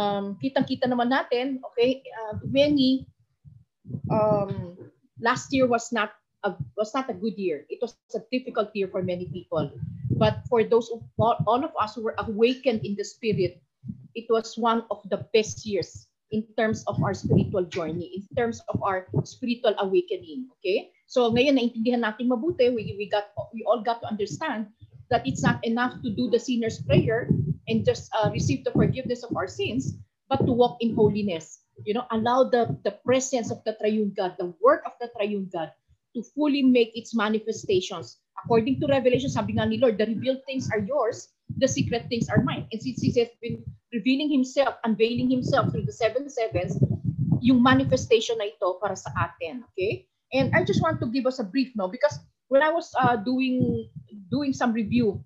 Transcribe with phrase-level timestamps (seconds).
[0.00, 3.04] um, kitang-kita naman natin, okay, uh, many,
[4.08, 4.80] um,
[5.20, 7.68] last year was not a, was not a good year.
[7.68, 9.68] It was a difficult year for many people.
[10.16, 13.60] But for those of all, all of us who were awakened in the spirit,
[14.16, 18.62] it was one of the best years in terms of our spiritual journey, in terms
[18.72, 20.48] of our spiritual awakening.
[20.58, 20.90] Okay?
[21.06, 24.70] So ngayon naintindihan natin mabuti, we, we got we all got to understand
[25.10, 27.26] that it's not enough to do the sinner's prayer
[27.70, 29.94] and just uh, receive the forgiveness of our sins,
[30.28, 31.62] but to walk in holiness.
[31.86, 35.48] You know, allow the, the presence of the triune God, the work of the triune
[35.48, 35.70] God
[36.14, 38.18] to fully make its manifestations.
[38.44, 42.28] According to Revelation, sabi nga ni Lord, the revealed things are yours, the secret things
[42.28, 42.66] are mine.
[42.72, 43.62] And since He has been
[43.94, 46.76] revealing Himself, unveiling Himself through the seven sevens,
[47.40, 49.64] yung manifestation na ito para sa atin.
[49.72, 50.10] Okay?
[50.34, 52.18] And I just want to give us a brief no because
[52.50, 53.88] when I was uh, doing
[54.30, 55.22] doing some review,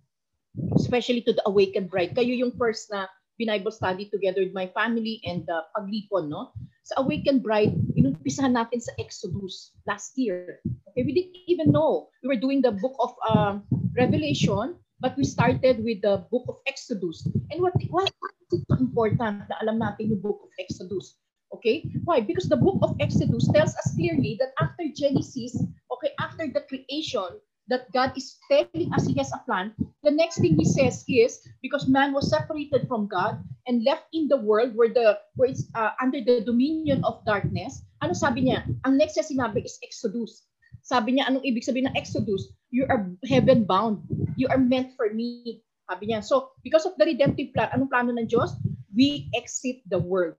[0.77, 3.07] especially to the Awakened Bride, kayo yung first na
[3.39, 6.55] Bible study together with my family and uh, paglipon, no?
[6.87, 10.63] Sa Awakened Bride, inumpisahan natin sa Exodus last year.
[10.93, 12.13] Okay, we didn't even know.
[12.23, 13.67] We were doing the book of um,
[13.97, 17.27] Revelation, but we started with the book of Exodus.
[17.51, 18.07] And what, why,
[18.53, 21.19] is important na alam natin yung book of Exodus?
[21.51, 21.89] Okay?
[22.05, 22.21] Why?
[22.21, 25.59] Because the book of Exodus tells us clearly that after Genesis,
[25.91, 30.41] okay, after the creation, that God is telling us He has a plan, the next
[30.41, 34.77] thing He says is because man was separated from God and left in the world
[34.77, 37.83] where the where it's uh, under the dominion of darkness.
[38.05, 38.69] Ano sabi niya?
[38.85, 40.45] Ang next niya sinabi is Exodus.
[40.85, 42.53] Sabi niya, anong ibig sabihin ng Exodus?
[42.69, 44.05] You are heaven bound.
[44.37, 45.65] You are meant for me.
[45.89, 46.21] Sabi niya.
[46.21, 48.53] So, because of the redemptive plan, anong plano ng Diyos?
[48.93, 50.37] We exit the world.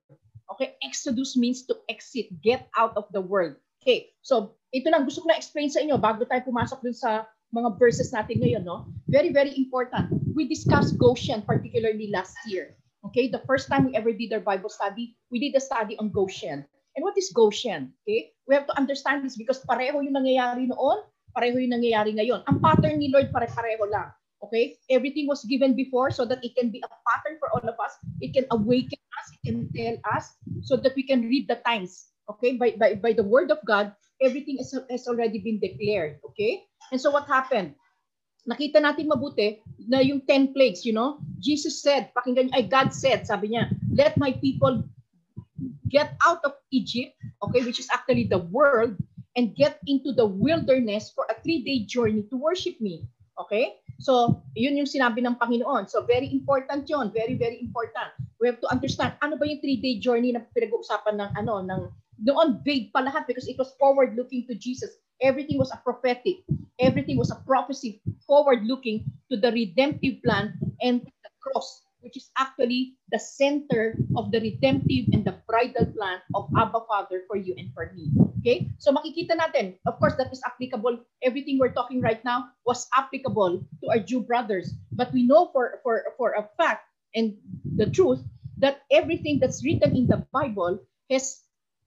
[0.54, 3.58] Okay, exodus means to exit, get out of the world.
[3.82, 7.24] Okay, so ito lang gusto ko na explain sa inyo bago tayo pumasok dun sa
[7.56, 8.92] mga verses natin ngayon, no?
[9.08, 10.12] Very, very important.
[10.36, 12.76] We discussed Goshen particularly last year.
[13.08, 16.12] Okay, the first time we ever did our Bible study, we did a study on
[16.12, 16.68] Goshen.
[16.98, 17.96] And what is Goshen?
[18.04, 21.00] Okay, we have to understand this because pareho yung nangyayari noon,
[21.32, 22.44] pareho yung nangyayari ngayon.
[22.50, 24.12] Ang pattern ni Lord pare-pareho lang.
[24.44, 24.76] Okay?
[24.92, 27.96] Everything was given before so that it can be a pattern for all of us.
[28.20, 32.15] It can awaken us, it can tell us so that we can read the times.
[32.30, 32.58] Okay?
[32.58, 36.20] By, by, by the word of God, everything is, has already been declared.
[36.32, 36.64] Okay?
[36.92, 37.76] And so what happened?
[38.46, 39.58] Nakita natin mabuti
[39.90, 43.74] na yung 10 plagues, you know, Jesus said, pakinggan niyo, ay God said, sabi niya,
[43.90, 44.86] let my people
[45.90, 48.94] get out of Egypt, okay, which is actually the world,
[49.36, 53.04] and get into the wilderness for a three-day journey to worship me.
[53.36, 53.76] Okay?
[54.00, 55.88] So, yun yung sinabi ng Panginoon.
[55.88, 58.12] So, very important yon Very, very important.
[58.40, 61.82] We have to understand, ano ba yung three-day journey na pinag-uusapan ng, ano, ng,
[62.20, 64.92] noon vague pa lahat because it was forward-looking to Jesus.
[65.22, 66.44] Everything was a prophetic.
[66.80, 72.94] Everything was a prophecy forward-looking to the redemptive plan and the cross which is actually
[73.10, 77.74] the center of the redemptive and the bridal plan of Abba Father for you and
[77.74, 78.14] for me.
[78.40, 78.70] Okay?
[78.78, 81.02] So makikita natin, of course, that is applicable.
[81.26, 84.70] Everything we're talking right now was applicable to our Jew brothers.
[84.94, 86.86] But we know for, for, for a fact
[87.18, 87.34] and
[87.66, 88.22] the truth
[88.62, 90.78] that everything that's written in the Bible
[91.10, 91.42] has,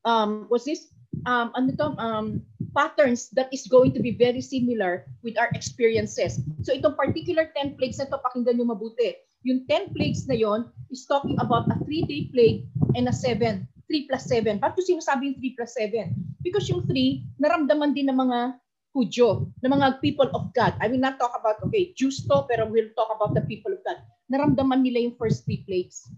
[0.09, 0.89] um, was this,
[1.29, 2.41] um, ano to, um,
[2.73, 6.41] patterns that is going to be very similar with our experiences.
[6.65, 9.13] So itong particular 10 plagues na to, pakinggan nyo mabuti
[9.47, 12.67] yung 10 plagues na yon is talking about a 3-day plague
[12.99, 13.63] and a 7.
[13.89, 14.61] 3 plus 7.
[14.61, 16.13] Bakit ko sinasabing 3 plus 7?
[16.45, 18.59] Because yung 3, naramdaman din ng mga
[18.97, 20.73] Hudyo, ng mga people of God.
[20.81, 23.85] I will not talk about, okay, Jews to, pero we'll talk about the people of
[23.85, 24.01] God.
[24.33, 26.09] Naramdaman nila yung first 3 plagues.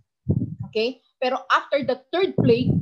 [0.70, 1.02] Okay?
[1.18, 2.72] Pero after the third plague,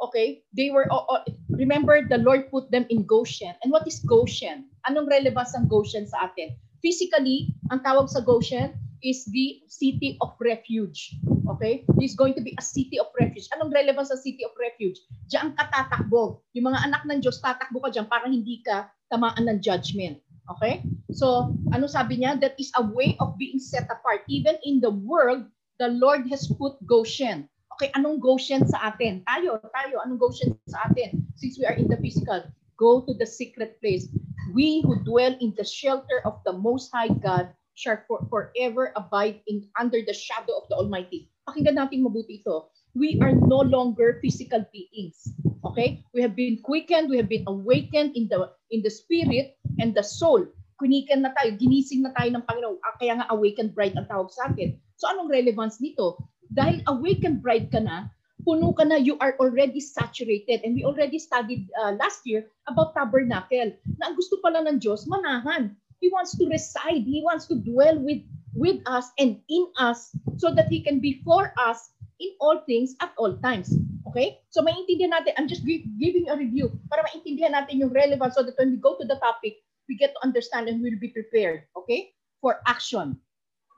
[0.00, 3.54] okay, they were, oh, oh, remember, the Lord put them in Goshen.
[3.62, 4.70] And what is Goshen?
[4.88, 6.56] Anong relevance ng Goshen sa atin?
[6.84, 8.74] Physically, ang tawag sa Goshen,
[9.04, 11.14] is the city of refuge.
[11.54, 11.84] Okay?
[12.00, 13.46] This is going to be a city of refuge.
[13.52, 14.96] Anong relevance sa city of refuge?
[15.28, 16.40] Diyan ka tatakbo.
[16.56, 20.18] Yung mga anak ng Diyos, tatakbo ka diyan para hindi ka tamaan ng judgment.
[20.56, 20.80] Okay?
[21.12, 22.40] So, ano sabi niya?
[22.40, 24.24] That is a way of being set apart.
[24.26, 25.44] Even in the world,
[25.76, 27.52] the Lord has put Goshen.
[27.74, 29.26] Okay, anong Goshen sa atin?
[29.26, 31.26] Tayo, tayo, anong Goshen sa atin?
[31.34, 32.46] Since we are in the physical,
[32.78, 34.06] go to the secret place.
[34.54, 39.42] We who dwell in the shelter of the Most High God shall for, forever abide
[39.50, 41.34] in under the shadow of the Almighty.
[41.50, 42.70] Pakinggan natin mabuti ito.
[42.94, 45.34] We are no longer physical beings.
[45.66, 46.06] Okay?
[46.14, 50.06] We have been quickened, we have been awakened in the in the spirit and the
[50.06, 50.46] soul.
[50.78, 52.78] Kunikan na tayo, ginising na tayo ng Panginoon.
[52.86, 54.78] Ah, kaya nga awakened bride ang tawag sa atin.
[54.94, 56.22] So anong relevance nito?
[56.54, 58.08] Dahil awakened bride ka na,
[58.46, 60.62] puno ka na, you are already saturated.
[60.62, 65.10] And we already studied uh, last year about tabernacle, na ang gusto pala ng Diyos,
[65.10, 65.74] manahan.
[65.98, 67.02] He wants to reside.
[67.02, 68.22] He wants to dwell with
[68.54, 71.90] with us and in us so that He can be for us
[72.22, 73.74] in all things at all times.
[74.06, 74.38] Okay?
[74.54, 78.54] So maintindihan natin, I'm just giving a review para maintindihan natin yung relevance so that
[78.54, 79.58] when we go to the topic,
[79.90, 81.66] we get to understand and we'll be prepared.
[81.74, 82.14] Okay?
[82.38, 83.18] For action.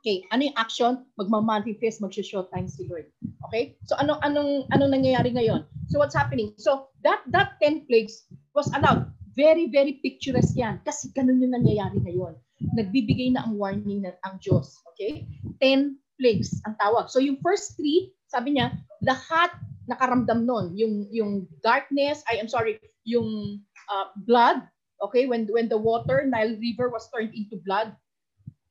[0.07, 1.03] Okay, ano yung action?
[1.19, 3.11] Magmamanifest, magsho-show time si Lord.
[3.51, 3.75] Okay?
[3.91, 5.67] So ano anong anong nangyayari ngayon?
[5.91, 6.55] So what's happening?
[6.63, 9.11] So that that 10 plagues was allowed.
[9.35, 12.39] Very very picturesque yan kasi ganun yung nangyayari ngayon.
[12.79, 14.79] Nagbibigay na ang warning ng ang Diyos.
[14.95, 15.27] Okay?
[15.59, 17.11] 10 plagues ang tawag.
[17.11, 19.59] So yung first three, sabi niya, lahat
[19.91, 20.71] nakaramdam nun.
[20.79, 23.59] Yung yung darkness, I am sorry, yung
[23.91, 24.63] uh, blood,
[25.03, 27.91] okay, when when the water, Nile River was turned into blood,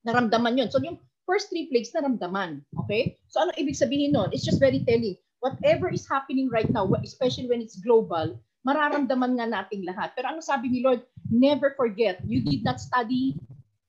[0.08, 0.72] naramdaman yun.
[0.72, 2.62] So yung first three plagues naramdaman.
[2.86, 3.18] Okay?
[3.28, 4.32] So ano ibig sabihin nun?
[4.32, 5.18] It's just very telling.
[5.42, 10.18] Whatever is happening right now, especially when it's global, mararamdaman nga nating lahat.
[10.18, 11.06] Pero ano sabi ni Lord?
[11.30, 13.38] Never forget, you did not study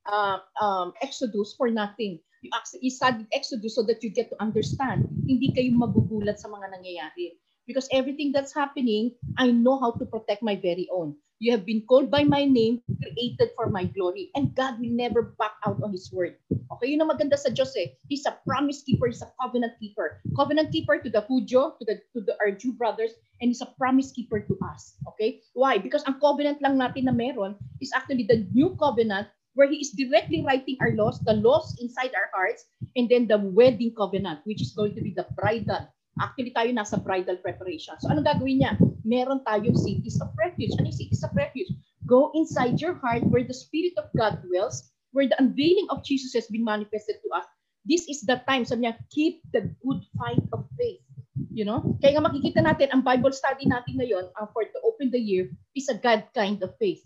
[0.09, 2.21] uh, um, Exodus for nothing.
[2.45, 2.51] You,
[2.81, 5.09] you studied Exodus so that you get to understand.
[5.25, 7.41] Hindi kayo magugulat sa mga nangyayari.
[7.67, 11.19] Because everything that's happening, I know how to protect my very own.
[11.39, 14.33] You have been called by my name, created for my glory.
[14.35, 16.41] And God will never back out on His word.
[16.49, 17.93] Okay, yun ang maganda sa Diyos eh.
[18.09, 20.25] He's a promise keeper, He's a covenant keeper.
[20.33, 23.13] Covenant keeper to the Hudyo, to the to the our Jew brothers,
[23.45, 24.97] and He's a promise keeper to us.
[25.13, 25.45] Okay?
[25.53, 25.77] Why?
[25.77, 29.93] Because ang covenant lang natin na meron is actually the new covenant where He is
[29.93, 32.65] directly writing our laws, the laws inside our hearts,
[32.97, 35.85] and then the wedding covenant, which is going to be the bridal
[36.17, 37.93] Actually, tayo nasa bridal preparation.
[38.01, 38.73] So, anong gagawin niya?
[39.05, 40.73] Meron tayong cities of refuge.
[40.81, 41.69] Ano yung cities of refuge?
[42.09, 46.33] Go inside your heart where the Spirit of God dwells, where the unveiling of Jesus
[46.33, 47.45] has been manifested to us.
[47.85, 51.05] This is the time, sabi niya, keep the good fight of faith.
[51.53, 51.85] You know?
[52.01, 55.53] Kaya nga makikita natin, ang Bible study natin ngayon uh, for to open the year
[55.77, 57.05] is a God kind of faith.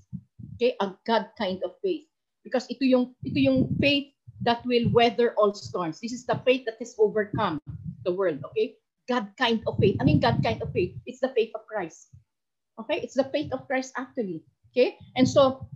[0.56, 0.78] Okay?
[0.78, 2.06] A God kind of faith.
[2.46, 4.14] Because ito yung, ito yung faith
[4.46, 6.00] that will weather all storms.
[6.00, 7.60] This is the faith that has overcome
[8.06, 8.40] the world.
[8.52, 8.80] Okay?
[9.10, 9.98] God kind of faith.
[9.98, 10.94] Ano yung God kind of faith?
[11.02, 12.14] It's the faith of Christ.
[12.78, 13.02] Okay?
[13.02, 14.46] It's the faith of Christ actually.
[14.70, 14.94] Okay?
[15.18, 15.66] And so,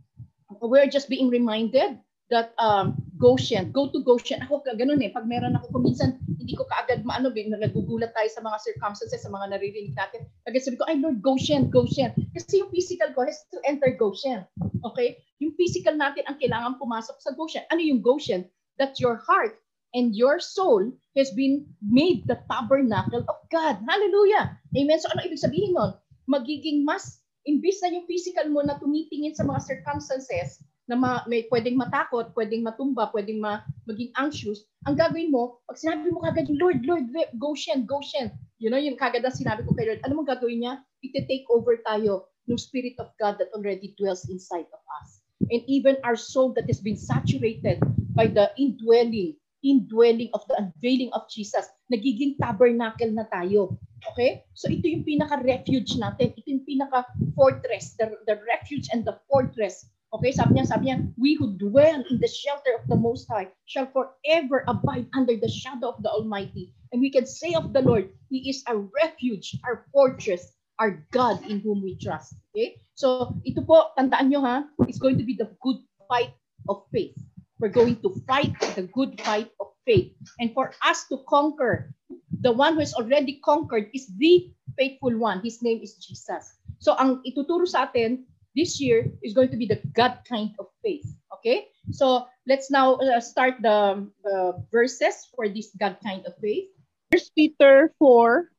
[0.63, 1.99] we're just being reminded
[2.31, 4.41] that um, Goshen, go to Goshen.
[4.47, 8.59] Ako ganun eh, pag meron ako kuminsan, hindi ko kaagad maano, nagugulat tayo sa mga
[8.63, 10.25] circumstances, sa mga naririnig natin.
[10.47, 12.15] Kaya sabi ko, ay Lord, Goshen, Goshen.
[12.33, 14.47] Kasi yung physical ko has to enter Goshen.
[14.87, 15.21] Okay?
[15.43, 17.67] Yung physical natin ang kailangan pumasok sa Goshen.
[17.75, 18.47] Ano yung Goshen?
[18.75, 19.63] That your heart
[19.94, 20.82] and your soul
[21.14, 23.79] has been made the tabernacle of God.
[23.87, 24.58] Hallelujah!
[24.75, 24.99] Amen?
[24.99, 25.94] So ano ibig sabihin nun?
[26.26, 30.61] Magiging mas, imbis na yung physical mo na tumitingin sa mga circumstances
[30.91, 35.81] na ma, may pwedeng matakot, pwedeng matumba, pwedeng ma, maging anxious, ang gagawin mo, pag
[35.81, 37.08] sinabi mo kagad, Lord, Lord,
[37.40, 38.29] Goshen, Goshen,
[38.61, 40.75] you know, yung kagad ang sinabi ko kay Lord, ano mong gagawin niya?
[41.00, 45.25] Ite-take over tayo ng Spirit of God that already dwells inside of us.
[45.49, 47.81] And even our soul that has been saturated
[48.12, 51.64] by the indwelling indwelling of the unveiling of Jesus.
[51.88, 53.81] Nagiging tabernacle na tayo.
[54.12, 54.44] Okay?
[54.52, 56.37] So ito yung pinaka-refuge natin.
[56.37, 59.88] Ito yung pinaka-fortress, the, the refuge and the fortress.
[60.14, 63.50] Okay, sabi niya, sabi niya, we who dwell in the shelter of the Most High
[63.66, 66.70] shall forever abide under the shadow of the Almighty.
[66.94, 71.42] And we can say of the Lord, He is our refuge, our fortress, our God
[71.50, 72.38] in whom we trust.
[72.54, 72.78] Okay?
[72.94, 74.56] So, ito po, tandaan nyo ha,
[74.87, 76.30] it's going to be the good fight
[76.71, 77.18] of faith.
[77.58, 80.12] We're going to fight the good fight of faith.
[80.40, 81.94] And for us to conquer,
[82.40, 85.40] the one who has already conquered is the faithful one.
[85.42, 86.58] His name is Jesus.
[86.78, 90.66] So ang ituturo sa atin this year is going to be the God kind of
[90.82, 91.06] faith.
[91.40, 91.70] Okay?
[91.90, 96.70] So let's now uh, start the, the verses for this God kind of faith.
[97.12, 98.50] First Peter 4,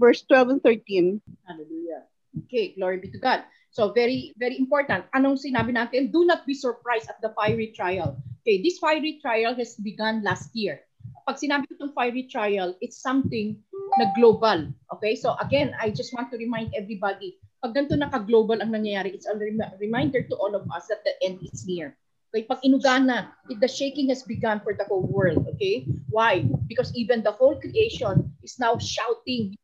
[0.00, 1.22] verse 12 and 13.
[1.46, 2.04] Hallelujah.
[2.44, 3.44] Okay, glory be to God.
[3.72, 5.08] So very, very important.
[5.16, 6.12] Anong sinabi natin?
[6.12, 8.20] Do not be surprised at the fiery trial.
[8.44, 10.84] Okay, this fiery trial has begun last year.
[11.24, 13.56] Pag sinabi ko itong fiery trial, it's something
[13.96, 14.68] na global.
[14.92, 19.24] Okay, so again, I just want to remind everybody, pag ganito naka-global ang nangyayari, it's
[19.24, 19.32] a
[19.80, 21.96] reminder to all of us that the end is near.
[22.28, 25.48] Okay, pag inugana, the shaking has begun for the whole world.
[25.56, 26.44] Okay, why?
[26.68, 29.56] Because even the whole creation is now shouting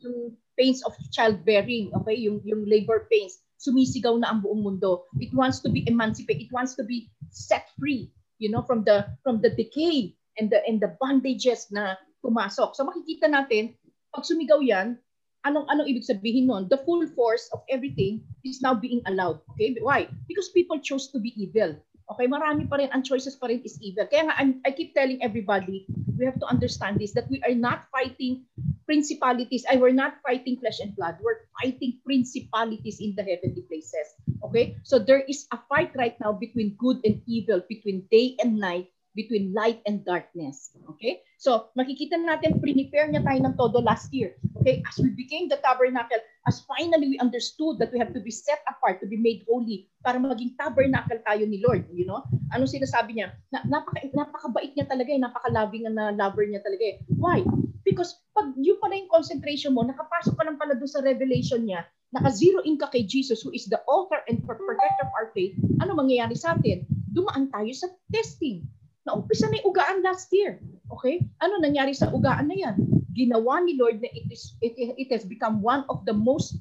[0.00, 5.04] yung pains of childbearing, okay, yung yung labor pains sumisigaw na ang buong mundo.
[5.20, 6.48] It wants to be emancipated.
[6.48, 8.08] It wants to be set free,
[8.40, 12.72] you know, from the from the decay and the and the bondages na pumasok.
[12.72, 13.76] So makikita natin
[14.16, 14.96] pag sumigaw 'yan,
[15.44, 16.72] anong anong ibig sabihin noon?
[16.72, 19.44] The full force of everything is now being allowed.
[19.54, 19.76] Okay?
[19.80, 20.08] Why?
[20.24, 21.76] Because people chose to be evil.
[22.10, 24.02] Okay, marami pa rin, ang choices pa rin is evil.
[24.10, 25.86] Kaya nga, I'm, I keep telling everybody,
[26.18, 28.42] we have to understand this, that we are not fighting
[28.90, 34.18] principalities, I we're not fighting flesh and blood, we're fighting principalities in the heavenly places.
[34.42, 34.74] Okay?
[34.82, 38.90] So there is a fight right now between good and evil, between day and night,
[39.14, 40.74] between light and darkness.
[40.90, 41.22] Okay?
[41.38, 44.34] So, makikita natin, prepare niya tayo ng todo last year.
[44.60, 44.84] Okay?
[44.84, 48.60] As we became the tabernacle, as finally we understood that we have to be set
[48.68, 51.88] apart, to be made holy, para maging tabernacle tayo ni Lord.
[51.90, 52.22] You know?
[52.52, 53.32] Ano sinasabi niya?
[53.50, 56.96] Na, napaka, napakabait niya talaga eh, napaka-loving na lover niya talaga eh.
[57.16, 57.44] Why?
[57.82, 61.88] Because pag yun pala yung concentration mo, nakapasok ka lang pala doon sa revelation niya,
[62.12, 65.96] naka-zero in ka kay Jesus who is the author and protector of our faith, ano
[65.96, 66.84] mangyayari sa atin?
[67.10, 68.68] Dumaan tayo sa testing
[69.08, 70.60] Naumpisa na yung ugaan last year.
[70.92, 71.24] Okay?
[71.40, 72.76] Ano nangyari sa ugaan na yan?
[73.12, 76.56] Ginawa ni Lord na it, is, it, it has become one of the most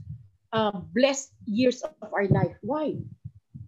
[0.54, 2.56] uh, blessed years of our life.
[2.62, 2.98] Why?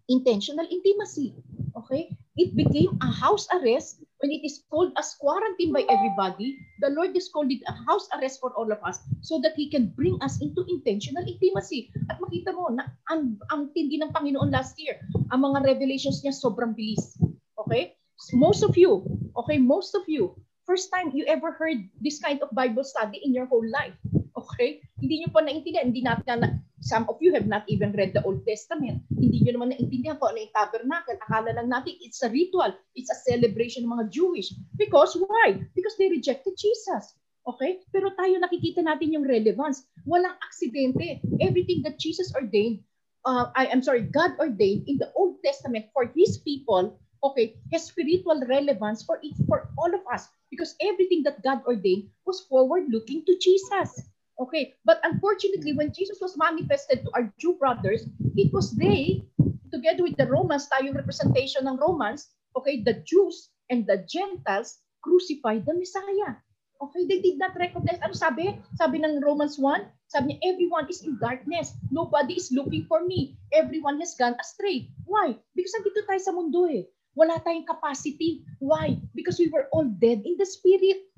[0.10, 1.38] Intentional intimacy.
[1.78, 2.18] Okay?
[2.38, 6.58] It became a house arrest when it is called as quarantine by everybody.
[6.82, 9.70] The Lord is called it a house arrest for all of us so that He
[9.70, 11.92] can bring us into intentional intimacy.
[12.10, 16.34] At makita mo na ang, ang tindi ng Panginoon last year, ang mga revelations niya
[16.34, 17.20] sobrang bilis.
[17.62, 17.96] Okay?
[18.34, 19.02] most of you,
[19.36, 20.36] okay, most of you,
[20.72, 23.92] first time you ever heard this kind of Bible study in your whole life.
[24.40, 24.80] Okay?
[24.96, 25.92] Hindi nyo pa naintindihan.
[25.92, 26.50] Hindi natin na,
[26.80, 29.04] some of you have not even read the Old Testament.
[29.12, 31.20] Hindi nyo naman naintindihan kung ano yung tabernacle.
[31.28, 32.72] Akala lang natin it's a ritual.
[32.96, 34.56] It's a celebration ng mga Jewish.
[34.80, 35.60] Because why?
[35.76, 37.20] Because they rejected Jesus.
[37.44, 37.84] Okay?
[37.92, 39.84] Pero tayo nakikita natin yung relevance.
[40.08, 41.20] Walang aksidente.
[41.44, 42.80] Everything that Jesus ordained,
[43.28, 47.86] uh, I am sorry, God ordained in the Old Testament for His people okay, has
[47.86, 52.90] spiritual relevance for each for all of us because everything that God ordained was forward
[52.90, 54.10] looking to Jesus.
[54.42, 59.22] Okay, but unfortunately, when Jesus was manifested to our Jew brothers, it was they,
[59.70, 65.66] together with the Romans, tayong representation ng Romans, okay, the Jews and the Gentiles crucified
[65.70, 66.42] the Messiah.
[66.82, 68.02] Okay, they did not recognize.
[68.02, 68.58] Ano sabi?
[68.74, 71.78] Sabi ng Romans 1, sabi niya, everyone is in darkness.
[71.94, 73.38] Nobody is looking for me.
[73.54, 74.90] Everyone has gone astray.
[75.06, 75.38] Why?
[75.54, 76.90] Because nandito tayo sa mundo eh.
[77.16, 78.48] Wala tayong capacity.
[78.64, 78.96] Why?
[79.12, 81.12] Because we were all dead in the spirit.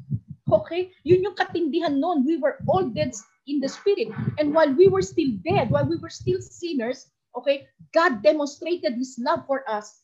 [0.50, 0.90] Okay?
[1.06, 2.26] Yun yung katindihan noon.
[2.26, 3.14] We were all dead
[3.46, 4.10] in the spirit.
[4.40, 9.18] And while we were still dead, while we were still sinners, okay, God demonstrated His
[9.22, 10.02] love for us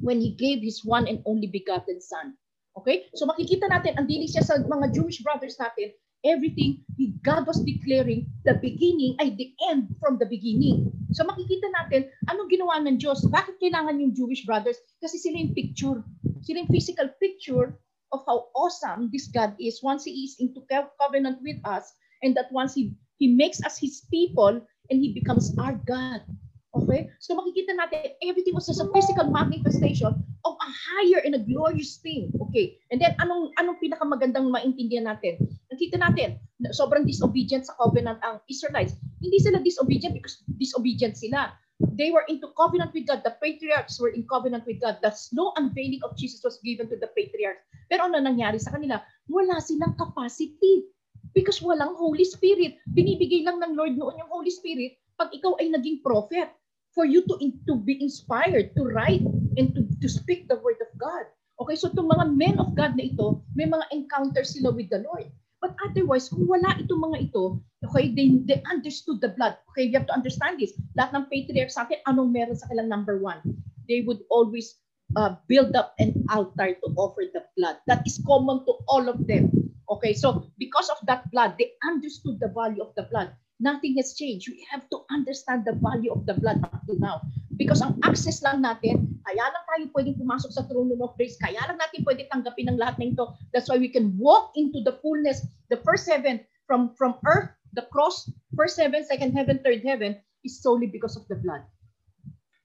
[0.00, 2.36] when He gave His one and only begotten Son.
[2.76, 3.10] Okay?
[3.14, 5.92] So makikita natin, ang dinig siya sa mga Jewish brothers natin,
[6.24, 6.84] everything
[7.22, 10.92] God was declaring the beginning ay the end from the beginning.
[11.12, 13.24] So makikita natin anong ginawa ng Diyos.
[13.28, 14.76] Bakit kailangan yung Jewish brothers?
[15.00, 16.00] Kasi sila yung picture.
[16.44, 17.76] Sila yung physical picture
[18.12, 20.64] of how awesome this God is once He is into
[21.00, 21.88] covenant with us
[22.24, 26.24] and that once He, he makes us His people and He becomes our God.
[26.70, 27.10] Okay?
[27.18, 31.98] So makikita natin, everything was just a physical manifestation of a higher and a glorious
[31.98, 32.30] thing.
[32.48, 32.78] Okay?
[32.90, 35.59] And then, anong anong pinakamagandang maintindihan natin?
[35.70, 36.36] Nakita natin,
[36.74, 38.98] sobrang disobedient sa covenant ang Israelites.
[39.22, 41.54] Hindi sila disobedient because disobedient sila.
[41.96, 43.24] They were into covenant with God.
[43.24, 45.00] The patriarchs were in covenant with God.
[45.00, 47.64] The slow unveiling of Jesus was given to the patriarchs.
[47.88, 49.00] Pero ano nangyari sa kanila?
[49.32, 50.90] Wala silang capacity.
[51.32, 52.76] Because walang Holy Spirit.
[52.92, 56.52] Binibigay lang ng Lord noon yung Holy Spirit pag ikaw ay naging prophet
[56.96, 59.22] for you to, to be inspired to write
[59.56, 61.28] and to, to speak the word of God.
[61.60, 65.04] Okay, so itong mga men of God na ito, may mga encounters sila with the
[65.04, 65.28] Lord.
[65.60, 69.60] But otherwise, kung wala itong mga ito, okay, they, they understood the blood.
[69.72, 70.72] Okay, you have to understand this.
[70.96, 73.44] Lahat ng patriarchs sa atin, anong meron sa kanilang number one?
[73.84, 74.80] They would always
[75.20, 77.76] uh, build up an altar to offer the blood.
[77.84, 79.52] That is common to all of them.
[79.92, 84.16] Okay, so because of that blood, they understood the value of the blood nothing has
[84.16, 84.48] changed.
[84.48, 87.20] We have to understand the value of the blood up to now.
[87.60, 91.60] Because ang access lang natin, kaya lang tayo pwedeng pumasok sa throne of grace, kaya
[91.68, 93.36] lang natin pwede tanggapin ang lahat ng ito.
[93.52, 97.84] That's why we can walk into the fullness, the first heaven, from, from earth, the
[97.92, 101.60] cross, first heaven, second heaven, third heaven, is solely because of the blood.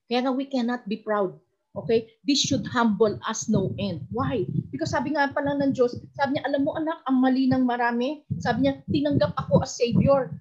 [0.08, 1.36] Kaya we cannot be proud
[1.76, 2.08] Okay?
[2.24, 4.08] This should humble us no end.
[4.10, 4.48] Why?
[4.72, 8.24] Because sabi nga pala ng Diyos, sabi niya, alam mo anak, ang mali ng marami.
[8.40, 10.32] Sabi niya, tinanggap ako as Savior.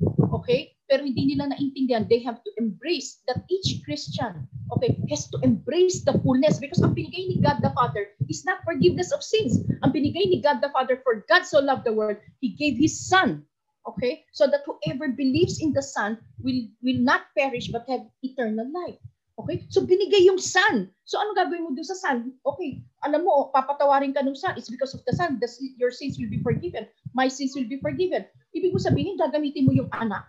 [0.44, 0.76] Okay?
[0.92, 2.04] Pero hindi nila naintindihan.
[2.04, 4.44] They have to embrace that each Christian,
[4.76, 8.60] okay, has to embrace the fullness because ang binigay ni God the Father is not
[8.68, 9.64] forgiveness of sins.
[9.80, 12.92] Ang binigay ni God the Father, for God so loved the world, He gave His
[12.92, 13.48] Son.
[13.88, 14.28] Okay?
[14.36, 19.00] So that whoever believes in the Son will, will not perish but have eternal life.
[19.40, 19.64] Okay?
[19.72, 20.92] So binigay yung son.
[21.04, 22.32] So ano gagawin mo doon sa son?
[22.46, 24.54] Okay, alam mo, papatawarin ka ng son.
[24.54, 25.42] It's because of the son.
[25.42, 26.86] The, your sins will be forgiven.
[27.14, 28.26] My sins will be forgiven.
[28.50, 30.26] Ibig mo sabihin, gagamitin mo yung anak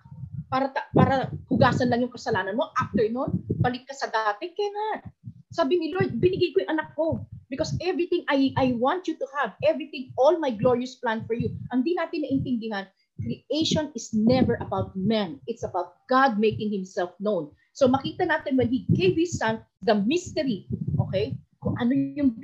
[0.47, 2.69] para para hugasan lang yung kasalanan mo.
[2.77, 4.53] After noon, balik ka sa dati.
[4.53, 5.09] Cannot.
[5.49, 7.25] Sabi ni Lord, binigay ko yung anak ko.
[7.45, 11.53] Because everything I, I want you to have, everything, all my glorious plan for you,
[11.69, 12.89] ang di natin naintindihan,
[13.21, 15.37] creation is never about man.
[15.45, 17.53] It's about God making himself known.
[17.77, 20.65] So makita natin when He gave His Son, the mystery,
[20.97, 21.37] okay?
[21.65, 22.37] Kung ano yung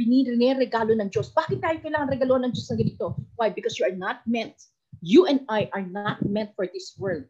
[0.58, 1.30] regalo ng Diyos.
[1.38, 3.06] Bakit tayo kailangan regalo ng Diyos na ganito?
[3.38, 3.54] Why?
[3.54, 4.58] Because you are not meant.
[5.06, 7.30] You and I are not meant for this world.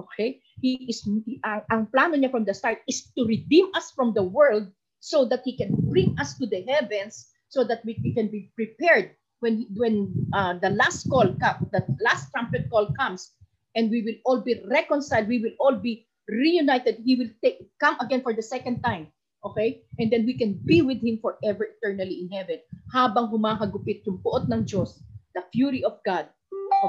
[0.00, 0.40] Okay?
[0.64, 1.04] He is
[1.44, 4.72] ang, ang plano niya from the start is to redeem us from the world
[5.04, 8.48] so that he can bring us to the heavens so that we, we can be
[8.56, 9.12] prepared
[9.44, 13.36] when when uh, the last call comes, the last trumpet call comes
[13.76, 17.04] and we will all be reconciled, we will all be reunited.
[17.04, 19.12] He will take, come again for the second time.
[19.46, 19.86] Okay?
[20.02, 22.58] And then we can be with Him forever eternally in heaven.
[22.90, 24.98] Habang humakagupit yung puot ng Diyos,
[25.38, 26.26] the fury of God,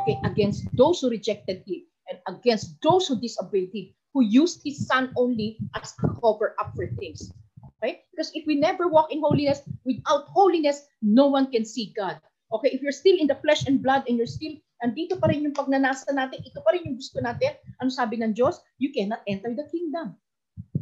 [0.02, 4.90] okay, against those who rejected Him and against those who disobeyed Him, who used His
[4.90, 7.30] Son only as a cover up for things.
[7.78, 8.02] Okay?
[8.10, 12.18] Because if we never walk in holiness, without holiness, no one can see God.
[12.50, 12.74] Okay?
[12.74, 15.58] If you're still in the flesh and blood and you're still andito pa rin yung
[15.58, 17.54] pagnanasa natin, ito pa rin yung gusto natin.
[17.82, 18.62] Ano sabi ng Diyos?
[18.78, 20.18] You cannot enter the kingdom.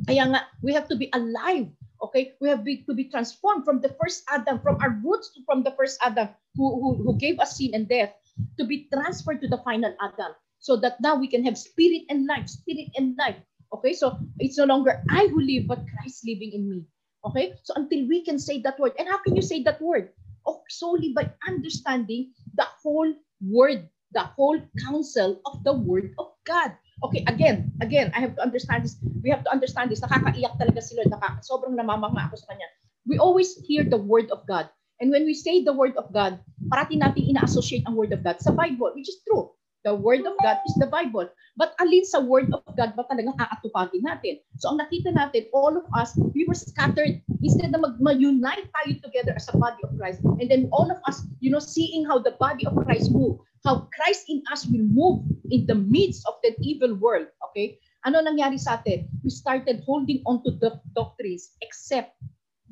[0.06, 1.70] Kaya nga, we have to be alive.
[2.02, 2.38] Okay?
[2.40, 5.74] We have to be transformed from the first Adam, from our roots to from the
[5.74, 8.14] first Adam who, who, who gave us sin and death,
[8.58, 10.38] to be transferred to the final Adam.
[10.60, 13.38] So that now we can have spirit and life, spirit and life.
[13.74, 13.94] Okay?
[13.94, 16.80] So it's no longer I who live, but Christ living in me.
[17.26, 17.58] Okay?
[17.64, 18.94] So until we can say that word.
[18.98, 20.14] And how can you say that word?
[20.46, 23.10] Oh, solely by understanding the whole
[23.42, 26.78] word, the whole counsel of the word of God.
[27.06, 28.98] Okay, again, again, I have to understand this.
[29.22, 30.02] We have to understand this.
[30.02, 31.14] Nakakaiyak talaga si Lord.
[31.14, 32.66] Nakaka sobrang namamangma ako sa kanya.
[33.06, 34.66] We always hear the word of God.
[34.98, 38.42] And when we say the word of God, parati natin ina-associate ang word of God
[38.42, 39.54] sa Bible, which is true.
[39.86, 41.30] The Word of God is the Bible.
[41.54, 44.42] But alin sa Word of God ba talagang aatupagin natin?
[44.58, 47.22] So ang nakita natin, all of us, we were scattered.
[47.46, 50.26] Instead na mag-unite tayo together as a body of Christ.
[50.42, 53.90] And then all of us, you know, seeing how the body of Christ move, how
[53.92, 57.28] Christ in us will move in the midst of that evil world.
[57.52, 57.82] Okay?
[58.06, 59.10] Ano nangyari sa atin?
[59.26, 62.14] We started holding on to the doctrines except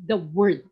[0.05, 0.69] the Word.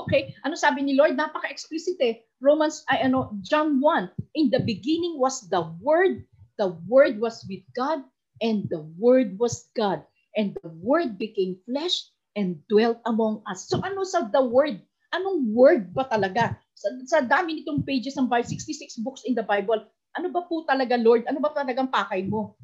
[0.00, 0.32] Okay?
[0.48, 1.20] Ano sabi ni Lord?
[1.20, 2.24] Napaka-explicit eh.
[2.40, 4.40] Romans, ay ano, John 1.
[4.40, 6.24] In the beginning was the Word.
[6.56, 8.00] The Word was with God
[8.40, 10.00] and the Word was God.
[10.40, 13.68] And the Word became flesh and dwelt among us.
[13.68, 14.80] So ano sa the Word?
[15.14, 16.56] Anong Word ba talaga?
[16.76, 19.80] Sa, sa dami nitong pages ng Bible, 66 books in the Bible,
[20.16, 21.24] ano ba po talaga, Lord?
[21.30, 22.58] Ano ba talagang pakay mo?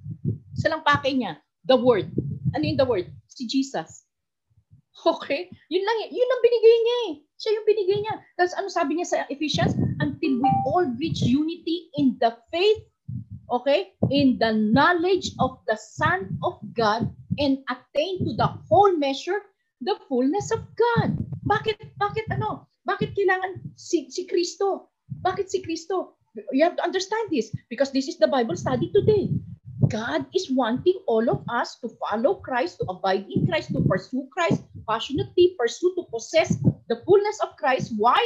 [0.54, 2.08] Isa lang pakay niya, the Word.
[2.52, 3.08] Ano yung the Word?
[3.32, 4.04] Si Jesus.
[5.02, 5.50] Okay?
[5.68, 7.12] Yun lang, yun ang binigay niya eh.
[7.34, 8.14] Siya yung binigay niya.
[8.38, 9.74] Tapos ano sabi niya sa Ephesians?
[9.98, 12.86] Until we all reach unity in the faith,
[13.50, 13.92] okay?
[14.08, 17.10] In the knowledge of the Son of God
[17.42, 19.42] and attain to the whole measure,
[19.82, 21.18] the fullness of God.
[21.44, 22.68] Bakit, bakit ano?
[22.84, 24.92] Bakit kailangan si, si Kristo?
[25.24, 26.20] Bakit si Kristo?
[26.50, 29.30] You have to understand this because this is the Bible study today.
[29.88, 34.26] God is wanting all of us to follow Christ, to abide in Christ, to pursue
[34.32, 36.56] Christ, passionately pursue to possess
[36.88, 37.92] the fullness of Christ.
[37.96, 38.18] Why?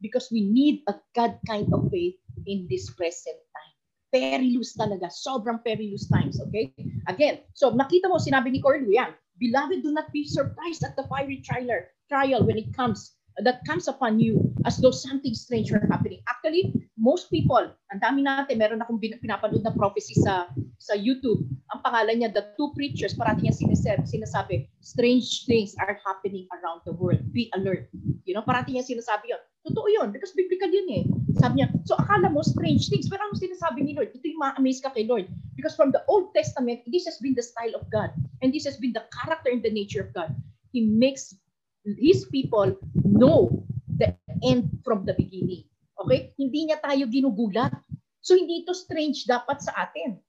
[0.00, 2.16] Because we need a God kind of faith
[2.46, 3.72] in this present time.
[4.14, 5.12] Perilous talaga.
[5.12, 6.40] Sobrang perilous times.
[6.48, 6.72] Okay?
[7.06, 11.04] Again, so nakita mo, sinabi ni Corlu yan, Beloved, do not be surprised at the
[11.04, 11.68] fiery trial,
[12.08, 16.24] trial when it comes that comes upon you as though something strange were happening.
[16.28, 20.48] Actually, most people, ang dami natin, meron akong pinapanood na prophecy sa
[20.80, 21.44] sa YouTube.
[21.74, 26.80] Ang pangalan niya, The Two Preachers, parati niya sinasabi, sinasabi, strange things are happening around
[26.88, 27.20] the world.
[27.32, 27.92] Be alert.
[28.24, 29.42] You know, parati niya sinasabi yon.
[29.66, 31.04] Totoo yun, because biblical yun eh.
[31.42, 34.14] Sabi niya, so akala mo strange things, pero ano sinasabi ni Lord?
[34.14, 35.26] Ito yung ma-amaze ka kay Lord.
[35.58, 38.14] Because from the Old Testament, this has been the style of God.
[38.46, 40.30] And this has been the character and the nature of God.
[40.70, 41.34] He makes
[41.82, 43.66] his people know
[43.98, 44.14] the
[44.46, 45.66] end from the beginning.
[45.98, 46.30] Okay?
[46.38, 47.74] Hindi niya tayo ginugulat.
[48.22, 50.22] So hindi ito strange dapat sa atin.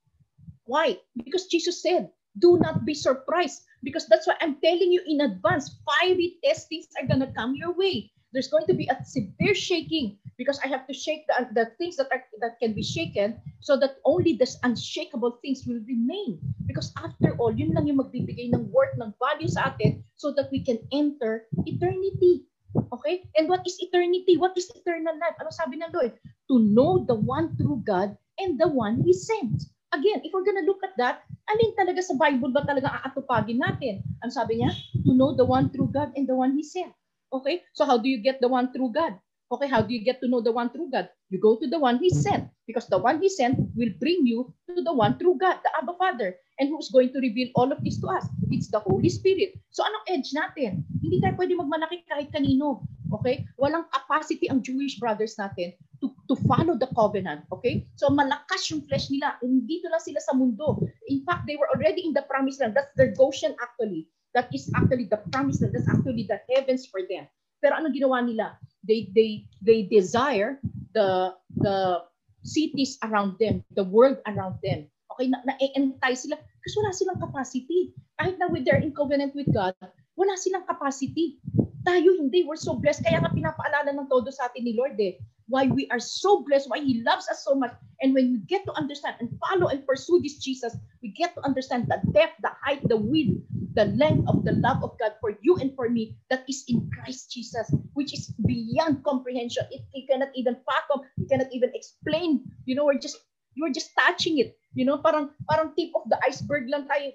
[0.65, 0.97] Why?
[1.13, 3.65] Because Jesus said, do not be surprised.
[3.85, 8.09] Because that's why I'm telling you in advance, fiery testings are gonna come your way.
[8.33, 11.95] There's going to be a severe shaking because I have to shake the, the things
[11.95, 16.39] that are that can be shaken so that only the unshakable things will remain.
[16.67, 20.51] Because after all, yun lang yung magbibigay ng worth, ng value sa atin so that
[20.51, 22.43] we can enter eternity.
[22.91, 23.23] Okay?
[23.39, 24.35] And what is eternity?
[24.35, 25.39] What is eternal life?
[25.39, 26.13] Ano sabi ng Lord?
[26.51, 29.71] To know the one true God and the one He sent.
[29.95, 34.03] Again, if we're gonna look at that, alin talaga sa Bible ba talaga aatupagin natin?
[34.19, 34.75] Ang sabi niya?
[35.07, 36.91] To know the one true God and the one He sent.
[37.33, 37.63] Okay?
[37.73, 39.19] So how do you get the one true God?
[39.47, 41.07] Okay, how do you get to know the one true God?
[41.31, 44.51] You go to the one He sent because the one He sent will bring you
[44.67, 46.35] to the one true God, the Abba Father.
[46.59, 48.27] And who's going to reveal all of this to us?
[48.51, 49.55] It's the Holy Spirit.
[49.71, 50.83] So anong edge natin?
[50.99, 52.83] Hindi tayo pwede magmalaki kahit kanino.
[53.15, 53.47] Okay?
[53.55, 57.47] Walang capacity ang Jewish brothers natin to, to follow the covenant.
[57.55, 57.87] Okay?
[57.95, 59.39] So malakas yung flesh nila.
[59.39, 60.83] Hindi lang sila sa mundo.
[61.07, 62.75] In fact, they were already in the promised land.
[62.75, 64.11] That's their Goshen actually.
[64.37, 65.73] That is actually the promise land.
[65.73, 67.25] That's actually the heavens for them.
[67.57, 68.53] Pero ano ginawa nila?
[68.85, 70.61] They they they desire
[70.93, 72.05] the the
[72.45, 74.85] cities around them, the world around them.
[75.17, 77.97] Okay, na, na-entice sila kasi wala silang capacity.
[78.21, 79.73] Kahit na with they're in covenant with God,
[80.13, 81.41] wala silang capacity.
[81.81, 83.01] Tayo hindi, we're so blessed.
[83.09, 86.69] Kaya nga pinapaalala ng todo sa atin ni Lord eh why we are so blessed,
[86.69, 87.71] why He loves us so much.
[88.01, 91.41] And when we get to understand and follow and pursue this Jesus, we get to
[91.43, 93.41] understand the depth, the height, the width,
[93.77, 96.89] the length of the love of God for you and for me that is in
[96.89, 99.69] Christ Jesus, which is beyond comprehension.
[99.69, 102.41] It, it cannot even fathom, it cannot even explain.
[102.65, 103.21] You know, we're just
[103.53, 104.57] you're just touching it.
[104.73, 107.13] You know, parang parang tip of the iceberg lang tayo.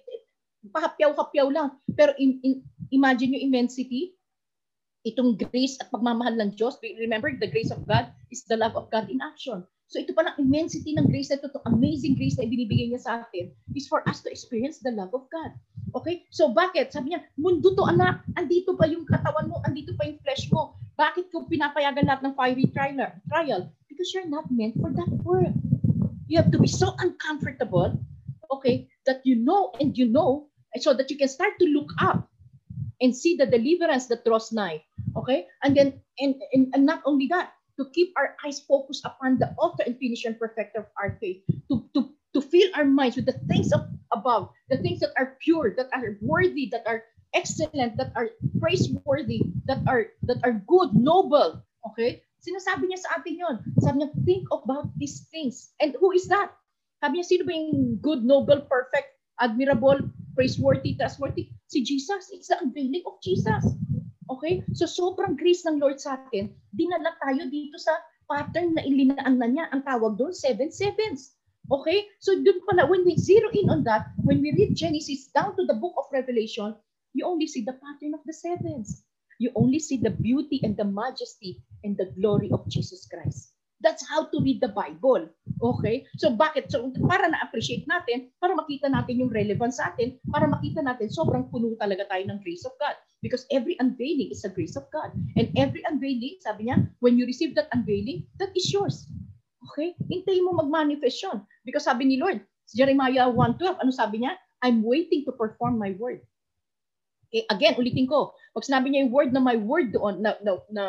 [0.71, 1.75] Pahapyaw-hapyaw lang.
[1.99, 2.63] Pero in, in,
[2.95, 4.15] imagine yung immensity
[5.03, 6.79] itong grace at pagmamahal ng Diyos.
[7.03, 9.67] Remember, the grace of God is the love of God in action.
[9.93, 13.05] So ito pa ng immensity ng grace na ito, itong amazing grace na ibinibigay niya
[13.05, 15.53] sa atin is for us to experience the love of God.
[15.93, 16.25] Okay?
[16.33, 16.97] So bakit?
[16.97, 20.81] Sabi niya, mundo to anak, andito pa yung katawan mo, andito pa yung flesh mo.
[20.97, 23.13] Bakit ko pinapayagan lahat ng fiery trial?
[23.29, 23.69] trial?
[23.85, 25.53] Because you're not meant for that world.
[26.25, 27.93] You have to be so uncomfortable,
[28.49, 30.49] okay, that you know and you know,
[30.81, 32.33] so that you can start to look up
[33.05, 34.81] and see the deliverance that draws nigh.
[35.21, 35.53] Okay?
[35.61, 39.51] And then, and, and, and not only that, to keep our eyes focused upon the
[39.59, 43.27] author and finisher and perfecter of our faith, to, to, to fill our minds with
[43.27, 47.05] the things of above, the things that are pure, that are worthy, that are
[47.35, 48.29] excellent, that are
[48.61, 51.65] praiseworthy, that are that are good, noble.
[51.93, 52.23] Okay?
[52.43, 53.57] Sinasabi niya sa atin yon.
[53.81, 55.73] Sabi niya, think about these things.
[55.81, 56.53] And who is that?
[57.01, 59.99] Sabi niya, sino ba yung good, noble, perfect, admirable,
[60.35, 61.55] praiseworthy, trustworthy?
[61.71, 62.31] Si Jesus.
[62.35, 63.65] It's the unveiling of Jesus.
[64.37, 64.65] Okay?
[64.73, 67.93] So sobrang grace ng Lord sa atin, dinala tayo dito sa
[68.25, 69.69] pattern na ilinaan na niya.
[69.77, 71.37] Ang tawag doon, seven sevens.
[71.69, 72.09] Okay?
[72.25, 75.69] So doon pala, when we zero in on that, when we read Genesis down to
[75.69, 76.73] the book of Revelation,
[77.13, 79.05] you only see the pattern of the sevens.
[79.37, 83.52] You only see the beauty and the majesty and the glory of Jesus Christ.
[83.83, 85.27] That's how to read the Bible.
[85.59, 86.07] Okay?
[86.23, 86.71] So bakit?
[86.71, 91.51] So para na-appreciate natin, para makita natin yung relevance sa atin, para makita natin sobrang
[91.51, 92.95] puno talaga tayo ng grace of God.
[93.23, 95.11] Because every unveiling is a grace of God.
[95.39, 99.07] And every unveiling, sabi niya, when you receive that unveiling, that is yours.
[99.71, 99.99] Okay?
[100.11, 101.43] Hintayin mo mag-manifest yun.
[101.67, 104.39] Because sabi ni Lord, Jeremiah 1.12, ano sabi niya?
[104.63, 106.23] I'm waiting to perform my word.
[107.33, 108.37] Okay, again, ulitin ko.
[108.53, 110.85] Pag sinabi niya yung word na my word doon, na, na, na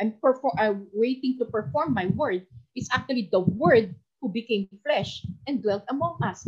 [0.00, 2.44] I'm perform I'm waiting to perform my word
[2.76, 6.44] is actually the word who became flesh and dwelt among us.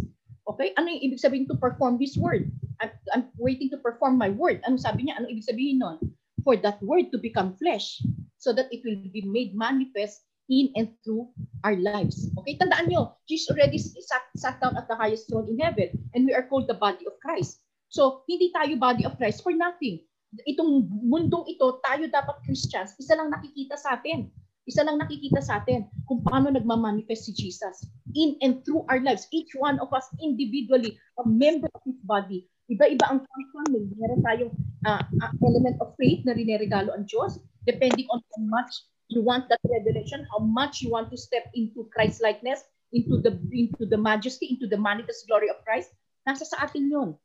[0.49, 0.73] Okay?
[0.77, 2.49] Ano yung ibig sabihin to perform this word?
[2.81, 4.61] I'm, I'm waiting to perform my word.
[4.65, 5.21] Ano sabi niya?
[5.21, 5.99] Ano ibig sabihin nun?
[6.45, 8.01] For that word to become flesh
[8.41, 11.29] so that it will be made manifest in and through
[11.65, 12.33] our lives.
[12.41, 12.57] Okay?
[12.57, 16.33] Tandaan nyo, Jesus already sat, sat down at the highest throne in heaven and we
[16.33, 17.61] are called the body of Christ.
[17.89, 20.08] So, hindi tayo body of Christ for nothing
[20.45, 24.29] itong mundong ito, tayo dapat Christians, isa lang nakikita sa atin.
[24.69, 29.25] Isa lang nakikita sa atin kung paano nagmamanifest si Jesus in and through our lives.
[29.33, 32.45] Each one of us individually, a member of His body.
[32.69, 33.89] Iba-iba ang function.
[33.97, 34.53] Meron tayong
[34.85, 35.01] uh,
[35.41, 40.29] element of faith na rineregalo ang Diyos depending on how much you want that revelation,
[40.29, 42.61] how much you want to step into Christ likeness,
[42.93, 45.97] into the into the majesty, into the manifest glory of Christ.
[46.29, 47.17] Nasa sa atin yon.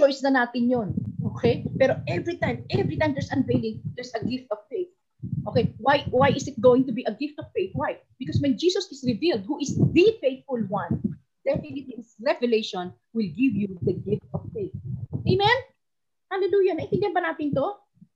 [0.00, 0.88] Choice na natin yon.
[1.36, 1.68] Okay?
[1.76, 4.88] Pero every time, every time there's unveiling, there's a gift of faith.
[5.52, 7.76] Okay, why why is it going to be a gift of faith?
[7.76, 8.00] Why?
[8.16, 10.96] Because when Jesus is revealed, who is the faithful one,
[11.44, 14.72] definitely his revelation will give you the gift of faith.
[15.28, 15.58] Amen?
[16.32, 16.80] Hallelujah.
[16.80, 17.66] Naintindihan ba natin to?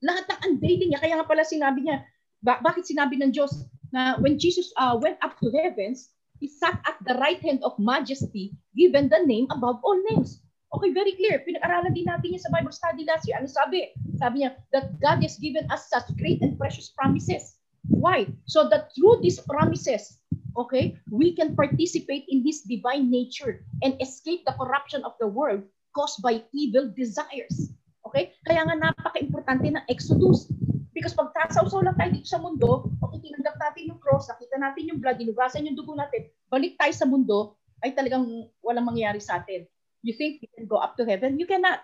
[0.01, 2.05] Lahat ng unveiling niya, kaya nga pala sinabi niya,
[2.41, 3.53] ba- bakit sinabi ng Diyos
[3.93, 7.77] na when Jesus uh, went up to heavens, he sat at the right hand of
[7.81, 10.45] majesty, given the name above all names.
[10.75, 11.39] Okay, very clear.
[11.47, 13.39] Pinag-aralan din natin yan sa Bible study last year.
[13.39, 13.95] Ano sabi?
[14.19, 17.63] Sabi niya, that God has given us such great and precious promises.
[17.87, 18.27] Why?
[18.51, 20.19] So that through these promises,
[20.59, 25.63] okay, we can participate in His divine nature and escape the corruption of the world
[25.95, 27.71] caused by evil desires.
[28.11, 28.35] Okay?
[28.43, 30.51] Kaya nga napaka-importante ng Exodus.
[30.91, 34.91] Because pag tasawsaw lang tayo dito sa mundo, pag itinanggap natin yung cross, nakita natin
[34.91, 39.43] yung blood, dinugasan yung dugo natin, balik tayo sa mundo, ay talagang walang mangyayari sa
[39.43, 39.67] atin.
[40.05, 41.41] You think you can go up to heaven?
[41.41, 41.81] You cannot.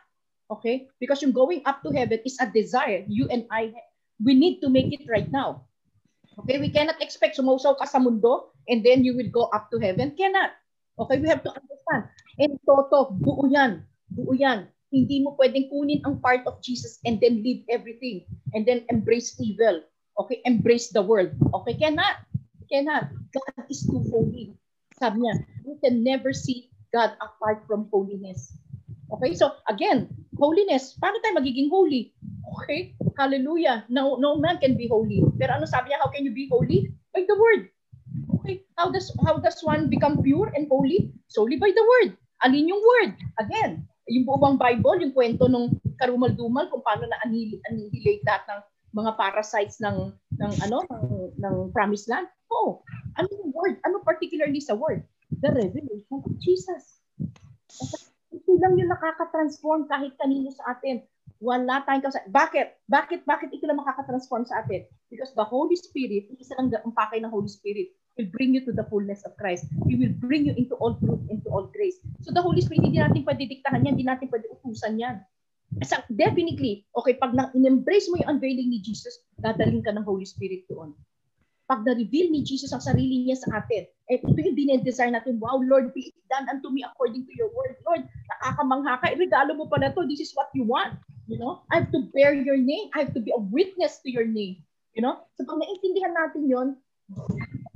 [0.52, 0.92] Okay?
[1.00, 3.00] Because yung going up to heaven is a desire.
[3.08, 3.72] You and I,
[4.20, 5.64] we need to make it right now.
[6.44, 6.60] Okay?
[6.60, 10.12] We cannot expect sumusaw ka sa mundo and then you will go up to heaven.
[10.20, 10.52] Cannot.
[11.00, 11.16] Okay?
[11.16, 12.12] We have to understand.
[12.36, 13.88] And toto, buo yan.
[14.12, 14.68] Buo yan.
[14.92, 19.32] Hindi mo pwedeng kunin ang part of Jesus and then leave everything and then embrace
[19.40, 19.80] evil.
[20.20, 20.44] Okay?
[20.44, 21.32] Embrace the world.
[21.62, 21.78] Okay?
[21.80, 22.20] Cannot.
[22.68, 23.08] Cannot.
[23.32, 24.52] God is too holy.
[25.00, 28.54] Sabi niya, you can never see God apart from holiness.
[29.10, 30.06] Okay, so again,
[30.38, 32.14] holiness, paano tayo magiging holy?
[32.62, 32.94] Okay?
[33.18, 33.86] Hallelujah.
[33.90, 35.22] No, no man can be holy.
[35.38, 36.90] Pero ano sabi niya, how can you be holy?
[37.10, 37.70] By the word.
[38.38, 38.62] Okay?
[38.78, 41.10] How does how does one become pure and holy?
[41.26, 42.14] Solely by the word.
[42.46, 43.18] Alin yung word?
[43.42, 49.10] Again, yung buong Bible, yung kwento ng karumal-dumal kung paano na annihilate lahat ng mga
[49.14, 51.04] parasites ng ng ano ng,
[51.38, 52.26] ng promised land.
[52.50, 52.82] Oo.
[53.18, 53.78] Ano yung word?
[53.86, 55.06] Ano particularly sa word?
[55.38, 56.98] The revelation of Jesus.
[58.34, 61.06] Ito lang yung nakaka-transform kahit kanino sa atin.
[61.40, 62.18] Wala tayong kasi.
[62.28, 62.84] Bakit?
[62.90, 63.20] Bakit?
[63.24, 64.84] Bakit ito lang makaka-transform sa atin?
[65.08, 68.74] Because the Holy Spirit, isa lang ang pakay ng Holy Spirit, will bring you to
[68.74, 69.64] the fullness of Christ.
[69.86, 71.96] He will bring you into all truth, into all grace.
[72.20, 75.22] So the Holy Spirit, hindi natin pwede diktahan yan, hindi natin pwede utusan yan.
[75.86, 80.66] So definitely, okay, pag na-embrace mo yung unveiling ni Jesus, dadaling ka ng Holy Spirit
[80.66, 80.92] doon
[81.70, 85.62] pag na-reveal ni Jesus ang sarili niya sa atin, eh, ito yung dinedesire natin, wow,
[85.62, 87.78] Lord, be it done unto me according to your word.
[87.86, 90.98] Lord, nakakamangha ka, regalo mo pa na to, this is what you want.
[91.30, 92.90] You know, I have to bear your name.
[92.90, 94.66] I have to be a witness to your name.
[94.98, 96.74] You know, so pag naintindihan natin yon,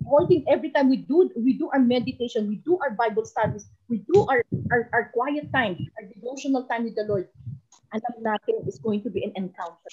[0.03, 4.03] according every time we do we do our meditation, we do our Bible studies, we
[4.11, 4.43] do our,
[4.75, 7.31] our, our quiet time, our devotional time with the Lord,
[7.95, 9.91] alam natin is going to be an encounter.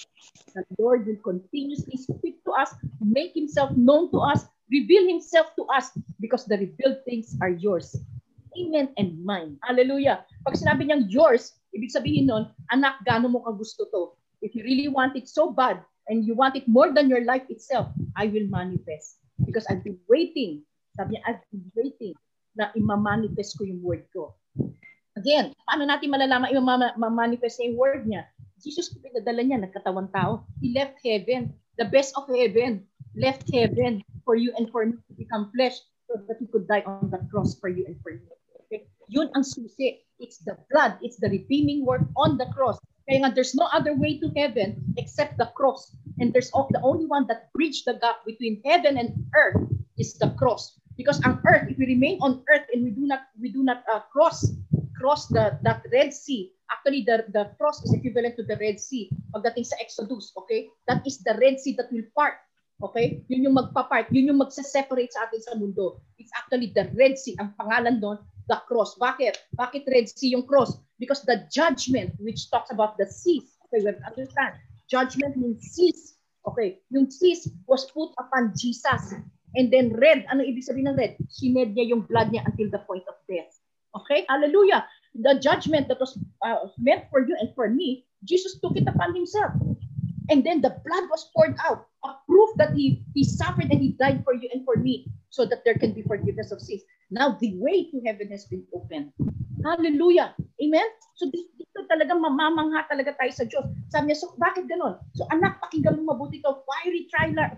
[0.58, 5.68] The Lord will continuously speak to us, make Himself known to us, reveal Himself to
[5.68, 7.92] us because the revealed things are yours.
[8.56, 9.60] Amen and mine.
[9.64, 10.24] Hallelujah.
[10.44, 14.16] Pag sinabi niyang yours, ibig sabihin nun, anak, gaano mo ka gusto to?
[14.40, 17.46] If you really want it so bad and you want it more than your life
[17.48, 19.22] itself, I will manifest.
[19.44, 20.64] Because I've been waiting.
[20.98, 22.12] Sabi niya, I've been waiting
[22.52, 24.36] na ima-manifest ko yung word ko.
[25.16, 26.68] Again, paano natin malalaman yung
[27.00, 28.28] ma-manifest yung word niya?
[28.60, 30.44] Jesus, pinadala niya, nagkatawang tao.
[30.60, 32.84] He left heaven, the best of heaven,
[33.16, 35.76] left heaven for you and for me to become flesh
[36.08, 38.20] so that he could die on the cross for you and for me.
[38.66, 38.86] Okay?
[39.08, 40.04] Yun ang susi.
[40.18, 40.98] It's the blood.
[41.02, 42.78] It's the redeeming work on the cross.
[43.08, 45.96] Kaya nga, there's no other way to heaven except the cross.
[46.22, 49.58] And there's the only one that bridged the gap between heaven and earth
[49.98, 50.78] is the cross.
[50.94, 53.82] Because on earth, if we remain on earth and we do not we do not
[53.90, 54.46] uh, cross
[55.02, 56.54] cross the that Red Sea.
[56.70, 60.70] Actually, the, the cross is equivalent to the Red Sea pagdating sa Exodus, okay?
[60.86, 62.38] That is the Red Sea that will part.
[62.82, 63.22] Okay?
[63.30, 64.10] Yun yung magpa-part.
[64.10, 66.02] Yun yung magse-separate sa atin sa mundo.
[66.18, 67.38] It's actually the Red Sea.
[67.38, 68.18] Ang pangalan doon,
[68.50, 68.98] the cross.
[68.98, 69.38] Bakit?
[69.54, 70.82] Bakit Red Sea yung cross?
[70.98, 73.54] Because the judgment which talks about the seas.
[73.70, 74.58] Okay, we understand.
[74.90, 76.18] Judgment means seas.
[76.42, 79.14] Okay, yung seas was put upon Jesus.
[79.54, 81.14] And then red, ano ibig sabihin ng red?
[81.28, 83.52] Sined niya yung blood niya until the point of death.
[83.92, 84.24] Okay?
[84.28, 84.88] Hallelujah.
[85.12, 89.12] The judgment that was uh, meant for you and for me, Jesus took it upon
[89.12, 89.52] himself.
[90.30, 93.96] And then the blood was poured out, a proof that he, he suffered and he
[93.98, 96.82] died for you and for me so that there can be forgiveness of sins.
[97.10, 99.12] Now the way to heaven has been opened.
[99.64, 100.34] Hallelujah.
[100.62, 100.88] Amen?
[101.14, 103.66] So dito talagang mamamangha talaga tayo sa Diyos.
[103.90, 104.98] Sabi niya, so bakit ganon?
[105.14, 106.62] So anak, pakinggan mo mabuti to.
[106.66, 107.06] Fiery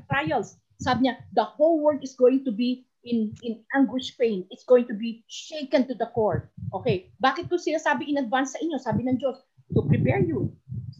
[0.09, 0.57] trials.
[0.81, 4.45] Sabi niya, the whole world is going to be in in anguish pain.
[4.51, 6.51] It's going to be shaken to the core.
[6.73, 8.81] Okay, bakit ko sinasabi in advance sa inyo?
[8.81, 9.39] Sabi ng Diyos,
[9.73, 10.53] to prepare you.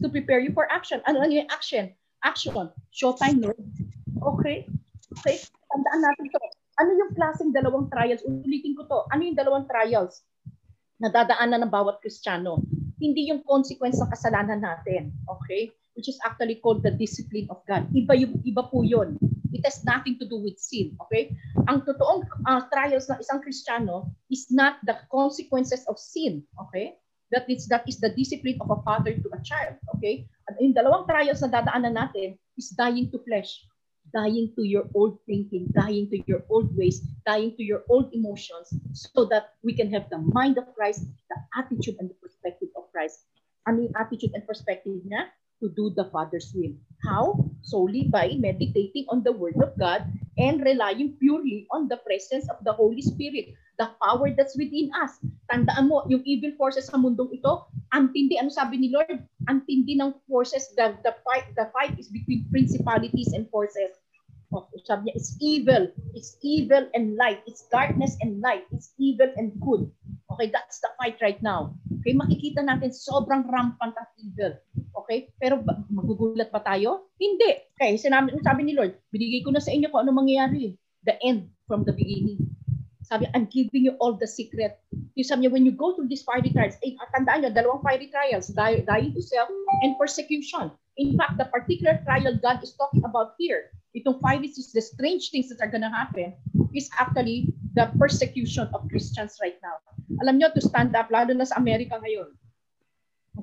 [0.05, 1.01] To prepare you for action.
[1.09, 1.89] Ano lang yung action?
[2.21, 2.69] Action.
[2.93, 3.57] Showtime, Lord.
[4.37, 4.69] Okay?
[5.17, 5.35] Okay?
[5.65, 6.39] Tandaan natin to.
[6.77, 8.21] Ano yung klaseng dalawang trials?
[8.21, 9.01] Ulitin ko to.
[9.09, 10.21] Ano yung dalawang trials
[11.01, 12.61] na dadaanan ng bawat Kristiyano?
[13.01, 15.09] Hindi yung consequence ng kasalanan natin.
[15.25, 15.73] Okay?
[15.97, 17.89] Which is actually called the discipline of God.
[17.89, 19.17] Iba, yung, iba po yun.
[19.57, 20.93] It has nothing to do with sin.
[21.09, 21.33] Okay?
[21.65, 26.45] Ang totoong uh, trials ng isang Kristiyano is not the consequences of sin.
[26.69, 26.93] Okay?
[27.31, 29.81] That is, that is the discipline of a father to a child.
[29.97, 30.27] Okay?
[30.49, 33.65] At yung dalawang trials na dadaanan natin is dying to flesh,
[34.13, 38.69] dying to your old thinking, dying to your old ways, dying to your old emotions,
[38.93, 42.87] so that we can have the mind of Christ, the attitude and the perspective of
[42.93, 43.25] Christ.
[43.65, 45.33] Ano yung attitude and perspective niya?
[45.61, 46.73] to do the Father's will.
[47.03, 47.39] How?
[47.61, 50.05] Solely by meditating on the Word of God
[50.37, 55.19] and relying purely on the presence of the Holy Spirit, the power that's within us.
[55.51, 59.23] Tandaan mo, yung evil forces sa mundong ito, ang tindi, ano sabi ni Lord?
[59.47, 63.95] Ang tindi ng forces, the, the, fight, the fight is between principalities and forces.
[64.53, 65.91] Oh, sabi niya, it's evil.
[66.15, 67.43] It's evil and light.
[67.43, 68.63] It's darkness and light.
[68.71, 69.91] It's evil and good.
[70.31, 71.75] Okay, that's the fight right now.
[72.01, 74.55] Okay, makikita natin sobrang rampant ang evil.
[75.03, 75.31] Okay?
[75.41, 75.59] Pero
[75.91, 77.11] magugulat pa tayo?
[77.19, 77.67] Hindi.
[77.75, 80.77] Okay, sinabi, sabi ni Lord, binigay ko na sa inyo kung ano mangyayari.
[81.05, 82.55] The end from the beginning.
[83.05, 84.81] Sabi, I'm giving you all the secret.
[85.13, 88.09] Yung sabi niya, when you go through these fiery trials, eh, tandaan niyo, dalawang fiery
[88.09, 89.45] trials, dying to self
[89.85, 90.73] and persecution.
[90.97, 95.29] In fact, the particular trial God is talking about here, itong five is the strange
[95.29, 96.33] things that are gonna happen,
[96.73, 99.77] is actually the persecution of Christians right now.
[100.25, 102.33] Alam nyo, to stand up, lalo na sa Amerika ngayon.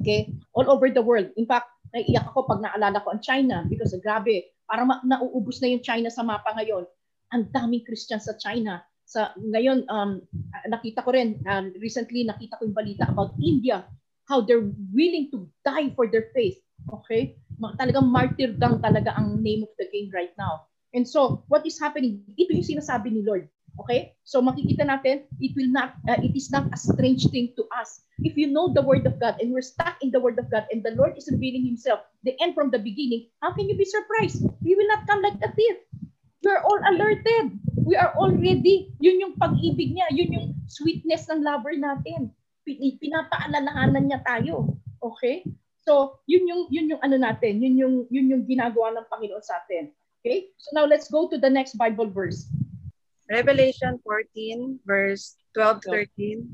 [0.02, 0.34] Okay?
[0.58, 1.30] All over the world.
[1.38, 5.84] In fact, naiiyak ako pag naalala ko ang China because grabe, parang nauubos na yung
[5.84, 6.88] China sa mapa ngayon.
[7.36, 8.80] Ang daming Christian sa China.
[9.12, 10.24] Sa ngayon um
[10.72, 13.84] nakita ko rin um, recently nakita ko yung balita about India
[14.24, 16.56] how they're willing to die for their faith.
[16.88, 17.36] Okay?
[17.60, 20.64] Talagang martyrdom talaga ang name of the game right now.
[20.96, 22.24] And so, what is happening?
[22.40, 23.52] Ito yung sinasabi ni Lord.
[23.80, 24.16] Okay?
[24.24, 28.04] So makikita natin, it will not, uh, it is not a strange thing to us.
[28.20, 30.68] If you know the Word of God and we're stuck in the Word of God
[30.68, 33.88] and the Lord is revealing Himself, the end from the beginning, how can you be
[33.88, 34.44] surprised?
[34.60, 35.76] He will not come like a thief.
[36.44, 37.56] We are all alerted.
[37.82, 38.94] We are all ready.
[39.02, 40.08] Yun yung pag-ibig niya.
[40.14, 42.30] Yun yung sweetness ng lover natin.
[42.62, 44.78] Pin- Pinapaalalahanan niya tayo.
[45.02, 45.42] Okay?
[45.82, 49.58] So, yun yung yun yung ano natin, yun yung yun yung ginagawa ng Panginoon sa
[49.66, 49.90] atin.
[50.22, 50.54] Okay?
[50.62, 52.46] So now let's go to the next Bible verse.
[53.26, 56.46] Revelation 14, verse 12 13.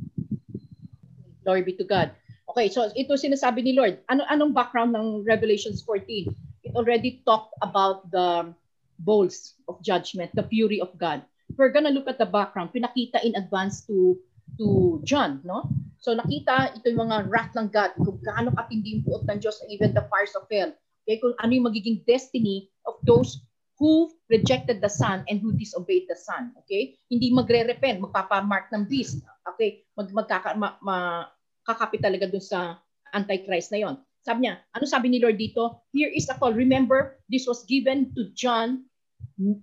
[1.45, 2.17] Glory be to God.
[2.49, 4.01] Okay, so ito sinasabi ni Lord.
[4.09, 6.33] Ano anong background ng Revelations 14?
[6.65, 8.57] It already talked about the
[8.99, 11.23] bowls of judgment, the fury of God.
[11.57, 12.75] We're gonna look at the background.
[12.75, 14.19] Pinakita in advance to
[14.59, 15.71] to John, no?
[15.99, 19.59] So nakita ito yung mga wrath ng God, kung gaano katindi yung puot ng Diyos,
[19.71, 20.71] even the fires of hell.
[21.09, 23.41] Okay, kung ano yung magiging destiny of those
[23.79, 26.53] who rejected the Son and who disobeyed the Son.
[26.67, 26.99] Okay?
[27.07, 29.23] Hindi magre-repent, magpapamark ng beast.
[29.55, 29.87] Okay?
[29.95, 31.25] Mag, magkaka, ma, ma,
[31.63, 32.83] kakapit talaga dun sa
[33.15, 33.95] Antichrist na yon.
[34.21, 35.87] Sabi niya, ano sabi ni Lord dito?
[35.95, 36.53] Here is a call.
[36.53, 38.85] Remember, this was given to John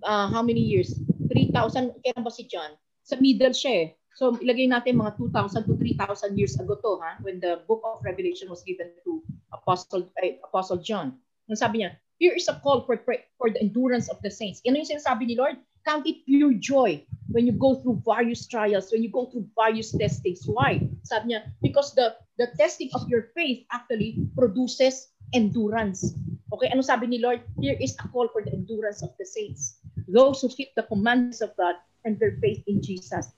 [0.03, 0.95] uh, how many years?
[1.31, 1.91] 3,000.
[2.03, 2.75] Kailan ba si John?
[3.05, 3.87] Sa middle siya eh.
[4.15, 7.99] So ilagay natin mga 2,000 to 3,000 years ago to ha, when the book of
[7.99, 9.19] Revelation was given to
[9.51, 11.19] Apostle eh, Apostle John.
[11.51, 12.95] Ang sabi niya, here is a call for
[13.35, 14.63] for the endurance of the saints.
[14.63, 15.59] Ano yung sinasabi ni Lord?
[15.85, 19.93] Count it pure joy when you go through various trials, when you go through various
[19.93, 20.47] testings.
[20.49, 20.81] Why?
[21.05, 26.15] Sabi niya, because the the testing of your faith actually produces endurance.
[26.55, 27.43] Okay, ano sabi ni Lord?
[27.59, 29.83] Here is a call for the endurance of the saints.
[30.07, 31.75] Those who keep the commandments of God
[32.07, 33.35] and their faith in Jesus.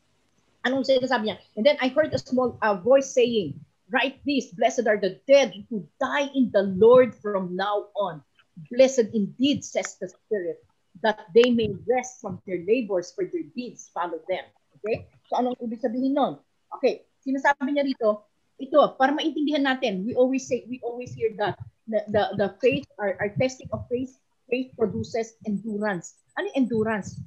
[0.61, 1.37] Anong sinasabi niya?
[1.57, 3.57] And then I heard a small uh, voice saying,
[3.87, 8.19] Write this, blessed are the dead who die in the Lord from now on.
[8.67, 10.59] Blessed indeed, says the Spirit,
[11.01, 14.43] that they may rest from their labors for their deeds follow them.
[14.83, 15.07] Okay?
[15.31, 16.43] So anong ibig sabihin nun?
[16.75, 18.27] Okay, sinasabi niya rito,
[18.59, 21.55] ito, para maintindihan natin, we always say, we always hear that
[21.87, 24.15] the, the, the faith, our, our testing of faith,
[24.51, 26.15] faith produces endurance.
[26.37, 27.19] Ano endurance?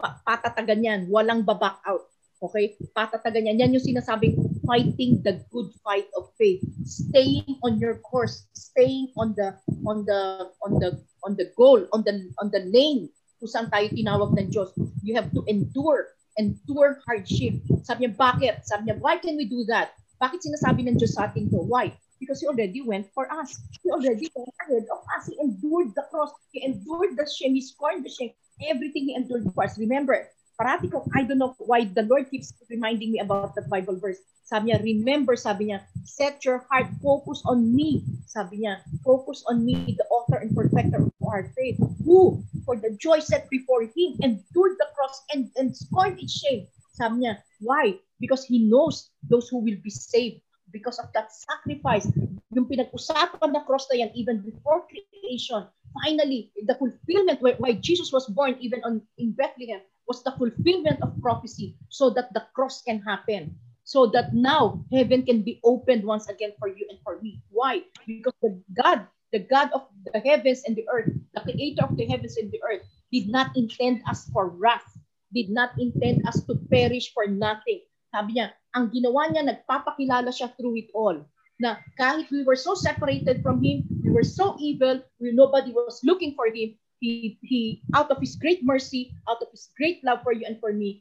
[0.00, 2.08] Pa- patatagan yan, walang baback out.
[2.42, 2.76] Okay?
[2.96, 3.60] Patatagan yan.
[3.60, 6.60] Yan yung sinasabing fighting the good fight of faith.
[6.84, 12.04] Staying on your course, staying on the on the on the on the goal, on
[12.04, 14.72] the on the lane kung saan tayo tinawag ng Diyos.
[15.04, 17.60] You have to endure, endure hardship.
[17.84, 18.64] Sabi niya, bakit?
[18.64, 19.92] Sabi niya, why can we do that?
[20.16, 21.60] Bakit sinasabi ng Diyos sa atin to?
[21.60, 21.92] Why?
[22.20, 23.58] Because He already went for us.
[23.82, 25.26] He already went ahead of us.
[25.28, 26.30] He endured the cross.
[26.52, 27.54] He endured the shame.
[27.54, 28.32] He scorned the shame.
[28.62, 29.78] Everything He endured for us.
[29.78, 34.00] Remember, parati ko, I don't know why the Lord keeps reminding me about that Bible
[34.00, 34.18] verse.
[34.46, 38.06] Sabi niya, remember, sabi niya, set your heart, focus on me.
[38.30, 41.76] Sabi niya, focus on me, the author and perfecter of our faith,
[42.06, 46.70] who, for the joy set before him, endured the cross and, and scorned its shame.
[46.94, 47.98] Sabi niya, why?
[48.22, 52.06] Because he knows those who will be saved because of that sacrifice.
[52.54, 55.66] Yung pinag-usapan na cross na yan, even before creation,
[56.02, 61.14] finally, the fulfillment why, Jesus was born even on in Bethlehem was the fulfillment of
[61.20, 63.54] prophecy so that the cross can happen.
[63.86, 67.38] So that now heaven can be opened once again for you and for me.
[67.54, 67.86] Why?
[68.02, 72.06] Because the God, the God of the heavens and the earth, the creator of the
[72.06, 72.82] heavens and the earth,
[73.14, 74.90] did not intend us for wrath,
[75.30, 77.86] did not intend us to perish for nothing.
[78.10, 81.16] Sabi niya, ang ginawa niya, nagpapakilala siya through it all.
[81.56, 86.04] Na kahit we were so separated from Him, we were so evil, we, nobody was
[86.04, 90.20] looking for Him, he, he, out of His great mercy, out of His great love
[90.20, 91.00] for you and for me,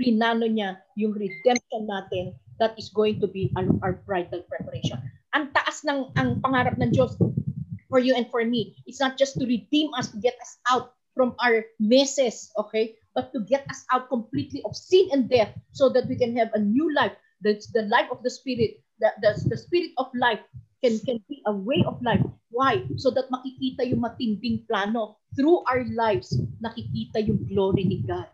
[0.00, 4.96] plinano niya yung redemption natin that is going to be our, our bridal preparation.
[5.36, 7.20] Ang taas ng ang pangarap ng Diyos
[7.92, 8.76] for you and for me.
[8.88, 12.97] It's not just to redeem us, to get us out from our messes, okay?
[13.14, 16.50] But to get us out completely of sin and death so that we can have
[16.54, 17.12] a new life.
[17.40, 18.82] That's the life of the Spirit.
[19.00, 20.40] The, the, the Spirit of life
[20.82, 22.22] can, can be a way of life.
[22.50, 22.86] Why?
[22.96, 25.18] So that makikita yung matinding plano.
[25.36, 28.26] Through our lives, nakikita yung glory ni God.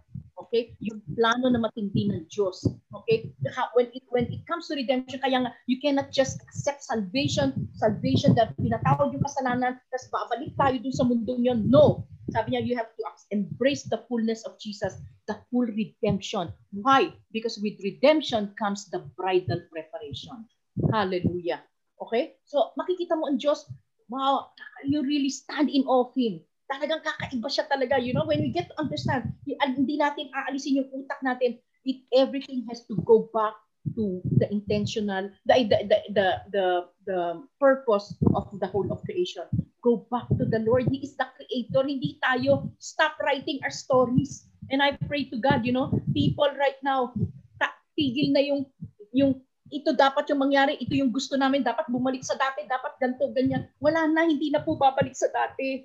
[0.55, 0.79] Okay?
[0.87, 2.63] Yung plano na matindi ng Diyos.
[2.95, 3.35] Okay?
[3.75, 8.39] When it when it comes to redemption, kaya nga, you cannot just accept salvation, salvation
[8.39, 11.67] that pinatawad yung kasalanan, tapos babalik tayo dun sa mundong yun.
[11.67, 12.07] No.
[12.31, 13.03] Sabi niya, you have to
[13.35, 14.95] embrace the fullness of Jesus,
[15.27, 16.55] the full redemption.
[16.71, 17.11] Why?
[17.35, 20.47] Because with redemption comes the bridal preparation.
[20.95, 21.67] Hallelujah.
[21.99, 22.39] Okay?
[22.47, 23.67] So, makikita mo ang Diyos,
[24.07, 24.55] wow,
[24.87, 26.47] you really stand in awe of Him.
[26.65, 28.01] Talagang kakaiba siya talaga.
[28.01, 32.65] You know, when we get to understand, hindi natin aalisin yung utak natin, it, everything
[32.73, 33.53] has to go back
[33.93, 36.67] to the intentional, the, the, the, the, the,
[37.05, 37.21] the
[37.61, 39.45] purpose of the whole of creation.
[39.85, 40.89] Go back to the Lord.
[40.89, 41.85] He is the creator.
[41.85, 44.49] Hindi tayo stop writing our stories.
[44.73, 47.13] And I pray to God, you know, people right now,
[47.61, 48.65] ta- tigil na yung,
[49.13, 53.29] yung ito dapat yung mangyari, ito yung gusto namin, dapat bumalik sa dati, dapat ganito,
[53.37, 53.69] ganyan.
[53.83, 55.85] Wala na, hindi na po babalik sa dati.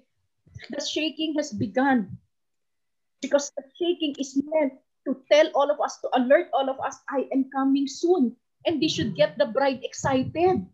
[0.68, 2.20] The shaking has begun.
[3.22, 7.00] Because the shaking is meant to tell all of us, to alert all of us,
[7.10, 8.36] I am coming soon.
[8.68, 10.68] And they should get the bride excited.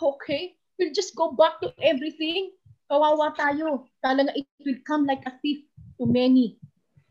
[0.00, 0.56] Okay?
[0.78, 2.52] We'll just go back to everything.
[2.90, 3.84] Kawawa tayo.
[4.04, 5.64] Talaga it will come like a thief
[6.00, 6.56] to many.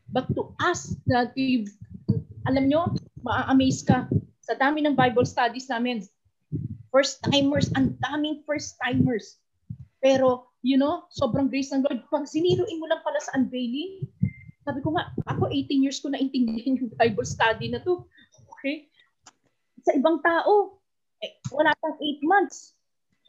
[0.09, 1.69] But to us, that we,
[2.49, 4.09] alam nyo, maa-amaze ka.
[4.41, 6.01] Sa dami ng Bible studies namin,
[6.89, 9.37] first timers, ang daming first timers.
[10.01, 12.03] Pero, you know, sobrang grace ng Lord.
[12.12, 14.03] Pag siniruin mo lang pala sa unveiling,
[14.68, 18.03] sabi ko nga, ako 18 years ko na intindihan yung Bible study na to.
[18.57, 18.91] Okay?
[19.88, 20.84] Sa ibang tao,
[21.24, 22.76] eh, wala pang 8 months.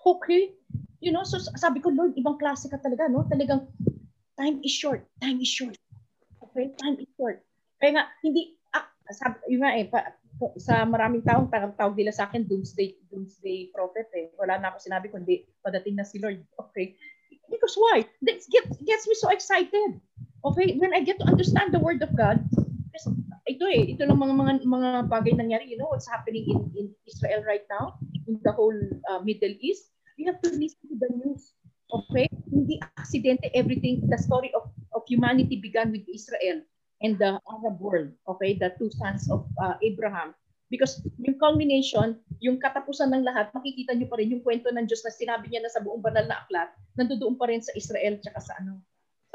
[0.03, 0.59] Okay?
[1.01, 3.25] You know, so sabi ko, Lord, ibang klase ka talaga, no?
[3.31, 3.71] Talagang,
[4.37, 5.07] time is short.
[5.23, 5.79] Time is short.
[6.51, 6.75] Okay?
[6.83, 7.41] Time is short.
[7.81, 10.13] Kaya nga, hindi, ah, sabi, yun nga eh, pa,
[10.61, 14.33] sa maraming taong tawag nila sa akin, doomsday, doomsday prophet eh.
[14.37, 16.43] Wala na ako sinabi kundi padating na si Lord.
[16.69, 16.97] Okay?
[17.51, 18.07] Because why?
[18.23, 20.01] That gets, gets me so excited.
[20.41, 22.41] Okay, when I get to understand the word of God,
[23.51, 25.67] ito eh, ito lang mga mga mga bagay nangyari.
[25.67, 27.99] You know what's happening in, in Israel right now,
[28.31, 28.79] in the whole
[29.11, 29.91] uh, Middle East.
[30.17, 31.53] You have to listen to the news.
[31.91, 32.31] Okay?
[32.47, 34.07] Hindi aksidente everything.
[34.07, 36.63] The story of, of humanity began with Israel
[37.03, 38.15] and the Arab world.
[38.31, 38.55] Okay?
[38.55, 40.39] The two sons of uh, Abraham.
[40.71, 45.03] Because yung culmination, yung katapusan ng lahat, makikita nyo pa rin yung kwento ng Diyos
[45.03, 48.39] na sinabi niya na sa buong banal na aklat, nandoon pa rin sa Israel tsaka
[48.39, 48.79] sa ano,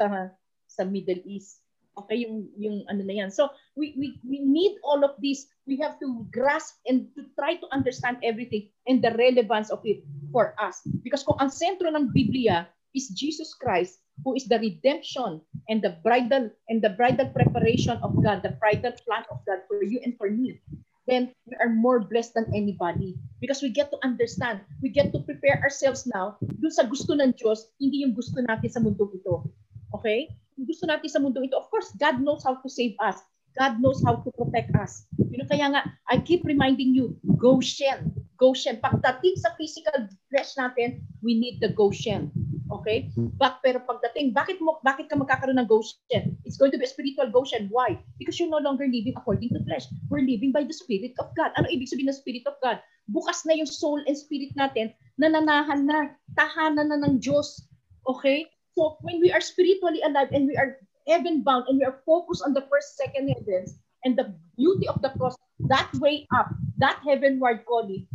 [0.00, 0.32] sa
[0.66, 1.60] sa Middle East.
[1.96, 3.32] Okay, yung yung ano na yan.
[3.32, 5.48] So we we we need all of this.
[5.64, 10.04] We have to grasp and to try to understand everything and the relevance of it
[10.28, 10.84] for us.
[11.00, 15.40] Because kung ang sentro ng Biblia is Jesus Christ, who is the redemption
[15.72, 19.80] and the bridal and the bridal preparation of God, the bridal plan of God for
[19.80, 20.60] you and for me,
[21.06, 25.22] then we are more blessed than anybody because we get to understand, we get to
[25.22, 29.46] prepare ourselves now dun sa gusto ng Diyos, hindi yung gusto natin sa mundo ito.
[29.94, 30.30] Okay?
[30.64, 33.20] gusto natin sa mundo ito, of course, God knows how to save us.
[33.56, 35.04] God knows how to protect us.
[35.16, 38.12] You know, kaya nga, I keep reminding you, Goshen.
[38.36, 38.80] Goshen.
[38.84, 42.32] Pagdating sa physical flesh natin, we need the Goshen.
[42.66, 43.10] Okay?
[43.38, 46.34] But, pero pagdating, bakit mo bakit ka magkakaroon ng Goshen?
[46.42, 47.70] It's going to be a spiritual Goshen.
[47.70, 47.98] Why?
[48.18, 49.86] Because you're no longer living according to flesh.
[50.10, 51.54] We're living by the Spirit of God.
[51.54, 52.82] Ano ibig sabihin ng Spirit of God?
[53.06, 57.62] Bukas na yung soul and spirit natin, nananahan na, tahanan na ng Diyos.
[58.02, 58.50] Okay?
[58.74, 62.42] So when we are spiritually alive and we are heaven bound and we are focused
[62.42, 65.38] on the first, second heavens and the beauty of the cross,
[65.70, 66.50] that way up,
[66.82, 68.10] that heavenward calling,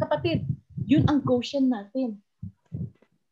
[0.00, 0.48] kapatid,
[0.88, 2.18] yun ang Goshen natin.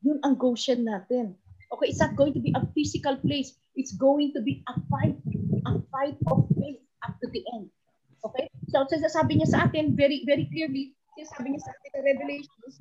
[0.03, 1.35] Yun ang Goshen natin.
[1.69, 3.59] Okay, it's not going to be a physical place.
[3.77, 5.21] It's going to be a fight,
[5.69, 7.69] a fight of faith up to the end.
[8.25, 8.49] Okay?
[8.73, 10.97] So, sabi niya sa atin very, very clearly,
[11.37, 12.75] sabi niya sa atin Revelations,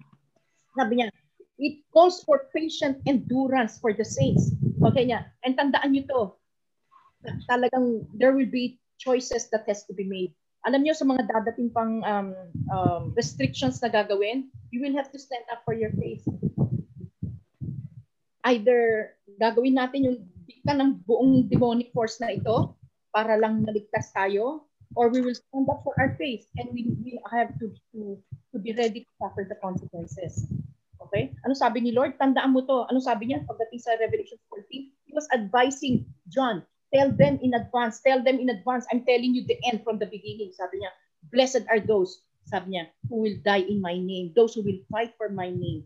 [0.77, 1.11] sabi niya,
[1.57, 4.53] It calls for patient endurance for the saints.
[4.77, 5.25] Okay niya.
[5.41, 6.21] And tandaan niyo to.
[7.49, 10.37] Talagang there will be choices that has to be made.
[10.69, 12.29] Alam niyo sa mga dadating pang um,
[12.69, 16.21] um, restrictions na gagawin, you will have to stand up for your faith.
[18.47, 20.17] Either gagawin natin yung
[20.47, 22.79] dikta ng buong demonic force na ito
[23.11, 27.19] para lang naligtas tayo or we will stand up for our faith and we, we
[27.27, 28.15] have to, to,
[28.53, 30.47] to be ready to suffer the consequences.
[31.03, 31.35] Okay?
[31.43, 32.15] Ano sabi ni Lord?
[32.15, 32.87] Tandaan mo to.
[32.87, 34.87] Ano sabi niya pagdating sa Revelation 14?
[35.07, 36.63] He was advising John,
[36.95, 40.07] tell them in advance, tell them in advance, I'm telling you the end from the
[40.07, 40.55] beginning.
[40.55, 40.91] Sabi niya,
[41.31, 45.15] blessed are those, sabi niya, who will die in my name, those who will fight
[45.19, 45.83] for my name,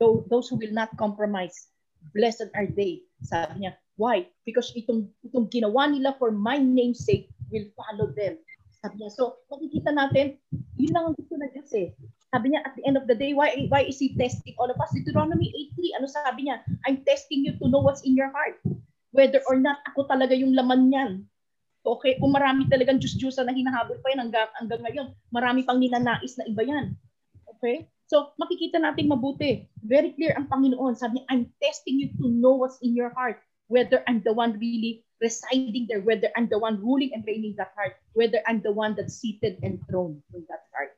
[0.00, 1.72] those who will not compromise.
[2.12, 3.06] Blessed are they.
[3.24, 4.28] Sabi niya, why?
[4.44, 8.36] Because itong, itong ginawa nila for my name's sake will follow them.
[8.84, 10.36] Sabi niya, so makikita natin,
[10.76, 11.96] yun lang ang gusto na Diyos eh.
[12.28, 14.76] Sabi niya, at the end of the day, why, why is He testing all of
[14.76, 14.92] us?
[14.92, 15.48] Deuteronomy
[15.78, 16.60] 8.3, ano sabi niya?
[16.84, 18.58] I'm testing you to know what's in your heart.
[19.14, 21.12] Whether or not ako talaga yung laman niyan.
[21.84, 26.34] Okay, kung marami talagang Diyos-Diyosa na hinahabol pa yan hanggang, hanggang ngayon, marami pang ninanais
[26.40, 26.96] na iba yan.
[27.56, 27.86] Okay?
[28.04, 29.68] So, makikita natin mabuti.
[29.80, 30.94] Very clear ang Panginoon.
[30.96, 33.40] Sabi niya, I'm testing you to know what's in your heart.
[33.72, 37.72] Whether I'm the one really residing there, whether I'm the one ruling and reigning that
[37.72, 40.92] heart, whether I'm the one that's seated and throned in that heart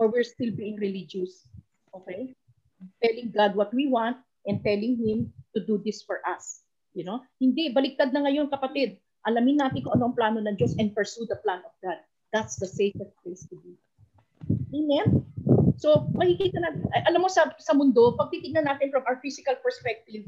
[0.00, 1.44] or we're still being religious.
[1.92, 2.32] Okay?
[3.02, 6.62] telling God what we want and telling Him to do this for us.
[6.94, 7.22] You know?
[7.42, 8.98] Hindi, baliktad na ngayon kapatid.
[9.26, 11.98] Alamin natin kung anong plano ng Diyos and pursue the plan of God.
[12.32, 13.74] That's the safest place to be.
[14.72, 15.26] Amen?
[15.78, 16.74] So, makikita na,
[17.06, 20.26] alam mo sa, sa mundo, pag titignan natin from our physical perspective,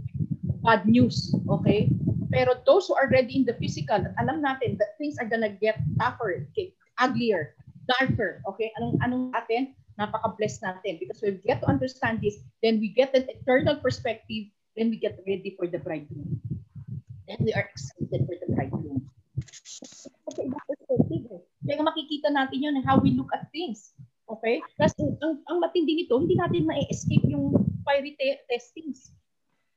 [0.62, 1.90] bad news, okay?
[2.30, 5.82] Pero those who are ready in the physical, alam natin that things are gonna get
[5.98, 6.70] tougher, okay?
[7.01, 7.57] uglier,
[7.88, 8.70] darker, okay?
[8.78, 9.74] Anong, anong natin?
[9.96, 14.92] Napaka-blessed natin because we get to understand this, then we get an eternal perspective, then
[14.92, 16.40] we get ready for the bridegroom.
[17.26, 19.09] Then we are excited for the bridegroom.
[20.30, 21.42] Okay, iba perspective eh.
[21.66, 23.92] Kaya makikita natin yun how we look at things.
[24.30, 24.62] Okay?
[24.78, 27.50] Kasi ang, ang matindi nito, hindi natin ma-escape yung
[27.82, 29.10] fiery te- testings.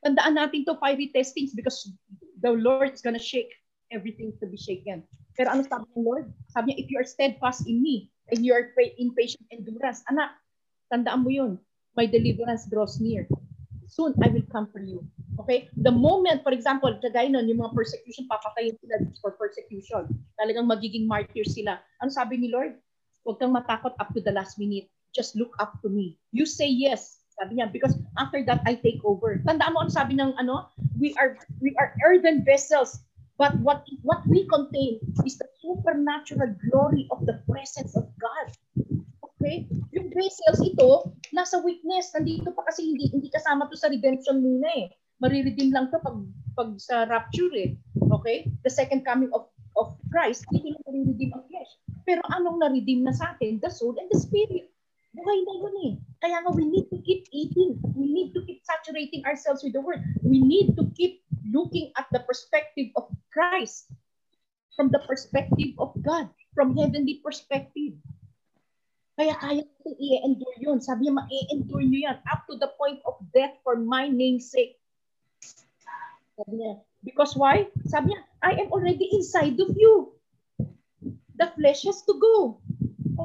[0.05, 1.89] Tandaan natin to fiery testings because
[2.43, 3.49] the Lord is gonna shake
[3.89, 5.01] everything to be shaken.
[5.33, 6.29] Pero ano sabi ng Lord?
[6.53, 10.37] Sabi niya, if you are steadfast in me and you are in patient endurance, anak,
[10.93, 11.57] tandaan mo yun.
[11.97, 13.25] My deliverance draws near.
[13.89, 15.05] Soon, I will come for you.
[15.45, 15.69] Okay?
[15.77, 20.09] The moment, for example, kagaya nun, yung mga persecution, papatayin sila for persecution.
[20.37, 21.77] Talagang magiging martyr sila.
[22.01, 22.77] Ano sabi ni Lord?
[23.23, 24.91] Huwag kang matakot up to the last minute.
[25.15, 26.19] Just look up to me.
[26.35, 27.23] You say yes.
[27.39, 29.41] Sabi niya, because after that, I take over.
[29.41, 30.69] Tandaan mo ano sabi ng ano?
[30.93, 33.01] We are we are earthen vessels
[33.37, 38.47] But what what we contain is the supernatural glory of the presence of God.
[39.19, 39.65] Okay?
[39.89, 42.13] Yung vessels ito, nasa weakness.
[42.13, 44.85] Nandito pa kasi hindi, hindi kasama to sa redemption muna eh.
[45.17, 46.17] Mariredeem lang to pag,
[46.53, 47.73] pag sa rapture eh.
[48.13, 48.53] Okay?
[48.61, 51.45] The second coming of of Christ, hindi lang mariredeem ang.
[52.03, 53.59] Pero anong na-redeem na sa atin?
[53.63, 54.71] The soul and the spirit.
[55.13, 55.93] Buhay na yun eh.
[56.25, 57.77] Kaya nga we need to keep eating.
[57.93, 60.01] We need to keep saturating ourselves with the word.
[60.25, 63.93] We need to keep looking at the perspective of Christ
[64.73, 67.93] from the perspective of God, from heavenly perspective.
[69.13, 70.81] Kaya kaya natin i-endure yun.
[70.81, 74.81] Sabi niya, ma-endure nyo yan up to the point of death for my name's sake.
[76.33, 77.69] Sabi niya, because why?
[77.85, 80.17] Sabi niya, I am already inside of you.
[81.37, 82.61] The flesh has to go.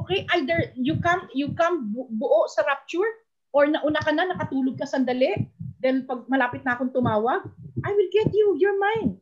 [0.05, 3.09] Okay, either you come you come bu- buo sa rapture
[3.53, 5.49] or nauna ka na nakatulog ka sandali,
[5.81, 7.45] then pag malapit na akong tumawag,
[7.81, 8.57] I will get you.
[8.61, 9.17] You're mine.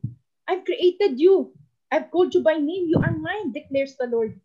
[0.48, 1.52] I've created you.
[1.88, 2.88] I've called you by name.
[2.88, 4.36] You are mine, declares the Lord.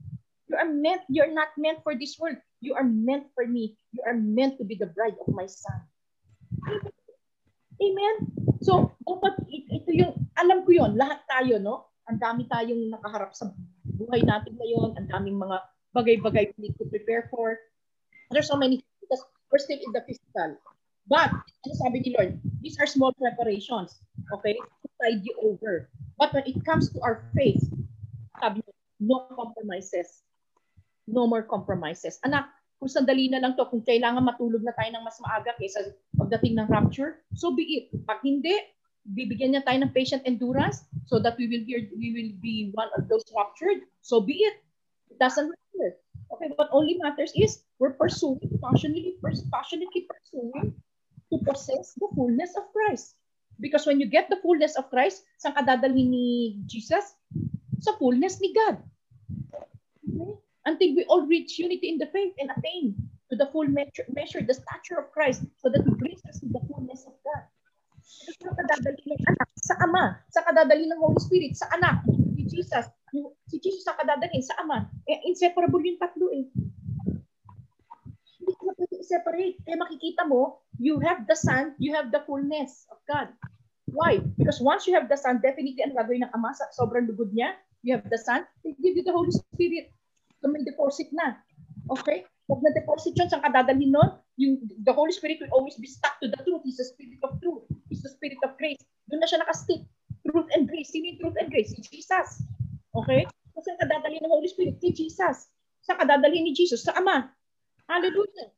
[0.47, 2.39] You are meant, you're not meant for this world.
[2.63, 3.75] You are meant for me.
[3.91, 5.79] You are meant to be the bride of my son.
[7.83, 8.15] Amen?
[8.63, 11.91] So, dapat ito yung, alam ko yon lahat tayo, no?
[12.07, 13.51] Ang dami tayong nakaharap sa
[13.85, 15.57] buhay natin ngayon, ang daming mga
[15.93, 17.59] bagay-bagay we need to prepare for.
[18.31, 19.21] There's so many because
[19.51, 20.57] we're still in the physical.
[21.05, 22.39] But, ano sabi ni Lord?
[22.63, 23.99] These are small preparations.
[24.39, 24.55] Okay?
[24.55, 25.91] To tide you over.
[26.15, 27.61] But when it comes to our faith,
[28.39, 28.73] sabi niya,
[29.03, 30.23] no compromises.
[31.05, 32.23] No more compromises.
[32.23, 32.47] Anak,
[32.79, 36.59] kung sandali na lang to, kung kailangan matulog na tayo ng mas maaga kaysa pagdating
[36.59, 37.85] ng rapture, so be it.
[38.07, 38.55] Pag hindi,
[39.03, 42.87] bibigyan niya tayo ng patient endurance so that we will hear, we will be one
[42.95, 43.83] of those raptured.
[43.99, 44.63] So be it.
[45.11, 45.99] It doesn't matter.
[46.33, 49.19] Okay, what only matters is we're pursuing, passionately,
[49.51, 50.73] passionately pursuing
[51.29, 53.15] to possess the fullness of Christ.
[53.59, 57.13] Because when you get the fullness of Christ, saan ka dadalhin ni Jesus?
[57.83, 58.81] Sa fullness ni God.
[60.09, 60.33] Okay?
[60.65, 62.95] Until we all reach unity in the faith and attain
[63.29, 66.49] to the full measure, measure the stature of Christ so that He brings us to
[66.49, 67.42] the fullness of God.
[68.13, 69.49] Kasi saan ka dadalhin ng anak?
[69.57, 70.03] Sa Ama.
[70.29, 71.53] Saan ka dadalhin ng Holy Spirit?
[71.57, 72.05] Sa anak.
[72.37, 72.85] Si Jesus.
[73.49, 74.43] Si Jesus saan ka dadalhin?
[74.45, 74.87] Sa Ama.
[75.09, 76.45] Eh, inseparable yung tatlo eh.
[78.39, 79.57] Hindi ka pwede separate.
[79.63, 83.29] Kaya makikita mo, you have the Son, you have the fullness of God.
[83.91, 84.23] Why?
[84.39, 87.53] Because once you have the Son, definitely ang gagawin ng Ama sa sobrang lugod niya,
[87.85, 89.93] you have the Son, they give you the Holy Spirit.
[90.41, 91.39] So may deposit na.
[91.91, 92.25] Okay?
[92.47, 94.22] Pag na-deposit yun, saan ka dadalhin nun?
[94.37, 96.65] Yung, the Holy Spirit will always be stuck to the truth.
[96.65, 97.69] He's the Spirit of truth.
[97.89, 98.81] He's the Spirit of grace.
[99.09, 99.85] Doon na siya nakastick.
[100.25, 100.89] Truth and grace.
[100.89, 101.69] Sino yung truth and grace?
[101.69, 102.41] Si Jesus.
[102.97, 103.29] Okay?
[103.53, 104.81] So, saan ka dadalhin ng Holy Spirit?
[104.81, 105.51] Si Jesus.
[105.85, 106.81] Saan ka dadalhin ni Jesus?
[106.81, 107.29] Sa Ama.
[107.85, 108.49] Hallelujah.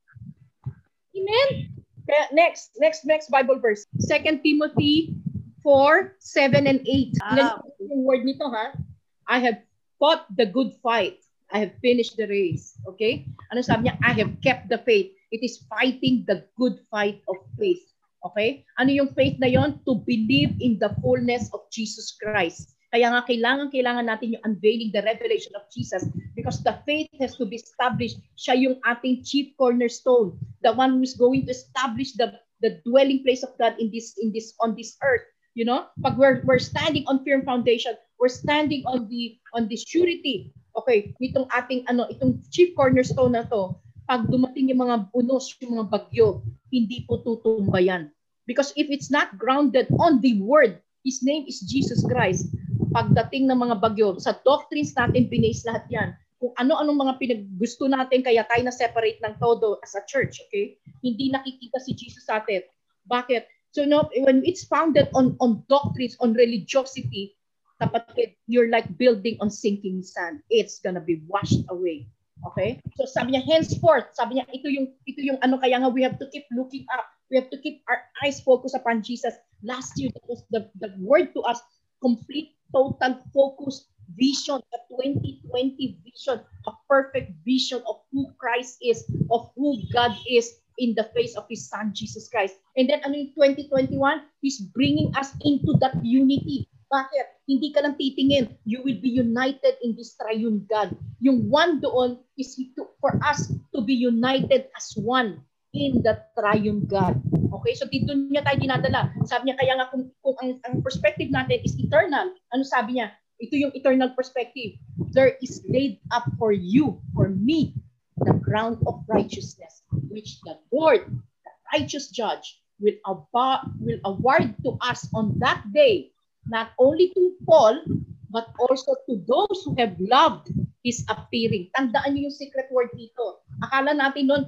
[1.15, 1.75] Amen?
[2.05, 3.83] Kaya next, next, next Bible verse.
[3.97, 5.17] 2 Timothy
[5.65, 7.17] 4, 7, and 8.
[7.25, 7.57] Ah.
[7.81, 8.77] Yung word nito ha.
[9.25, 9.57] I have
[9.97, 11.17] fought the good fight.
[11.49, 12.77] I have finished the race.
[12.85, 13.25] Okay?
[13.49, 13.97] Ano sabi niya?
[14.05, 15.09] I have kept the faith.
[15.35, 17.83] It is fighting the good fight of faith.
[18.23, 18.63] Okay?
[18.79, 19.83] Ano yung faith na yon?
[19.83, 22.71] To believe in the fullness of Jesus Christ.
[22.95, 27.35] Kaya nga kailangan kailangan natin yung unveiling the revelation of Jesus because the faith has
[27.35, 28.23] to be established.
[28.39, 33.19] Siya yung ating chief cornerstone, the one who is going to establish the the dwelling
[33.27, 35.27] place of God in this in this on this earth.
[35.59, 39.75] You know, pag we're we're standing on firm foundation, we're standing on the on the
[39.75, 40.55] surety.
[40.79, 43.75] Okay, nitong ating ano, itong chief cornerstone na to,
[44.05, 48.13] pag dumating yung mga unos, yung mga bagyo, hindi po tutumba yan.
[48.45, 52.49] Because if it's not grounded on the Word, His name is Jesus Christ,
[52.93, 56.09] pagdating ng mga bagyo, sa doctrines natin, binase lahat yan.
[56.37, 60.77] Kung ano-anong mga pinaggusto natin, kaya tayo na-separate ng todo as a church, okay?
[61.01, 62.61] Hindi nakikita si Jesus sa atin.
[63.09, 63.49] Bakit?
[63.75, 67.35] So no, when it's founded on on doctrines, on religiosity,
[67.83, 70.39] kapatid, you're like building on sinking sand.
[70.47, 72.07] It's gonna be washed away.
[72.43, 72.81] Okay?
[72.99, 76.19] So sabi niya, henceforth, sabi niya, ito yung, ito yung ano, kaya nga we have
[76.19, 77.07] to keep looking up.
[77.31, 79.33] We have to keep our eyes focused upon Jesus.
[79.63, 81.57] Last year, that was the, the word to us,
[82.01, 89.49] complete, total focus, vision, a 2020 vision, a perfect vision of who Christ is, of
[89.55, 92.55] who God is in the face of His Son, Jesus Christ.
[92.77, 93.97] And then ano yung 2021?
[94.41, 96.69] He's bringing us into that unity.
[96.89, 97.49] Bakit?
[97.49, 98.61] Hindi ka lang titingin.
[98.65, 100.93] You will be united in this triune God.
[101.21, 105.41] Yung one doon is to, for us to be united as one
[105.73, 107.17] in the triune God.
[107.61, 107.73] Okay?
[107.73, 109.11] So dito niya tayo dinadala.
[109.25, 113.11] Sabi niya, kaya nga kung, kung ang, ang perspective natin is eternal, ano sabi niya?
[113.41, 114.79] Ito yung eternal perspective.
[115.11, 117.75] There is laid up for you, for me,
[118.23, 124.79] the ground of righteousness, which the Lord, the righteous judge, will, aba- will award to
[124.79, 126.14] us on that day
[126.49, 127.81] not only to Paul,
[128.29, 130.51] but also to those who have loved
[130.85, 131.71] His appearing.
[131.73, 133.41] Tandaan niyo yung secret word dito.
[133.63, 134.43] Akala natin noon,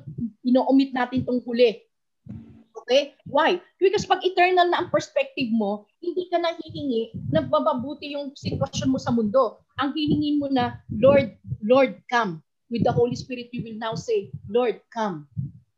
[0.45, 1.81] ino-omit natin tong huli.
[2.83, 3.17] Okay?
[3.25, 3.57] Why?
[3.81, 8.93] Because pag eternal na ang perspective mo, hindi ka na hihingi na bababuti yung sitwasyon
[8.93, 9.59] mo sa mundo.
[9.81, 11.33] Ang hihingin mo na, Lord,
[11.65, 12.39] Lord, come.
[12.67, 15.25] With the Holy Spirit, you will now say, Lord, come.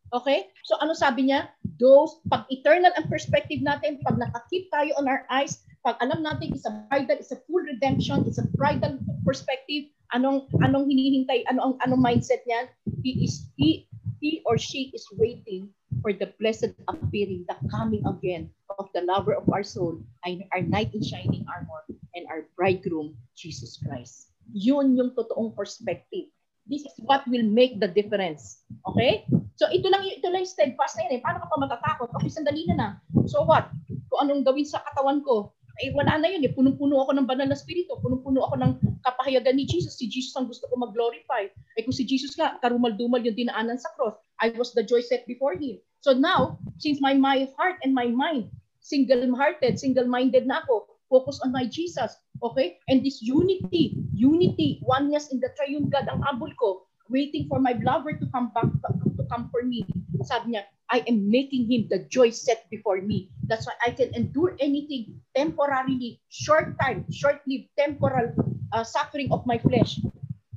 [0.09, 0.49] Okay?
[0.65, 1.53] So ano sabi niya?
[1.77, 6.51] Those, pag eternal ang perspective natin, pag nakakip tayo on our eyes, pag alam natin
[6.51, 11.71] is a bridal, is a full redemption, is a bridal perspective, anong anong hinihintay, ano
[11.71, 12.67] ang anong mindset niyan?
[13.03, 13.87] He is he
[14.19, 15.71] he or she is waiting
[16.03, 20.91] for the blessed appearing, the coming again of the lover of our soul, our knight
[20.95, 21.83] in shining armor,
[22.15, 24.31] and our bridegroom, Jesus Christ.
[24.51, 26.31] Yun yung totoong perspective.
[26.69, 28.61] This is what will make the difference.
[28.93, 29.25] Okay?
[29.57, 31.21] So ito lang ito lang yung steadfast na yan eh.
[31.21, 32.07] Paano ka pa matatakot?
[32.19, 32.89] Okay, sandali na na.
[33.27, 33.73] So what?
[34.09, 36.51] Kung anong gawin sa katawan ko, eh wala na yun eh.
[36.51, 37.95] Punong-puno ako ng banal na spirito.
[38.03, 38.71] Punong-puno ako ng
[39.03, 39.95] kapahayagan ni Jesus.
[39.95, 41.47] Si Jesus ang gusto ko mag-glorify.
[41.79, 45.23] Eh kung si Jesus nga, karumal-dumal yung dinaanan sa cross, I was the joy set
[45.25, 45.79] before Him.
[46.03, 48.51] So now, since my, my heart and my mind,
[48.83, 52.15] single-hearted, single-minded na ako, focus on my Jesus.
[52.43, 52.79] Okay?
[52.87, 57.75] And this unity, unity, oneness in the triune God ang abol ko, waiting for my
[57.81, 59.83] lover to come back, to come for me.
[60.23, 63.29] Sabi niya, I am making him the joy set before me.
[63.45, 68.33] That's why I can endure anything temporarily, short time, short-lived temporal
[68.73, 70.01] uh, suffering of my flesh.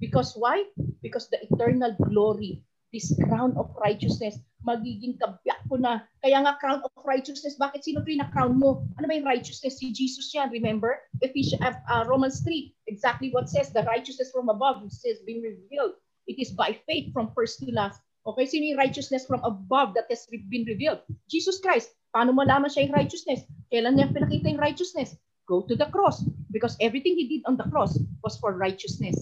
[0.00, 0.64] Because why?
[1.02, 6.08] Because the eternal glory, this crown of righteousness, magiging kabyak ko na.
[6.24, 8.88] Kaya nga crown of righteousness, bakit sino na crown mo?
[8.96, 9.78] Ano ba yung righteousness?
[9.78, 10.96] Si Jesus yan, remember?
[11.20, 15.98] Ephesians, uh, uh, Romans 3, exactly what says, the righteousness from above says being revealed.
[16.26, 20.06] It is by faith from first to last Okay, sino yung righteousness from above that
[20.06, 21.02] has been revealed?
[21.26, 21.90] Jesus Christ.
[22.14, 23.42] Paano malaman siya yung righteousness?
[23.72, 25.18] Kailan niya pinakita yung righteousness?
[25.50, 26.22] Go to the cross.
[26.54, 29.16] Because everything he did on the cross was for righteousness.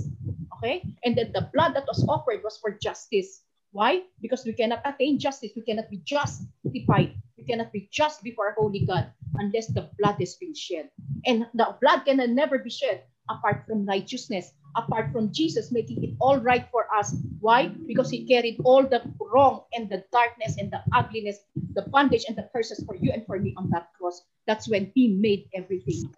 [0.59, 0.84] Okay?
[1.07, 3.40] And then the blood that was offered was for justice.
[3.72, 4.05] Why?
[4.20, 5.57] Because we cannot attain justice.
[5.57, 7.16] We cannot be justified.
[7.38, 9.09] We cannot be just before a holy God
[9.40, 10.90] unless the blood has been shed.
[11.24, 16.14] And the blood can never be shed apart from righteousness apart from Jesus making it
[16.21, 17.14] all right for us.
[17.41, 17.68] Why?
[17.87, 21.39] Because he carried all the wrong and the darkness and the ugliness,
[21.75, 24.23] the bondage and the curses for you and for me on that cross.
[24.47, 26.12] That's when he made everything.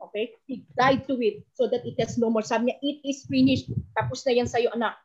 [0.00, 0.32] Okay?
[0.46, 2.42] He died to it so that it has no more.
[2.42, 3.70] Sabi niya, it is finished.
[3.98, 4.98] Tapos na yan sa'yo, anak.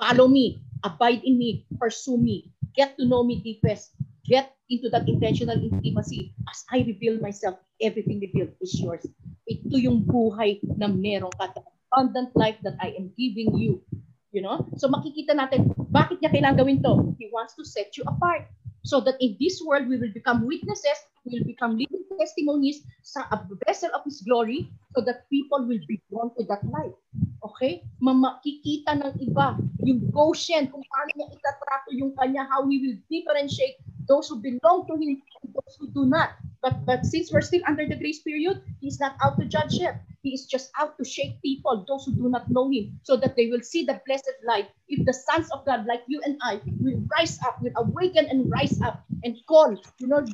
[0.00, 0.60] Follow me.
[0.82, 1.64] Abide in me.
[1.78, 2.50] Pursue me.
[2.74, 3.94] Get to know me deepest.
[4.24, 6.32] Get into that intentional intimacy.
[6.48, 9.04] As I reveal myself, everything revealed is yours.
[9.44, 11.52] Ito yung buhay na meron ka
[11.94, 13.78] abundant life that I am giving you.
[14.34, 14.66] You know?
[14.76, 17.14] So makikita natin, bakit niya kailangan gawin to?
[17.22, 18.50] He wants to set you apart.
[18.82, 23.24] So that in this world, we will become witnesses, we will become living testimonies sa
[23.64, 26.92] vessel of His glory so that people will be drawn to that light.
[27.40, 27.86] Okay?
[28.02, 33.80] Makikita ng iba yung Goshen, kung paano niya itatrato yung kanya, how He will differentiate
[34.04, 36.36] those who belong to Him and those who do not.
[36.60, 40.04] But, but since we're still under the grace period, He's not out to judge yet.
[40.24, 43.36] He is just out to shake people, those who do not know Him, so that
[43.36, 44.72] they will see the blessed light.
[44.88, 48.48] If the sons of God, like you and I, will rise up, will awaken and
[48.48, 50.24] rise up and call, you know,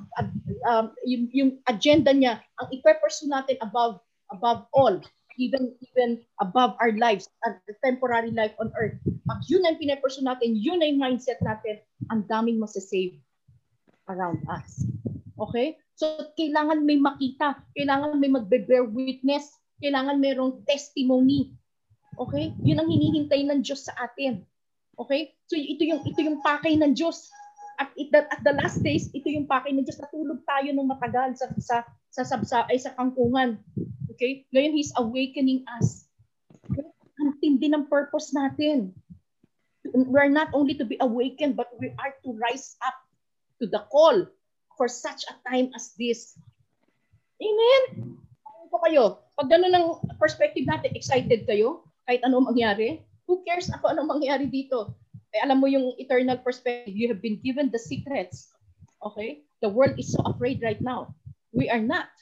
[0.71, 3.99] um, yung, agenda niya, ang ipe-pursue natin above,
[4.31, 5.03] above all
[5.41, 8.93] even even above our lives, at the temporary life on earth.
[9.25, 11.81] Pag yun ang pinaperson natin, yun ang mindset natin,
[12.13, 13.17] ang daming masasave
[14.13, 14.85] around us.
[15.41, 15.81] Okay?
[15.97, 17.61] So, kailangan may makita.
[17.73, 19.60] Kailangan may magbe-bear witness.
[19.81, 21.57] Kailangan mayroong testimony.
[22.21, 22.53] Okay?
[22.61, 24.45] Yun ang hinihintay ng Diyos sa atin.
[25.01, 25.33] Okay?
[25.49, 27.33] So, ito yung, ito yung pakay ng Diyos.
[27.81, 29.97] At, it, at the last days, ito yung pakay ng Diyos.
[29.97, 31.77] Natulog tayo ng matagal sa, sa,
[32.13, 33.57] sa, sa, ay, sa kangkungan.
[34.13, 34.45] Okay?
[34.53, 36.05] Ngayon, He's awakening us.
[36.69, 36.85] Okay?
[37.25, 38.93] Ang tindi ng purpose natin.
[39.97, 43.01] We're not only to be awakened, but we are to rise up
[43.61, 44.29] to the call
[44.77, 46.37] for such a time as this.
[47.41, 48.17] Amen?
[48.45, 49.25] Ano po kayo?
[49.41, 49.87] Pag gano'n ang
[50.21, 51.89] perspective natin, excited kayo?
[52.05, 53.01] Kahit ano mangyari?
[53.25, 54.93] Who cares ako ano mangyari dito?
[55.33, 56.93] Eh, alam mo yung eternal perspective.
[56.93, 58.53] You have been given the secrets.
[59.01, 59.49] Okay?
[59.65, 61.17] The world is so afraid right now.
[61.57, 62.13] We are not.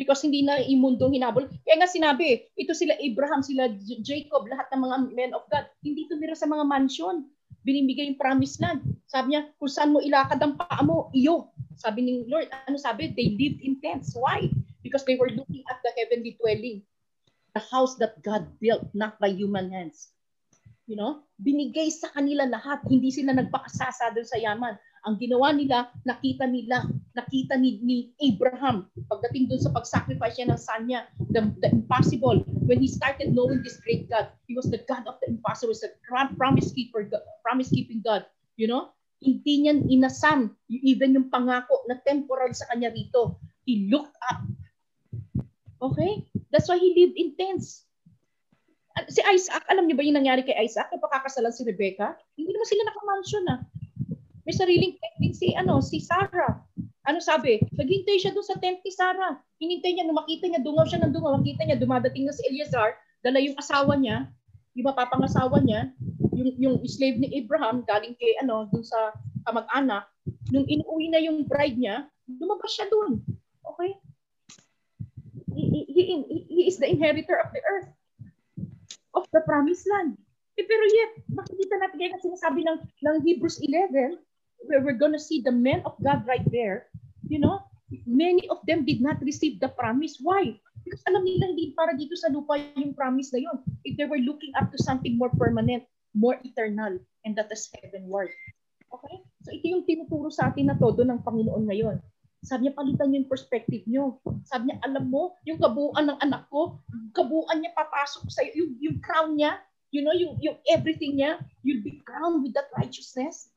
[0.00, 1.44] Because hindi na imundong hinabol.
[1.68, 3.68] Kaya nga sinabi, ito sila Abraham, sila
[4.00, 7.28] Jacob, lahat ng mga men of God, hindi tumira sa mga mansion.
[7.68, 8.80] Binibigay yung promised land.
[9.12, 11.52] Sabi niya, kung saan mo ilakad ang paa mo, iyo.
[11.76, 13.12] Sabi ni Lord, ano sabi?
[13.12, 14.16] They lived in tents.
[14.16, 14.48] Why?
[14.86, 16.86] Because they were looking at the heavenly dwelling.
[17.58, 20.14] The house that God built, not by human hands.
[20.86, 21.26] You know?
[21.42, 22.86] Binigay sa kanila lahat.
[22.86, 24.78] Hindi sila nagpakasasa doon sa yaman.
[25.06, 26.82] Ang ginawa nila, nakita nila,
[27.14, 32.42] nakita ni, ni Abraham, pagdating doon sa pag-sacrifice niya ng son niya, the, the impossible.
[32.66, 35.86] When he started knowing this great God, he was the God of the impossible, was
[35.86, 35.94] a
[36.34, 37.06] promise keeper,
[37.46, 38.26] promise keeping God.
[38.58, 38.90] You know?
[39.22, 43.38] Hindi niya inasam even yung pangako na temporal sa kanya rito.
[43.62, 44.42] He looked up.
[45.82, 46.24] Okay?
[46.52, 47.84] That's why he lived in tents.
[49.12, 50.88] Si Isaac, alam niyo ba yung nangyari kay Isaac?
[50.88, 52.16] Napakakasalan si Rebecca?
[52.32, 53.52] Hindi naman sila nakamansion na.
[53.52, 53.60] Ah.
[54.48, 56.64] May sariling tent din si, ano, si Sarah.
[57.04, 57.60] Ano sabi?
[57.76, 59.36] Naghintay siya doon sa tent ni Sarah.
[59.60, 61.36] Hinintay niya, nung makita niya, dungaw siya ng dungaw.
[61.36, 64.30] Makita niya, dumadating na si Eleazar, dala yung asawa niya,
[64.78, 65.92] yung mapapangasawa niya,
[66.32, 69.16] yung, yung slave ni Abraham galing kay ano dun sa
[69.48, 70.04] kamag-anak,
[70.52, 73.24] nung inuwi na yung bride niya, lumabas siya dun.
[73.64, 73.98] Okay?
[75.96, 77.88] He, he, is the inheritor of the earth
[79.16, 80.20] of the promised land.
[80.60, 84.20] Eh, pero yet, makikita natin kaya sinasabi ng, ng Hebrews 11,
[84.68, 86.92] where we're gonna see the men of God right there,
[87.24, 87.64] you know,
[88.04, 90.20] many of them did not receive the promise.
[90.20, 90.56] Why?
[90.84, 93.58] Because alam nila hindi para dito sa lupa yung promise na yun.
[93.88, 98.32] If they were looking up to something more permanent, more eternal, and that is heavenward.
[98.92, 99.16] Okay?
[99.44, 101.96] So ito yung tinuturo sa atin na todo ng Panginoon ngayon.
[102.46, 104.22] Sabi niya, palitan niyo yung perspective niyo.
[104.46, 106.78] Sabi niya, alam mo, yung kabuuan ng anak ko,
[107.10, 109.58] kabuuan niya papasok sa yung, yung crown niya,
[109.90, 113.50] you know, yung, yung everything niya, you'll be crowned with that righteousness.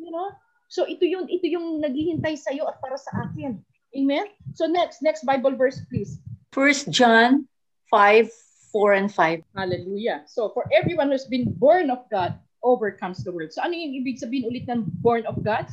[0.00, 0.32] You know?
[0.72, 3.60] So ito yung ito yung naghihintay sa iyo at para sa akin.
[3.92, 4.26] Amen?
[4.56, 6.18] So next, next Bible verse please.
[6.56, 7.44] First John
[7.92, 8.32] 5,
[8.72, 9.44] 4 and 5.
[9.54, 10.24] Hallelujah.
[10.24, 13.52] So for everyone who's been born of God, overcomes the world.
[13.52, 15.68] So ano yung ibig sabihin ulit ng born of God?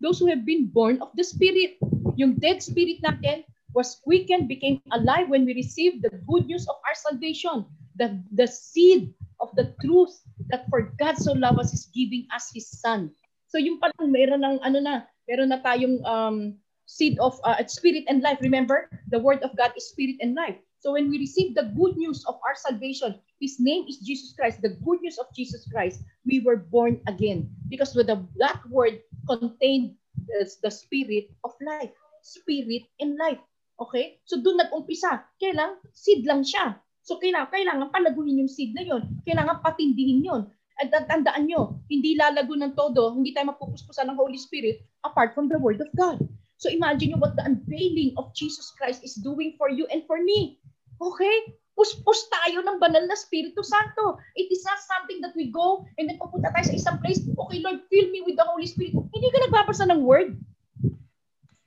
[0.00, 1.78] Those who have been born of the Spirit.
[2.14, 3.42] Yung dead spirit natin
[3.74, 7.66] was quickened, became alive when we received the good news of our salvation.
[7.98, 10.14] The, the seed of the truth
[10.50, 13.10] that for God so loved us is giving us His Son.
[13.50, 14.94] So yung parang meron ng ano na,
[15.26, 18.38] meron na tayong um, seed of uh, spirit and life.
[18.42, 20.58] Remember, the word of God is spirit and life.
[20.84, 24.60] So when we receive the good news of our salvation, His name is Jesus Christ,
[24.60, 27.48] the good news of Jesus Christ, we were born again.
[27.72, 29.96] Because with the, that word contained
[30.28, 31.88] the, the spirit of life.
[32.20, 33.40] Spirit and life.
[33.80, 34.20] Okay?
[34.28, 35.24] So doon nag-umpisa.
[35.40, 36.76] Kailang seed lang siya.
[37.00, 39.24] So kailangan, kailangan palaguin yung seed na yon.
[39.24, 40.52] Kailangan patindihin yon.
[40.84, 45.48] At tandaan nyo, hindi lalago ng todo, hindi tayo mapupuspusan ng Holy Spirit apart from
[45.48, 46.20] the Word of God.
[46.60, 50.20] So imagine you what the unveiling of Jesus Christ is doing for you and for
[50.20, 50.60] me.
[51.00, 51.36] Okay?
[51.74, 54.14] Puspos tayo ng banal na Espiritu Santo.
[54.38, 57.58] It is not something that we go and then pupunta tayo sa isang place, okay
[57.58, 58.94] Lord, fill me with the Holy Spirit.
[58.94, 60.38] Hindi ka nagbabasa ng Word.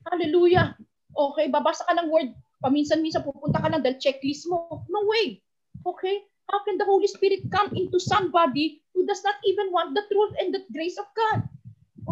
[0.07, 0.79] Hallelujah.
[1.11, 2.31] Okay, babasa ka ng Word.
[2.63, 4.87] Paminsan-minsan pupunta ka lang dahil checklist mo.
[4.87, 5.43] No way.
[5.83, 6.23] Okay?
[6.47, 10.31] How can the Holy Spirit come into somebody who does not even want the truth
[10.39, 11.43] and the grace of God?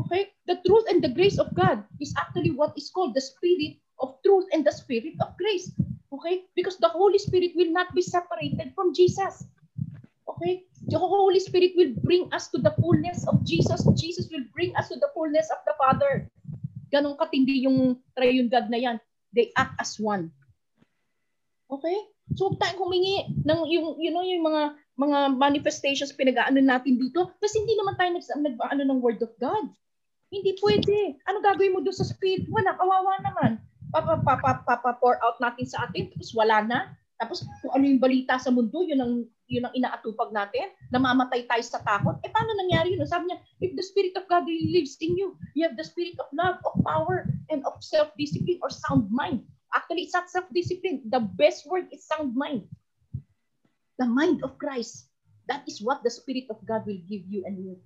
[0.03, 0.35] Okay?
[0.51, 4.19] The truth and the grace of God is actually what is called the spirit of
[4.27, 5.71] truth and the spirit of grace.
[6.13, 6.45] Okay?
[6.53, 9.45] Because the Holy Spirit will not be separated from Jesus.
[10.29, 10.65] Okay?
[10.85, 13.81] The Holy Spirit will bring us to the fullness of Jesus.
[13.97, 16.29] Jesus will bring us to the fullness of the Father.
[16.93, 18.97] Ganon katindi yung triune God na yan.
[19.33, 20.29] They act as one.
[21.67, 21.97] Okay?
[22.37, 27.35] So huwag tayong humingi ng yung, you know, yung mga mga manifestations pinag-aano natin dito
[27.43, 29.69] kasi hindi naman tayo nag, nag ano ng word of God.
[30.31, 31.19] Hindi pwede.
[31.29, 32.49] Ano gagawin mo doon sa spirit?
[32.49, 33.51] Wala, kawawa naman.
[33.95, 36.79] Papa-pour out natin sa atin, tapos wala na.
[37.15, 39.13] Tapos kung ano yung balita sa mundo, yun ang
[39.47, 42.17] yun ang inaatupag natin, namamatay tayo sa takot.
[42.25, 43.05] Eh paano nangyari yun?
[43.05, 46.27] Sabi niya, if the Spirit of God lives in you, you have the spirit of
[46.33, 49.45] love, of power, and of self-discipline or sound mind.
[49.77, 51.05] Actually, it's not self-discipline.
[51.13, 52.65] The best word is sound mind.
[54.01, 55.07] The mind of Christ.
[55.45, 57.77] That is what the Spirit of God will give you and me.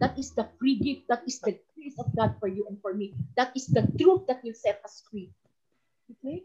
[0.00, 1.06] That is the free gift.
[1.12, 3.12] That is the grace of God for you and for me.
[3.36, 5.30] That is the truth that will set us free.
[6.12, 6.44] Okay?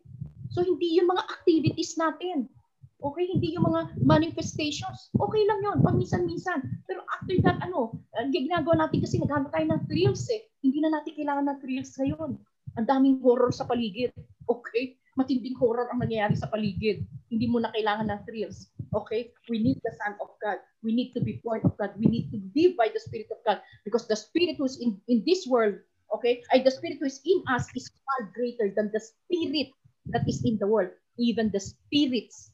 [0.49, 2.49] So, hindi yung mga activities natin.
[2.99, 5.07] Okay, hindi yung mga manifestations.
[5.15, 6.59] Okay lang yun, pag minsan-minsan.
[6.83, 10.51] Pero after that, ano, ang ginagawa natin kasi naghanap tayo ng thrills eh.
[10.59, 12.35] Hindi na natin kailangan ng thrills ngayon.
[12.75, 14.11] Ang daming horror sa paligid.
[14.51, 14.99] Okay?
[15.15, 17.07] Matinding horror ang nangyayari sa paligid.
[17.31, 18.67] Hindi mo na kailangan ng thrills.
[18.91, 19.31] Okay?
[19.47, 20.59] We need the Son of God.
[20.83, 21.95] We need to be born of God.
[21.95, 23.63] We need to live by the Spirit of God.
[23.87, 25.79] Because the Spirit who is in, in this world,
[26.13, 29.73] okay, ay the Spirit who is in us is far greater than the Spirit
[30.11, 30.89] that is in the world.
[31.19, 32.51] Even the spirits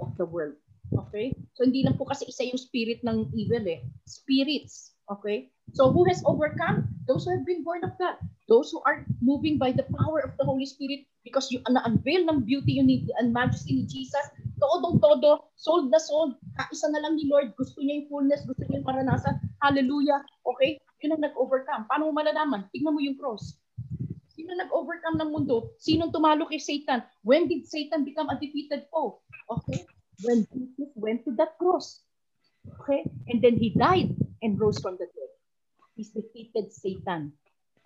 [0.00, 0.54] of the world.
[0.92, 1.34] Okay?
[1.54, 3.82] So hindi lang po kasi isa yung spirit ng evil eh.
[4.06, 4.93] Spirits.
[5.10, 5.52] Okay?
[5.72, 6.88] So who has overcome?
[7.04, 8.16] Those who have been born of God.
[8.48, 12.44] Those who are moving by the power of the Holy Spirit because you na-unveil ng
[12.44, 14.24] beauty need and majesty ni Jesus.
[14.60, 16.36] Todong todo, sold na sold.
[16.56, 17.56] Kaisa na lang ni Lord.
[17.56, 18.44] Gusto niya yung fullness.
[18.44, 19.40] Gusto niya yung maranasan.
[19.64, 20.20] Hallelujah.
[20.44, 20.80] Okay?
[21.04, 21.84] Yun ang nag-overcome.
[21.88, 22.68] Paano mo malalaman?
[22.72, 23.56] Tignan mo yung cross.
[24.32, 25.72] Sino nag-overcome ng mundo?
[25.80, 27.04] Sinong tumalo kay Satan?
[27.24, 29.20] When did Satan become a defeated foe?
[29.52, 29.84] Okay?
[30.24, 32.04] When Jesus went to that cross.
[32.80, 33.04] Okay?
[33.28, 35.32] And then he died and rose from the dead.
[35.96, 37.32] He's defeated Satan.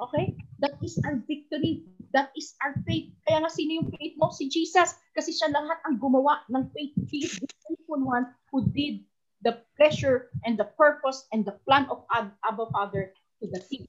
[0.02, 0.34] Okay?
[0.58, 1.86] That is our victory.
[2.12, 3.14] That is our faith.
[3.26, 4.34] Kaya nga sino yung faith mo?
[4.34, 4.98] Si Jesus.
[5.14, 6.94] Kasi siya lahat ang gumawa ng faith.
[7.06, 9.06] He is the faithful one who did
[9.46, 13.86] the pressure and the purpose and the plan of Ab- Abba Father to the T.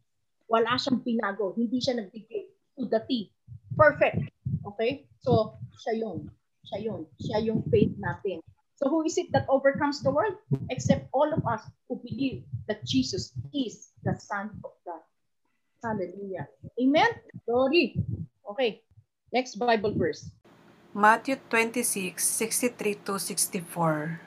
[0.49, 1.57] Wala siyang pinago.
[1.57, 3.33] Hindi siya nagbigay to the T.
[3.77, 4.29] Perfect.
[4.75, 5.09] Okay?
[5.21, 6.29] So, siya yun.
[6.65, 7.01] Siya yun.
[7.17, 8.41] Siya yung faith natin.
[8.79, 10.39] So who is it that overcomes the world?
[10.71, 15.03] Except all of us who believe that Jesus is the Son of God.
[15.83, 16.47] Hallelujah.
[16.79, 17.11] Amen?
[17.43, 17.99] Glory.
[18.47, 18.79] Okay.
[19.35, 20.31] Next Bible verse.
[20.95, 24.23] Matthew 26, 63 to 64.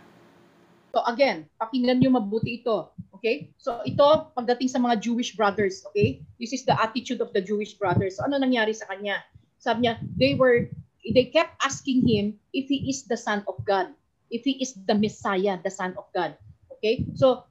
[0.92, 2.92] So again, pakinggan nyo mabuti ito.
[3.16, 3.48] Okay?
[3.57, 6.20] So ito, pagdating sa mga Jewish brothers, okay?
[6.36, 8.20] This is the attitude of the Jewish brothers.
[8.20, 9.24] So ano nangyari sa kanya?
[9.57, 10.68] Sabi niya, they were,
[11.00, 13.96] they kept asking him if he is the Son of God.
[14.33, 16.35] If he is the Messiah, the Son of God.
[16.80, 17.05] Okay?
[17.14, 17.45] So,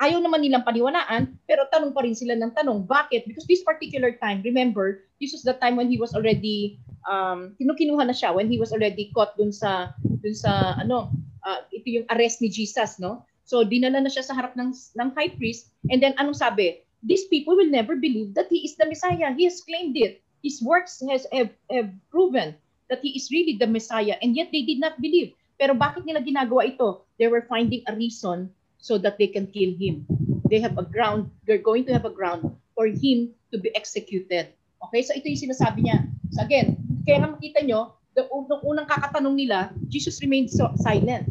[0.00, 3.28] ayaw naman nilang paniwalaan, pero tanong pa rin sila ng tanong, bakit?
[3.28, 8.08] Because this particular time, remember, this was the time when he was already, um, kinukinuha
[8.08, 11.12] na siya, when he was already caught dun sa, dun sa, ano,
[11.44, 13.28] uh, ito yung arrest ni Jesus, no?
[13.44, 16.80] So, dinala na siya sa harap ng, ng high priest, and then anong sabi?
[17.04, 19.32] These people will never believe that he is the Messiah.
[19.32, 20.20] He has claimed it.
[20.44, 22.56] His works has have, have proven
[22.92, 25.32] that he is really the Messiah, and yet they did not believe.
[25.60, 27.04] Pero bakit nila ginagawa ito?
[27.20, 28.48] They were finding a reason
[28.80, 30.08] so that they can kill him.
[30.48, 34.56] They have a ground, they're going to have a ground for him to be executed.
[34.88, 36.08] Okay, so ito yung sinasabi niya.
[36.32, 41.28] So again, kaya nga makita nyo, the, nung unang kakatanong nila, Jesus remained so silent.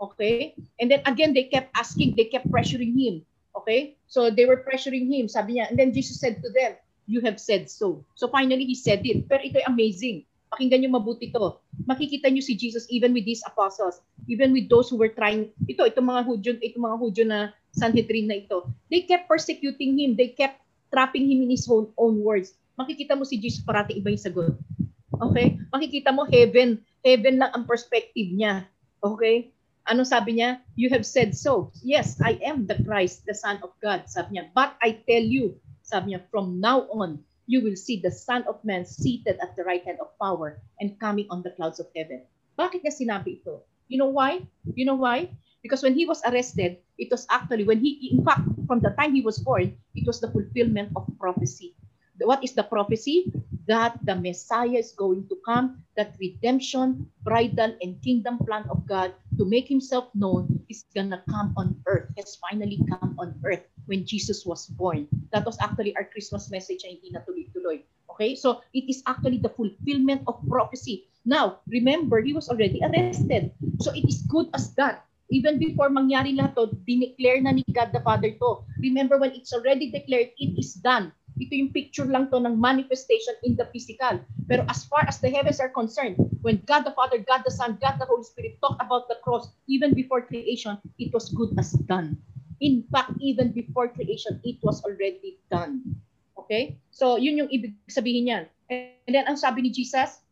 [0.00, 0.56] Okay?
[0.80, 3.28] And then again, they kept asking, they kept pressuring him.
[3.52, 4.00] Okay?
[4.08, 5.68] So they were pressuring him, sabi niya.
[5.68, 8.04] And then Jesus said to them, you have said so.
[8.16, 9.28] So finally, he said it.
[9.28, 10.24] Pero ito amazing.
[10.56, 11.60] Pakinggan nyo mabuti to.
[11.84, 15.84] Makikita nyo si Jesus even with these apostles, even with those who were trying, ito,
[15.84, 18.72] itong mga Hudyo, itong mga Hudyo na Sanhedrin na ito.
[18.88, 20.16] They kept persecuting him.
[20.16, 22.56] They kept trapping him in his own, own words.
[22.80, 24.56] Makikita mo si Jesus parati iba yung sagot.
[25.28, 25.60] Okay?
[25.68, 26.80] Makikita mo heaven.
[27.04, 28.64] Heaven lang ang perspective niya.
[29.04, 29.52] Okay?
[29.84, 30.64] Ano sabi niya?
[30.72, 31.68] You have said so.
[31.84, 34.08] Yes, I am the Christ, the Son of God.
[34.08, 38.10] Sabi niya, but I tell you, sabi niya, from now on, you will see the
[38.10, 41.78] Son of Man seated at the right hand of power and coming on the clouds
[41.78, 42.26] of heaven.
[42.58, 43.62] Bakit niya sinabi ito?
[43.86, 44.42] You know why?
[44.74, 45.30] You know why?
[45.62, 49.14] Because when he was arrested, it was actually when he, in fact, from the time
[49.14, 51.74] he was born, it was the fulfillment of prophecy.
[52.18, 53.30] What is the prophecy?
[53.66, 59.12] That the Messiah is going to come, that redemption, bridal, and kingdom plan of God
[59.36, 64.06] to make himself known is gonna come on earth, has finally come on earth when
[64.06, 65.08] Jesus was born.
[65.32, 67.82] That was actually our Christmas message na hindi natuloy-tuloy.
[68.14, 68.34] Okay?
[68.34, 71.08] So, it is actually the fulfillment of prophecy.
[71.26, 73.50] Now, remember, he was already arrested.
[73.80, 75.06] So, it is good as that.
[75.26, 78.62] Even before mangyari lahat to, dineclare na ni God the Father to.
[78.78, 81.10] Remember, when it's already declared, it is done.
[81.36, 84.22] Ito yung picture lang to ng manifestation in the physical.
[84.48, 87.76] Pero as far as the heavens are concerned, when God the Father, God the Son,
[87.76, 91.76] God the Holy Spirit talked about the cross, even before creation, it was good as
[91.90, 92.16] done.
[92.60, 95.84] In fact, even before creation, it was already done.
[96.36, 96.80] Okay?
[96.88, 98.44] So, yun yung ibig sabihin niyan.
[98.72, 100.24] And then, ang sabi ni Jesus,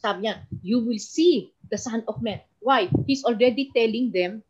[0.00, 2.40] sabi niya, you will see the Son of Man.
[2.60, 2.88] Why?
[3.04, 4.40] He's already telling them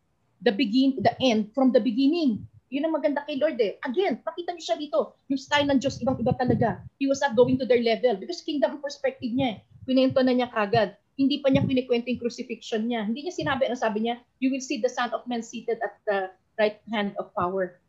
[0.43, 2.47] the begin, the end from the beginning.
[2.71, 3.83] Yun ang maganda kay Lord eh.
[3.83, 5.19] Again, makita niyo siya dito.
[5.27, 6.79] Yung style ng Diyos, ibang-iba talaga.
[7.03, 9.67] He was not going to their level because kingdom perspective niya eh.
[9.83, 10.95] Pinento na niya kagad.
[11.19, 13.05] Hindi pa niya pinikwento yung crucifixion niya.
[13.05, 14.23] Hindi niya sinabi, ano sabi niya?
[14.39, 16.31] You will see the Son of Man seated at the
[16.61, 17.81] right hand of power.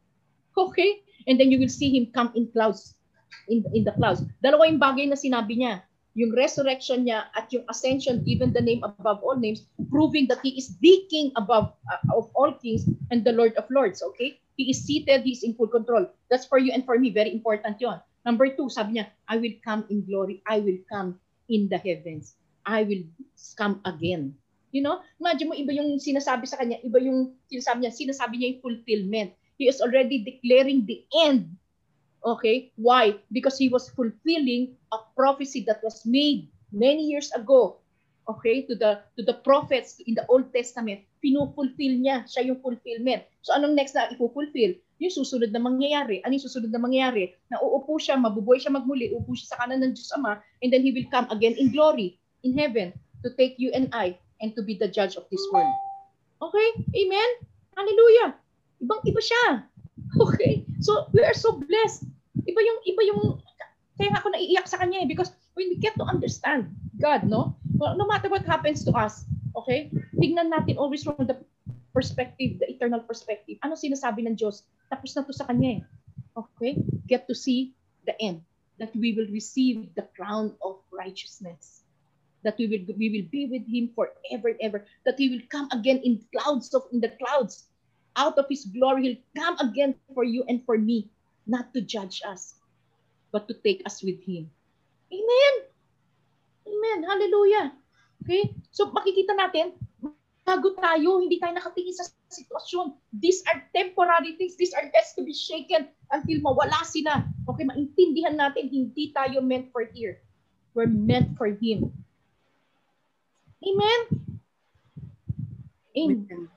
[0.56, 1.04] Okay?
[1.28, 2.96] And then you will see Him come in clouds.
[3.52, 4.24] In, in the clouds.
[4.40, 5.84] Dalawa yung bagay na sinabi niya.
[6.16, 10.56] Yung resurrection niya at yung ascension, given the name above all names, proving that He
[10.56, 14.04] is the King above uh, of all kings and the Lord of lords.
[14.04, 14.40] Okay?
[14.56, 16.08] He is seated, He is in full control.
[16.28, 17.12] That's for you and for me.
[17.12, 18.04] Very important yon.
[18.28, 20.44] Number two, sabi niya, I will come in glory.
[20.46, 21.18] I will come
[21.48, 22.36] in the heavens.
[22.68, 23.08] I will
[23.58, 24.38] come again.
[24.72, 28.48] You know, imagine mo, iba yung sinasabi sa kanya, iba yung sinasabi niya, sinasabi niya
[28.56, 29.30] yung fulfillment.
[29.60, 31.60] He is already declaring the end.
[32.24, 32.72] Okay?
[32.80, 33.20] Why?
[33.30, 37.84] Because he was fulfilling a prophecy that was made many years ago.
[38.26, 38.64] Okay?
[38.66, 41.06] To the to the prophets in the Old Testament.
[41.22, 42.26] Pinufulfill niya.
[42.26, 43.28] Siya yung fulfillment.
[43.46, 44.80] So anong next na ipufulfill?
[45.02, 46.22] Yung susunod na mangyayari.
[46.26, 47.34] Ano yung susunod na mangyayari?
[47.50, 50.86] Na uupo siya, mabubuhay siya magmuli, uupo siya sa kanan ng Diyos Ama, and then
[50.86, 52.94] He will come again in glory, in heaven,
[53.26, 55.72] to take you and I, and to be the judge of this world.
[56.42, 56.70] Okay?
[56.98, 57.30] Amen?
[57.78, 58.36] Hallelujah!
[58.82, 59.46] Ibang-iba siya.
[60.12, 60.68] Okay?
[60.84, 62.04] So, we are so blessed.
[62.44, 63.22] Iba yung, iba yung,
[63.96, 67.56] kaya ako naiiyak sa kanya eh, because when we get to understand God, no?
[67.78, 69.24] Well, no matter what happens to us,
[69.56, 69.94] okay?
[70.18, 71.40] Tingnan natin always from the
[71.94, 73.56] perspective, the eternal perspective.
[73.64, 74.68] Ano sinasabi ng Diyos?
[74.92, 75.82] Tapos na to sa kanya eh.
[76.36, 76.80] Okay?
[77.08, 78.44] Get to see the end.
[78.82, 81.81] That we will receive the crown of righteousness.
[82.44, 84.80] That we will we will be with Him forever and ever.
[85.06, 87.70] That He will come again in clouds of in the clouds.
[88.18, 91.08] Out of His glory, He'll come again for you and for me,
[91.46, 92.58] not to judge us,
[93.32, 94.50] but to take us with Him.
[95.12, 95.54] Amen.
[96.68, 97.00] Amen.
[97.04, 97.76] Hallelujah.
[98.24, 98.54] Okay?
[98.72, 99.76] So makikita natin,
[100.46, 102.96] bago tayo, hindi tayo nakatingin sa sitwasyon.
[103.14, 104.56] These are temporary things.
[104.56, 107.28] These are just to be shaken until mawala sila.
[107.50, 110.24] Okay, maintindihan natin, hindi tayo meant for here.
[110.72, 111.92] We're meant for Him.
[113.62, 114.00] Amen?
[115.98, 116.50] Amen.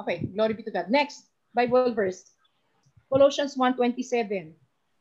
[0.00, 0.90] Okay, glory be to God.
[0.90, 2.22] Next, Bible verse.
[3.10, 4.54] Colossians 1.27.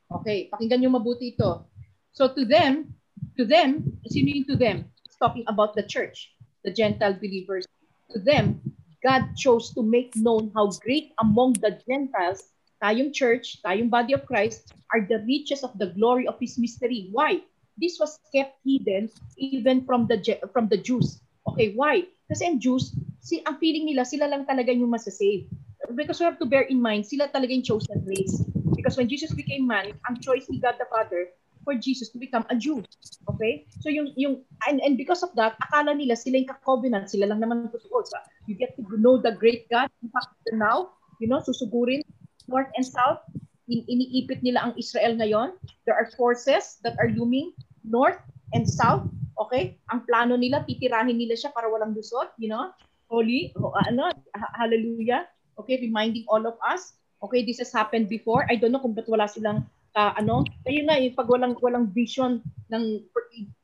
[0.08, 1.68] Okay, pakinggan nyo mabuti ito.
[2.16, 2.96] So to them,
[3.38, 4.90] to them, sino yung to them?
[5.06, 6.34] It's talking about the church,
[6.64, 7.68] the Gentile believers.
[8.16, 8.64] To them,
[9.04, 14.26] God chose to make known how great among the Gentiles, tayong church, tayong body of
[14.26, 17.12] Christ, are the riches of the glory of His mystery.
[17.12, 17.44] Why?
[17.78, 20.18] This was kept hidden even from the
[20.52, 21.22] from the Jews.
[21.48, 22.04] Okay, why?
[22.28, 22.92] Kasi ang Jews,
[23.24, 25.48] si, ang feeling nila, sila lang talaga yung masasave.
[25.96, 28.44] Because we have to bear in mind, sila talaga yung chosen race.
[28.76, 31.32] Because when Jesus became man, ang choice ni God the Father
[31.64, 32.84] for Jesus to become a Jew.
[33.32, 33.68] Okay?
[33.80, 37.40] So yung yung and, and because of that, akala nila sila yung ka-covenant, sila lang
[37.40, 38.04] naman tutuol.
[38.04, 39.88] So you get to know the great God.
[40.04, 42.04] In fact, now, you know, susugurin
[42.48, 43.24] north and south,
[43.68, 45.56] in, iniipit nila ang Israel ngayon.
[45.86, 47.54] There are forces that are looming
[47.84, 48.20] north
[48.56, 49.08] and south.
[49.38, 49.78] Okay?
[49.94, 52.74] Ang plano nila, titirahin nila siya para walang lusot, you know?
[53.08, 55.28] Holy, o, ano, ha- hallelujah.
[55.58, 57.00] Okay, reminding all of us.
[57.24, 58.46] Okay, this has happened before.
[58.50, 59.66] I don't know kung ba't wala silang
[59.98, 63.02] uh, ano, ayun na, yung pag walang, walang vision ng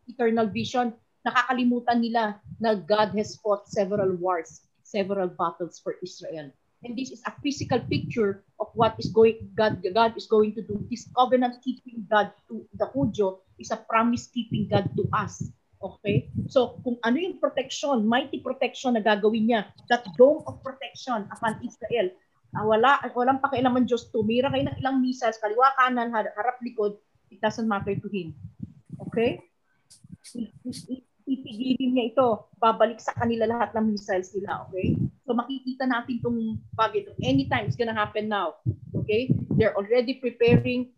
[0.10, 0.90] eternal vision,
[1.22, 6.50] nakakalimutan nila na God has fought several wars, several battles for Israel.
[6.84, 10.62] And this is a physical picture of what is going God God is going to
[10.62, 10.84] do.
[10.92, 15.48] This covenant keeping God to the Hudyo is a promise keeping God to us.
[15.84, 16.32] Okay?
[16.48, 19.62] So, kung ano yung protection, mighty protection na gagawin niya,
[19.92, 22.08] that dome of protection upon Israel,
[22.56, 26.96] uh, wala, walang pakialaman Diyos, tumira kayo ng ilang missiles, kaliwa kanan, harap likod,
[27.28, 28.32] it doesn't matter to Him.
[29.12, 29.44] Okay?
[31.28, 34.96] Ipigilin niya ito, babalik sa kanila lahat ng missiles nila, okay?
[35.34, 37.10] So makikita natin itong bagay.
[37.26, 38.62] Anytime, it's gonna happen now.
[38.94, 39.34] Okay?
[39.58, 40.94] They're already preparing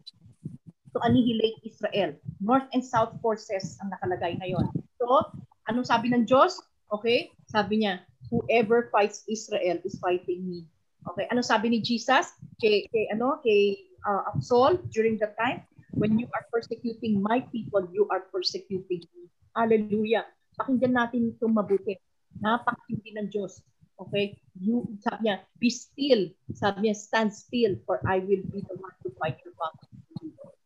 [0.92, 2.20] to annihilate Israel.
[2.44, 4.76] North and South forces ang nakalagay ngayon.
[5.00, 5.40] So,
[5.72, 6.60] anong sabi ng Diyos?
[6.92, 7.32] Okay?
[7.48, 10.68] Sabi niya, whoever fights Israel is fighting me.
[11.08, 12.28] Okay, ano sabi ni Jesus
[12.60, 15.64] kay, kay ano kay uh, Saul during that time?
[15.96, 19.32] When you are persecuting my people, you are persecuting me.
[19.56, 20.28] Hallelujah.
[20.60, 21.96] Pakinggan natin itong mabuti.
[22.44, 23.64] Napakindi ng Diyos.
[24.00, 24.36] Okay?
[24.60, 26.32] You, sabi niya, be still.
[26.52, 29.90] Sabi niya, stand still for I will be the one to fight your battle.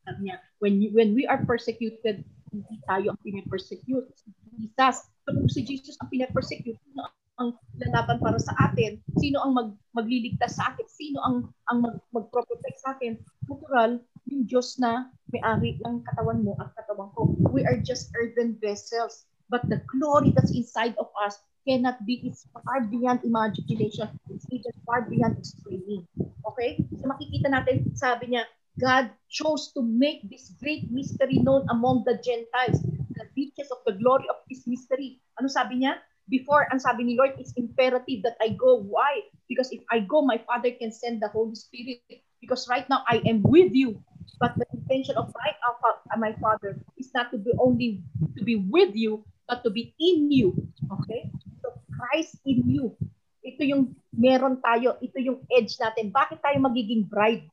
[0.05, 4.09] Sabi niya, when, you, when we are persecuted, hindi tayo ang pinapersecute.
[4.57, 4.95] Jesus.
[5.29, 7.05] Kung si Jesus ang pinapersecute, sino
[7.39, 8.97] ang lalaban para sa atin?
[9.21, 10.85] Sino ang mag, magliligtas sa atin?
[10.89, 11.37] Sino ang,
[11.69, 13.21] ang mag, mag-protect sa atin?
[13.45, 17.37] Natural, yung Diyos na may-ari ng katawan mo at katawan ko.
[17.53, 19.29] We are just earthen vessels.
[19.49, 24.09] but the glory that's inside of us cannot be, it's far beyond imagination.
[24.29, 26.07] It's even far beyond explaining.
[26.53, 26.83] Okay?
[26.99, 28.45] So makikita natin, sabi niya,
[28.79, 32.79] God chose to make this great mystery known among the Gentiles,
[33.15, 35.19] the riches of the glory of this mystery.
[35.35, 35.99] Ano sabi niya?
[36.29, 38.77] Before, ang sabi ni Lord, it's imperative that I go.
[38.77, 39.25] Why?
[39.49, 42.05] Because if I go, my Father can send the Holy Spirit.
[42.37, 43.97] Because right now, I am with you.
[44.37, 45.75] But the intention of my, of
[46.21, 48.05] my Father is not to be only
[48.37, 50.53] to be with you, but to be in you.
[51.01, 51.33] Okay?
[51.99, 52.95] Christ in you.
[53.43, 54.95] Ito yung meron tayo.
[55.03, 56.15] Ito yung edge natin.
[56.15, 57.43] Bakit tayo magiging bride?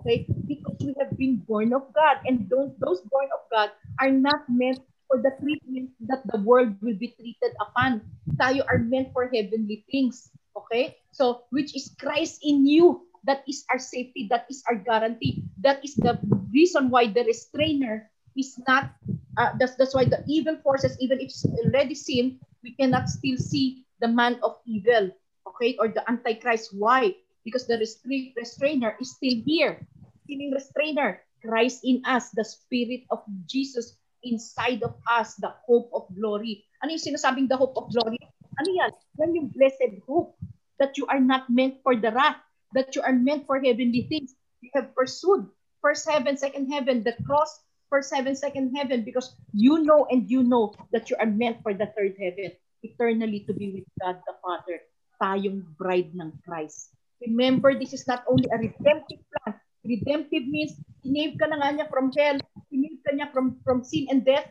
[0.00, 0.28] Okay?
[0.44, 2.20] Because we have been born of God.
[2.28, 6.76] And those, those born of God are not meant for the treatment that the world
[6.80, 8.00] will be treated upon.
[8.40, 10.32] Tayo are meant for heavenly things.
[10.56, 10.96] Okay?
[11.12, 13.08] So, which is Christ in you.
[13.24, 14.28] That is our safety.
[14.28, 15.48] That is our guarantee.
[15.64, 16.20] That is the
[16.52, 18.92] reason why the restrainer is not,
[19.38, 23.36] uh, that's, that's why the evil forces, even if it's already seen, we cannot still
[23.36, 25.08] see the man of evil.
[25.48, 25.80] Okay?
[25.80, 26.76] Or the Antichrist.
[26.76, 27.16] Why?
[27.40, 29.80] Because the restra- restrainer is still here.
[30.28, 31.24] Still restrainer.
[31.40, 36.64] Christ in us, the Spirit of Jesus inside of us, the hope of glory.
[36.80, 38.16] Ano yung sinasabing the hope of glory?
[38.56, 38.90] Ano yan?
[39.20, 40.36] Yan yung blessed hope
[40.80, 42.40] that you are not meant for the wrath,
[42.72, 44.32] that you are meant for heavenly things.
[44.64, 45.44] You have pursued
[45.84, 47.60] first heaven, second heaven, the cross,
[47.92, 51.76] first heaven, second heaven, because you know and you know that you are meant for
[51.76, 54.84] the third heaven, eternally to be with God the Father.
[55.16, 56.92] Tayong bride ng Christ.
[57.24, 59.56] Remember, this is not only a redemptive plan.
[59.84, 62.36] Redemptive means, sinave ka na nga niya from hell,
[62.68, 64.48] sinave ka niya from, from sin and death.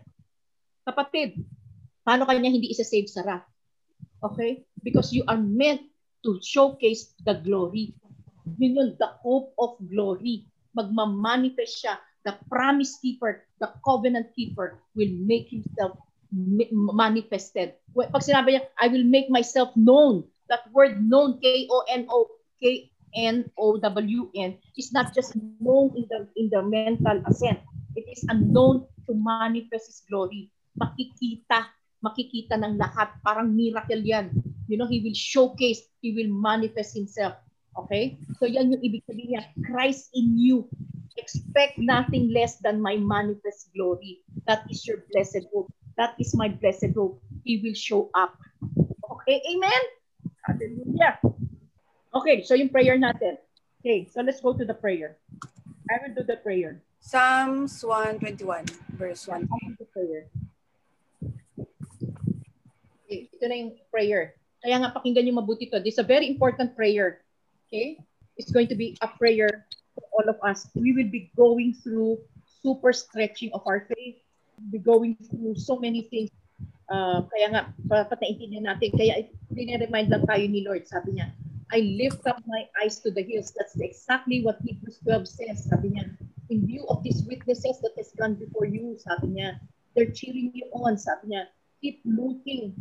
[0.86, 1.42] Kapatid,
[2.02, 3.46] paano kanya hindi isa-save sa wrath?
[4.24, 4.66] Okay?
[4.82, 5.86] Because you are meant
[6.24, 7.94] to showcase the glory.
[8.58, 10.48] Yun yun, the hope of glory.
[10.74, 12.00] Magmamanifest siya.
[12.24, 16.00] The promise keeper, the covenant keeper will make himself
[16.74, 17.78] manifested.
[17.94, 20.26] Pag sinabi niya, I will make myself known.
[20.50, 22.18] That word known, K-O-N-O,
[22.60, 27.62] K-N-O-W-N, is not just known in the, in the mental assent.
[27.94, 30.50] It is unknown to manifest His glory.
[30.74, 31.70] Makikita,
[32.02, 33.14] makikita ng lahat.
[33.22, 34.34] Parang miracle yan.
[34.66, 37.38] You know, He will showcase, He will manifest Himself.
[37.78, 38.18] Okay?
[38.42, 40.66] So yan yung ibig sabihin niya, Christ in you.
[41.14, 44.26] Expect nothing less than my manifest glory.
[44.50, 45.70] That is your blessed hope.
[45.98, 47.22] That is my blessed hope.
[47.44, 48.38] He will show up.
[49.12, 49.42] Okay?
[49.54, 49.82] Amen?
[50.44, 51.20] Hallelujah.
[52.14, 53.38] Okay, so yung prayer natin.
[53.82, 55.18] Okay, so let's go to the prayer.
[55.92, 56.82] I will do the prayer.
[57.04, 58.64] Psalms 121,
[58.96, 59.44] verse 1.
[59.44, 60.24] I will do the prayer.
[63.04, 64.40] Okay, ito na yung prayer.
[64.64, 65.84] Kaya nga pakinggan niyo mabuti to.
[65.84, 67.20] This is a very important prayer.
[67.68, 68.00] Okay?
[68.40, 70.72] It's going to be a prayer for all of us.
[70.74, 72.24] We will be going through
[72.64, 74.23] super stretching of our faith.
[74.64, 76.32] We'll be going through so many things.
[76.88, 78.96] Uh, kaya nga, dapat naintindihan natin.
[78.96, 80.88] Kaya remind lang tayo ni Lord.
[80.88, 81.36] Sabi niya,
[81.74, 83.52] I lift up my eyes to the hills.
[83.58, 85.68] That's exactly what Hebrews 12 says.
[85.68, 86.16] Sabi niya,
[86.48, 89.60] in view of these witnesses that has gone before you, sabi niya,
[89.96, 90.96] they're cheering you on.
[90.96, 91.52] Sabi niya,
[91.82, 92.72] keep looking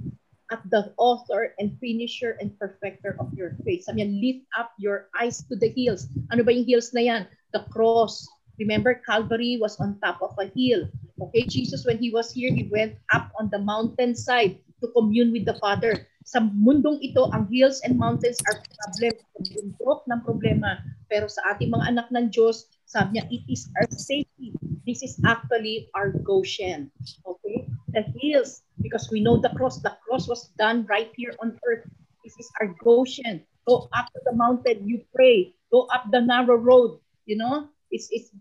[0.52, 3.88] at the author and finisher and perfecter of your faith.
[3.88, 6.06] Sabi niya, lift up your eyes to the hills.
[6.28, 7.22] Ano ba yung hills na yan?
[7.56, 8.28] The cross.
[8.58, 10.88] Remember, Calvary was on top of a hill.
[11.20, 15.46] Okay, Jesus, when he was here, he went up on the mountainside to commune with
[15.46, 16.06] the Father.
[16.22, 20.70] Sa mundong ito, ang hills and mountains are problem, bundok ng problema.
[21.10, 24.54] Pero sa ating mga anak ng Diyos, sabi niya, it is our safety.
[24.86, 26.90] This is actually our Goshen.
[27.24, 27.66] Okay?
[27.94, 29.78] The hills, because we know the cross.
[29.80, 31.86] The cross was done right here on earth.
[32.22, 33.42] This is our Goshen.
[33.66, 35.54] Go up to the mountain, you pray.
[35.70, 36.98] Go up the narrow road.
[37.26, 37.70] You know?
[37.92, 38.32] It's, it's,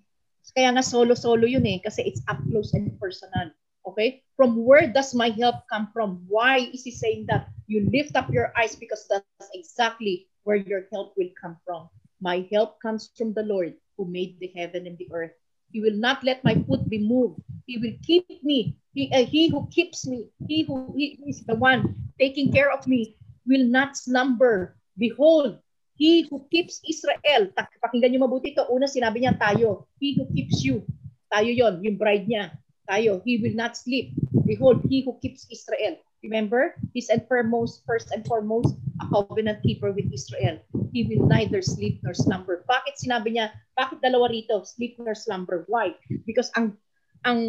[0.56, 3.52] kaya nga solo-solo yun eh, kasi it's up close and personal.
[3.86, 4.24] Okay?
[4.40, 6.24] From where does my help come from?
[6.26, 7.52] Why is he saying that?
[7.68, 11.90] You lift up your eyes because that's exactly where your help will come from.
[12.22, 15.34] My help comes from the Lord who made the heaven and the earth.
[15.72, 17.42] He will not let my foot be moved.
[17.66, 18.76] He will keep me.
[18.94, 22.86] He, uh, he who keeps me, he who he is the one taking care of
[22.88, 23.16] me,
[23.48, 24.76] will not slumber.
[24.98, 25.60] Behold,
[26.02, 27.54] he who keeps Israel.
[27.54, 28.66] Pakinggan niyo mabuti ito.
[28.74, 29.86] Una sinabi niya tayo.
[30.02, 30.82] He who keeps you.
[31.30, 32.58] Tayo yon, yung bride niya.
[32.90, 33.22] Tayo.
[33.22, 34.18] He will not sleep.
[34.50, 36.02] Behold, he who keeps Israel.
[36.26, 40.58] Remember, he's and foremost, first and foremost, a covenant keeper with Israel.
[40.90, 42.66] He will neither sleep nor slumber.
[42.66, 45.66] Bakit sinabi niya, bakit dalawa rito, sleep nor slumber?
[45.66, 45.98] Why?
[46.26, 46.78] Because ang
[47.26, 47.42] ang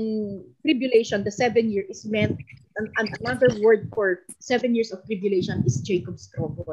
[0.65, 2.37] tribulation, the seven year is meant,
[2.81, 6.65] and, and another word for seven years of tribulation is Jacob's trouble.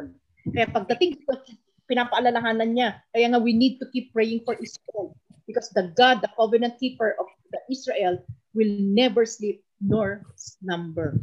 [0.56, 1.20] Kaya pagdating
[1.90, 5.18] pinapaalalahanan niya, kaya nga we need to keep praying for Israel
[5.50, 8.22] because the God, the covenant keeper of the Israel
[8.54, 11.18] will never sleep nor slumber.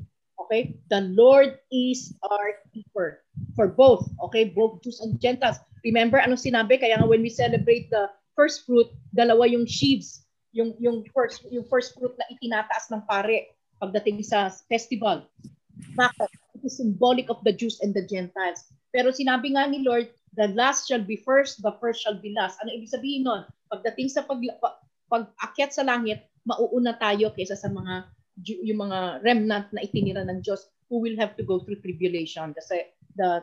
[0.47, 0.75] Okay?
[0.91, 3.23] The Lord is our keeper
[3.55, 4.11] for both.
[4.31, 4.51] Okay?
[4.51, 5.63] Both Jews and Gentiles.
[5.87, 6.83] Remember ano sinabi?
[6.83, 10.27] Kaya nga when we celebrate the first fruit, dalawa yung sheaves.
[10.57, 15.29] Yung, yung, first, yung first fruit na itinataas ng pare pagdating sa festival.
[15.95, 16.31] Bakit?
[16.57, 18.65] It is symbolic of the Jews and the Gentiles.
[18.89, 22.61] Pero sinabi nga ni Lord, the last shall be first, the first shall be last.
[22.61, 23.49] Ano ibig sabihin nun?
[23.73, 24.77] Pagdating sa pag, pag,
[25.09, 28.07] pag-akyat sa langit, mauuna tayo kaysa sa mga
[28.45, 32.85] yung mga remnant na itinira ng Diyos who will have to go through tribulation kasi
[33.17, 33.41] the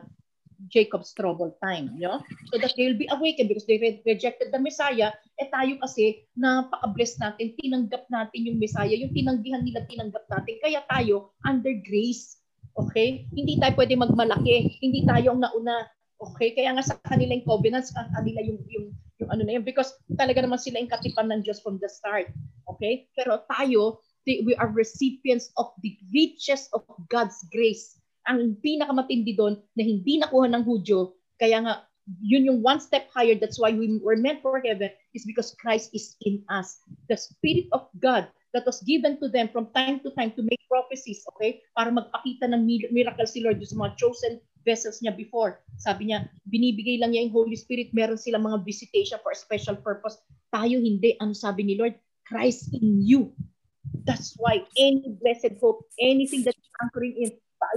[0.70, 2.22] Jacob's trouble time, you know?
[2.54, 5.12] So that they will be awakened because they re- rejected the Messiah.
[5.36, 10.54] Eh tayo kasi, napaka-bless natin, tinanggap natin yung Messiah, yung tinanggihan nila, tinanggap natin.
[10.62, 12.38] Kaya tayo, under grace,
[12.78, 13.26] okay?
[13.34, 16.54] Hindi tayo pwede magmalaki, hindi tayo ang nauna, okay?
[16.54, 18.86] Kaya nga sa kanila yung covenants, sa kanila yung, yung,
[19.20, 22.30] yung ano na yun, because talaga naman sila yung katipan ng Diyos from the start,
[22.70, 23.08] okay?
[23.18, 28.00] Pero tayo, we are recipients of the riches of God's grace.
[28.24, 31.84] Ang pinakamatindi doon na hindi nakuha ng Hudyo, kaya nga
[32.20, 33.36] yun yung one step higher.
[33.36, 36.80] That's why we were meant for heaven is because Christ is in us.
[37.08, 40.60] The Spirit of God that was given to them from time to time to make
[40.68, 41.60] prophecies, okay?
[41.72, 45.60] Para magpakita ng mir- miracle si Lord sa mga chosen vessels niya before.
[45.78, 49.76] Sabi niya, binibigay lang niya yung Holy Spirit, meron silang mga visitation for a special
[49.76, 50.18] purpose.
[50.50, 51.14] Tayo hindi.
[51.20, 51.94] Ano sabi ni Lord?
[52.24, 53.36] Christ in you.
[54.08, 57.30] That's why any blessed hope, anything that you're anchoring in,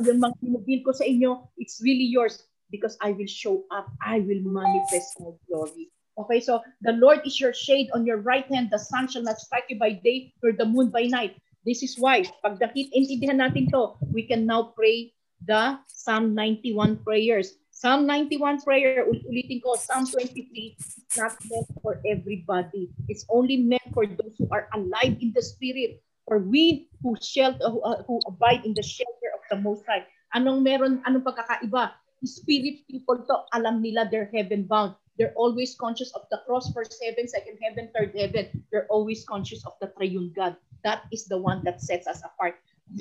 [0.08, 3.92] yung mga pinugil ko sa inyo, it's really yours because I will show up.
[4.04, 5.92] I will manifest my glory.
[6.18, 8.74] Okay, so the Lord is your shade on your right hand.
[8.74, 11.38] The sun shall not strike you by day, nor the moon by night.
[11.68, 15.14] This is why, pag nakit, intindihan natin to, we can now pray
[15.46, 17.60] the Psalm 91 prayers.
[17.72, 22.90] Psalm 91 prayer, ul- ulitin ko, Psalm 23, is not meant for everybody.
[23.08, 26.02] It's only meant for those who are alive in the spirit.
[26.26, 30.04] For we who shelter, who, uh, who abide in the shelter of the Most High.
[30.36, 31.96] Anong meron, anong pagkakaiba?
[32.26, 34.98] Spirit people to, alam nila they're heaven bound.
[35.16, 38.50] They're always conscious of the cross, first heaven, second heaven, third heaven.
[38.74, 40.58] They're always conscious of the triune God.
[40.84, 42.58] That is the one that sets us apart.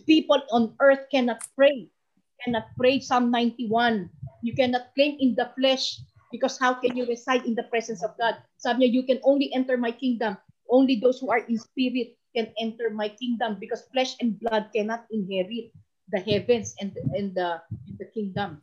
[0.06, 1.88] People on earth cannot pray.
[2.44, 4.10] Cannot pray Psalm 91.
[4.42, 5.98] You cannot claim in the flesh
[6.30, 8.36] because how can you reside in the presence of God?
[8.58, 10.36] Sabi niya, you can only enter my kingdom.
[10.68, 15.06] Only those who are in spirit can enter my kingdom because flesh and blood cannot
[15.10, 15.72] inherit
[16.12, 18.62] the heavens and, and, the, and the kingdom.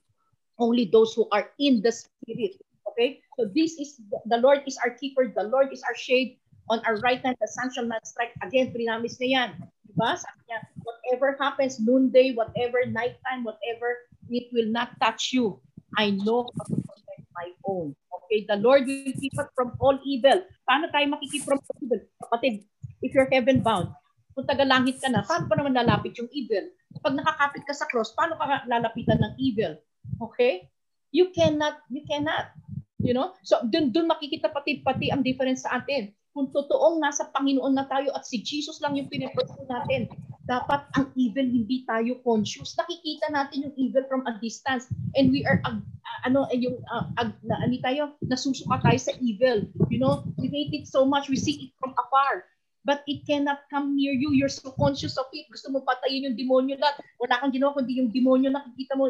[0.59, 2.61] Only those who are in the spirit.
[2.93, 3.19] Okay?
[3.39, 5.31] So this is, the Lord is our keeper.
[5.33, 6.37] The Lord is our shade.
[6.69, 8.31] On our right hand, the sun shall not strike.
[8.43, 9.49] Again, prinamis na yan.
[9.89, 10.15] Diba?
[10.15, 10.59] Sabi niya,
[11.03, 15.59] whatever happens, noonday, whatever, nighttime, whatever, it will not touch you.
[15.99, 17.95] I know how to protect my own.
[18.23, 18.47] Okay?
[18.47, 20.47] The Lord will keep us from all evil.
[20.63, 22.01] Paano tayo makikip from all evil?
[22.23, 22.63] Kapatid,
[23.03, 23.91] if you're heaven bound,
[24.33, 26.71] kung tagalangit ka na, paano pa naman lalapit yung evil?
[27.03, 29.75] Pag nakakapit ka sa cross, paano ka lalapitan ng evil?
[30.23, 30.71] Okay?
[31.13, 32.55] You cannot, you cannot.
[33.03, 33.35] You know?
[33.43, 36.15] So, dun, dun makikita pati-pati ang difference sa atin.
[36.33, 40.09] Kung totoong nasa Panginoon na tayo at si Jesus lang yung pinipursue natin,
[40.43, 42.75] dapat ang evil hindi tayo conscious.
[42.75, 46.83] Nakikita natin yung evil from a distance and we are ag, uh, ano eh, yung
[46.91, 49.63] uh, ag, na, ani tayo nasusuka tayo sa evil.
[49.87, 52.47] You know, we hate it so much, we see it from afar.
[52.83, 54.35] But it cannot come near you.
[54.35, 55.47] You're so conscious of it.
[55.47, 56.99] Gusto mo patayin yung demonyo lahat.
[57.15, 59.07] Wala kang ginawa kundi yung demonyo nakikita mo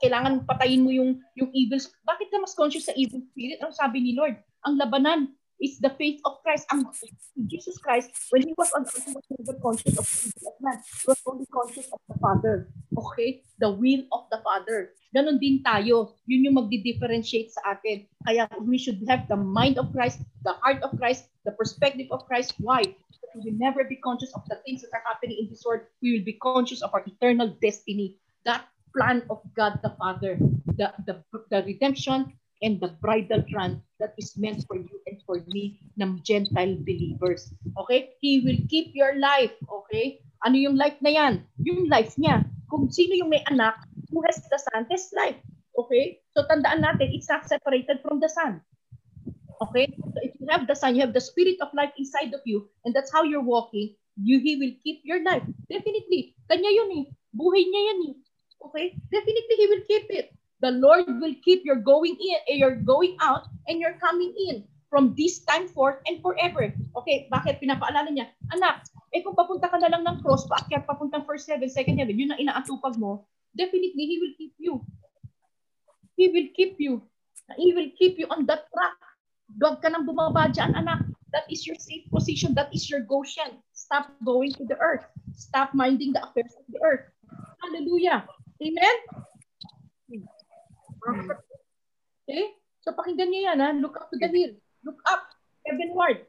[0.00, 1.82] kailangan patayin mo yung yung evil.
[2.06, 3.58] Bakit ka mas conscious sa evil spirit?
[3.60, 6.66] Ang sabi ni Lord, ang labanan is the faith of Christ.
[6.72, 6.88] Ang
[7.46, 10.06] Jesus Christ, when he was on earth, he was never conscious of
[10.60, 10.80] man.
[10.80, 12.68] He was only conscious of the Father.
[12.96, 13.44] Okay?
[13.60, 14.92] The will of the Father.
[15.14, 16.16] Ganon din tayo.
[16.26, 18.06] Yun yung magdi-differentiate sa atin.
[18.26, 22.24] Kaya we should have the mind of Christ, the heart of Christ, the perspective of
[22.30, 22.54] Christ.
[22.62, 22.84] Why?
[22.84, 25.82] Because we will never be conscious of the things that are happening in this world.
[26.00, 28.20] We will be conscious of our eternal destiny.
[28.46, 28.64] That
[28.94, 30.38] plan of God the Father,
[30.78, 35.40] the, the, the redemption and the bridal plan that is meant for you and for
[35.48, 37.52] me ng Gentile believers.
[37.84, 38.16] Okay?
[38.20, 39.52] He will keep your life.
[39.64, 40.20] Okay?
[40.44, 41.34] Ano yung life na yan?
[41.60, 42.44] Yung life niya.
[42.68, 43.76] Kung sino yung may anak,
[44.12, 45.40] who has the son, has life.
[45.76, 46.20] Okay?
[46.36, 48.60] So tandaan natin, it's not separated from the son.
[49.60, 49.88] Okay?
[50.00, 52.68] So if you have the son, you have the spirit of life inside of you,
[52.84, 55.44] and that's how you're walking, you, he will keep your life.
[55.68, 56.36] Definitely.
[56.48, 57.04] Kanya yun eh.
[57.32, 58.14] Buhay niya yan eh.
[58.60, 58.86] Okay?
[59.08, 60.26] Definitely He will keep it.
[60.60, 64.68] The Lord will keep your going in, eh, your going out, and your coming in
[64.92, 66.68] from this time forth and forever.
[67.00, 68.28] Okay, bakit pinapaalala niya?
[68.52, 68.84] Anak,
[69.14, 72.34] eh kung papunta ka na lang ng cross, paakyat papuntang first heaven, second heaven, yun
[72.34, 73.24] ang inaatupag mo,
[73.56, 74.74] definitely He will keep you.
[76.20, 77.00] He will keep you.
[77.56, 78.98] He will keep you on that track.
[79.56, 81.08] Huwag ka nang bumaba dyan, anak.
[81.30, 82.58] That is your safe position.
[82.58, 83.62] That is your Goshen.
[83.70, 85.06] Stop going to the earth.
[85.38, 87.06] Stop minding the affairs of the earth.
[87.62, 88.26] Hallelujah.
[88.58, 88.96] Amen?
[92.24, 92.44] Okay?
[92.80, 93.70] So pakinggan niyo yan, ha?
[93.76, 94.54] Look up to the hill.
[94.84, 95.28] Look up.
[95.68, 96.24] Heavenward.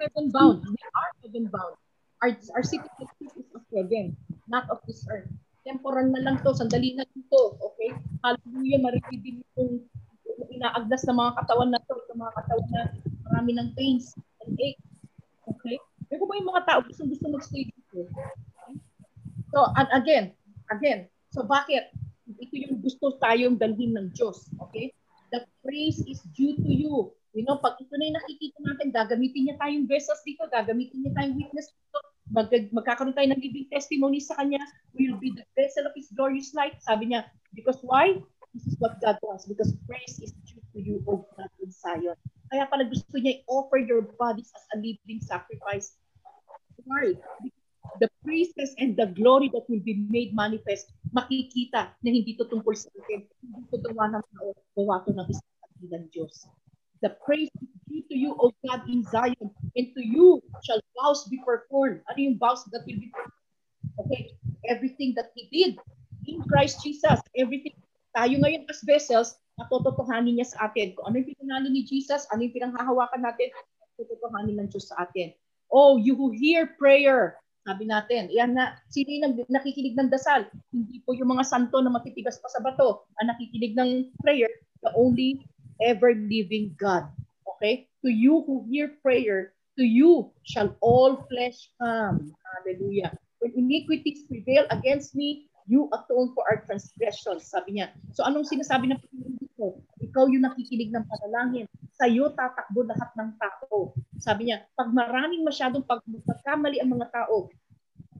[0.00, 0.66] Heaven bound.
[0.66, 1.78] We are heaven bound.
[2.22, 4.14] Our, our city is of heaven,
[4.46, 5.30] not of this earth.
[5.62, 7.42] Temporal na lang to, sandali na lang to.
[7.58, 7.90] Okay?
[8.22, 9.86] Hallelujah, marinig din itong
[10.50, 12.82] inaagdas ng mga katawan na to, itong mga katawan na
[13.30, 14.14] marami ng pains
[14.46, 14.86] and aches.
[15.46, 15.78] Okay?
[16.10, 18.06] Pero ba yung mga tao gusto gusto mag-stay dito?
[18.06, 18.78] Okay?
[19.54, 20.24] So, and again,
[20.70, 21.92] again, so bakit?
[22.42, 24.50] Ito yung gusto tayong dalhin ng Diyos.
[24.68, 24.90] Okay?
[25.30, 27.14] The praise is due to you.
[27.32, 31.12] You know, pag ito na yung nakikita natin, gagamitin niya tayong vessels dito, gagamitin niya
[31.16, 31.98] tayong witness dito,
[32.28, 34.60] mag magkakaroon tayo ng living testimony sa Kanya,
[34.92, 36.76] we will be the vessel of His glorious light.
[36.84, 37.24] Sabi niya,
[37.56, 38.20] because why?
[38.52, 39.48] This is what God wants.
[39.48, 42.18] Because praise is due to you, O God in Zion.
[42.52, 45.96] Kaya pala gusto niya i-offer your bodies as a living sacrifice.
[46.84, 47.16] Why?
[48.00, 52.72] The praises and the glory that will be made manifest, makikita na hindi to tungkol
[52.72, 55.52] sa atin, hindi to gawa ng tao, gawa to ng isang
[55.90, 56.46] ng Diyos.
[57.02, 61.26] The praise is due to you, O God, in Zion, and to you shall vows
[61.26, 62.06] be performed.
[62.06, 63.42] Ano yung vows that will be performed?
[64.06, 64.38] Okay,
[64.70, 65.82] everything that He did
[66.30, 67.74] in Christ Jesus, everything,
[68.14, 70.94] tayo ngayon as vessels, natototohanin niya sa atin.
[70.94, 73.50] Kung ano yung pinanalo ni Jesus, ano yung pinanghahawakan natin,
[73.98, 75.34] natototohanin ng Diyos sa atin.
[75.74, 80.50] Oh, you who hear prayer, sabi natin, yan na, sino yung nakikinig ng dasal?
[80.74, 84.50] Hindi po yung mga santo na matitigas pa sa bato, ang nakikinig ng prayer,
[84.82, 85.38] the only
[85.78, 87.06] ever living God.
[87.56, 87.86] Okay?
[88.02, 92.34] To you who hear prayer, to you shall all flesh come.
[92.58, 93.14] Hallelujah.
[93.38, 97.46] When iniquities prevail against me, you atone for our transgressions.
[97.46, 97.94] Sabi niya.
[98.14, 99.78] So anong sinasabi ng Panginoon dito?
[100.02, 101.66] Ikaw yung nakikinig ng panalangin.
[101.94, 103.94] Sa iyo tatakbo lahat ng tao.
[104.18, 107.46] Sabi niya, pag maraming masyadong pag pagkamali ang mga tao,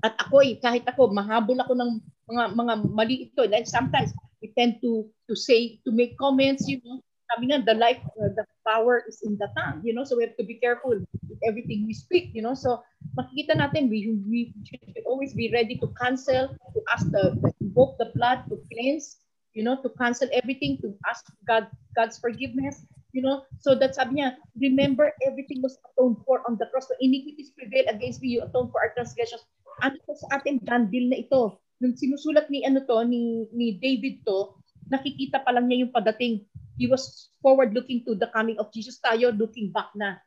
[0.02, 1.90] at ako eh, kahit ako, mahabol ako ng
[2.30, 3.42] mga mga mali ito.
[3.46, 4.10] And sometimes
[4.42, 7.02] we tend to to say, to make comments, you know,
[7.32, 10.26] sabi nga, the life, uh, the power is in the tongue, you know, so we
[10.26, 12.84] have to be careful with everything we speak, you know, so
[13.16, 17.96] makikita natin, we, we should always be ready to cancel, to ask the, to invoke
[17.96, 19.21] the blood, to cleanse,
[19.54, 24.20] you know, to cancel everything, to ask God, God's forgiveness, you know, so that sabi
[24.20, 26.88] niya, remember everything was atoned for on the cross.
[26.88, 29.44] So iniquities prevail against me, you atone for our transgressions.
[29.84, 31.60] Ano to sa atin, done deal na ito.
[31.80, 34.56] Nung sinusulat ni ano to, ni, ni David to,
[34.92, 36.44] nakikita pa lang niya yung padating
[36.76, 40.20] he was forward looking to the coming of Jesus tayo looking back na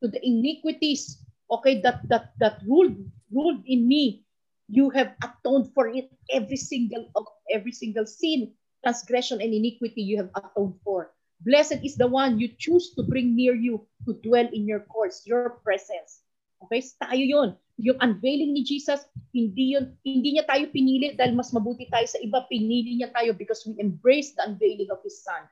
[0.00, 1.20] to the iniquities
[1.52, 2.96] okay that that that ruled
[3.32, 4.24] ruled in me
[4.72, 8.56] you have atoned for it every single of every single sin
[8.86, 11.10] transgression and iniquity you have atoned for.
[11.42, 15.26] Blessed is the one you choose to bring near you to dwell in your courts
[15.26, 16.22] your presence.
[16.62, 19.04] Okay tayo yon yung unveiling ni Jesus,
[19.36, 23.36] hindi yun, hindi niya tayo pinili dahil mas mabuti tayo sa iba, pinili niya tayo
[23.36, 25.44] because we embrace the unveiling of His Son.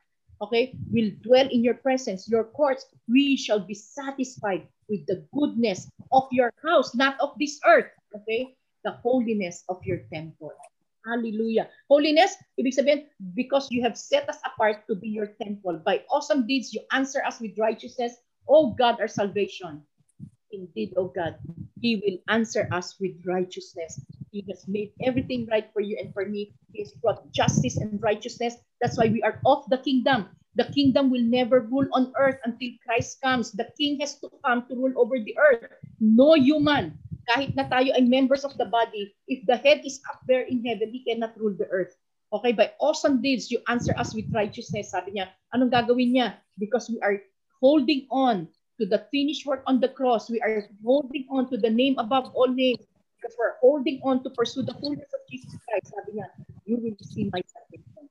[0.43, 5.87] Okay, will dwell in your presence, your courts, we shall be satisfied with the goodness
[6.11, 8.51] of your house, not of this earth, okay?
[8.83, 10.51] The holiness of your temple.
[11.05, 11.69] Hallelujah.
[11.87, 13.05] Holiness, ibig sabihin,
[13.37, 15.77] because you have set us apart to be your temple.
[15.85, 18.17] By awesome deeds, you answer us with righteousness.
[18.49, 19.85] O God, our salvation.
[20.51, 21.37] Indeed, O God,
[21.81, 24.01] He will answer us with righteousness.
[24.31, 26.53] He has made everything right for you and for me.
[26.73, 28.55] He has brought justice and righteousness.
[28.81, 30.29] That's why we are of the kingdom.
[30.55, 33.51] The kingdom will never rule on earth until Christ comes.
[33.51, 35.69] The king has to come to rule over the earth.
[35.99, 36.97] No human,
[37.29, 40.61] kahit na tayo ay members of the body, if the head is up there in
[40.61, 41.97] heaven, he cannot rule the earth.
[42.33, 44.91] Okay, by awesome deeds, you answer us with righteousness.
[44.91, 46.37] Sabi niya, anong gagawin niya?
[46.59, 47.21] Because we are
[47.61, 50.29] holding on to the finished work on the cross.
[50.29, 52.83] We are holding on to the name above all names
[53.17, 55.95] because we're holding on to pursue the fullness of Jesus Christ.
[55.95, 56.27] Sabi niya,
[56.65, 58.09] you will see my salvation.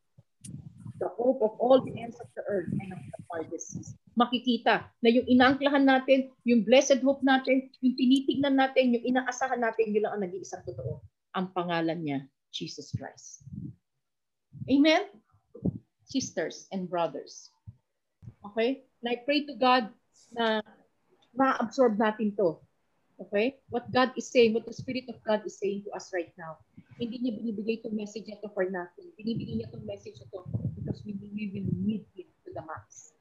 [1.02, 3.94] The hope of all the ends of the earth and of the farthest seas.
[4.14, 9.90] Makikita na yung inangklahan natin, yung blessed hope natin, yung tinitignan natin, yung inaasahan natin,
[9.90, 11.02] yun lang ang nag-iisang totoo.
[11.34, 12.18] Ang pangalan niya,
[12.54, 13.42] Jesus Christ.
[14.70, 15.10] Amen?
[16.06, 17.50] Sisters and brothers.
[18.52, 18.86] Okay?
[19.02, 19.90] And I pray to God
[20.30, 20.62] na
[21.34, 22.62] ma-absorb natin to
[23.20, 23.62] Okay?
[23.70, 26.58] What God is saying, what the Spirit of God is saying to us right now.
[26.98, 29.10] Hindi niya binibigay itong message ito for nothing.
[29.18, 30.46] Binibigay niya itong message ito
[30.78, 33.13] because we, we will need Him to the max.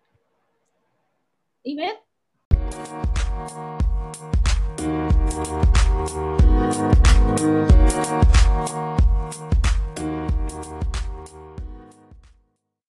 [1.65, 1.95] Amen?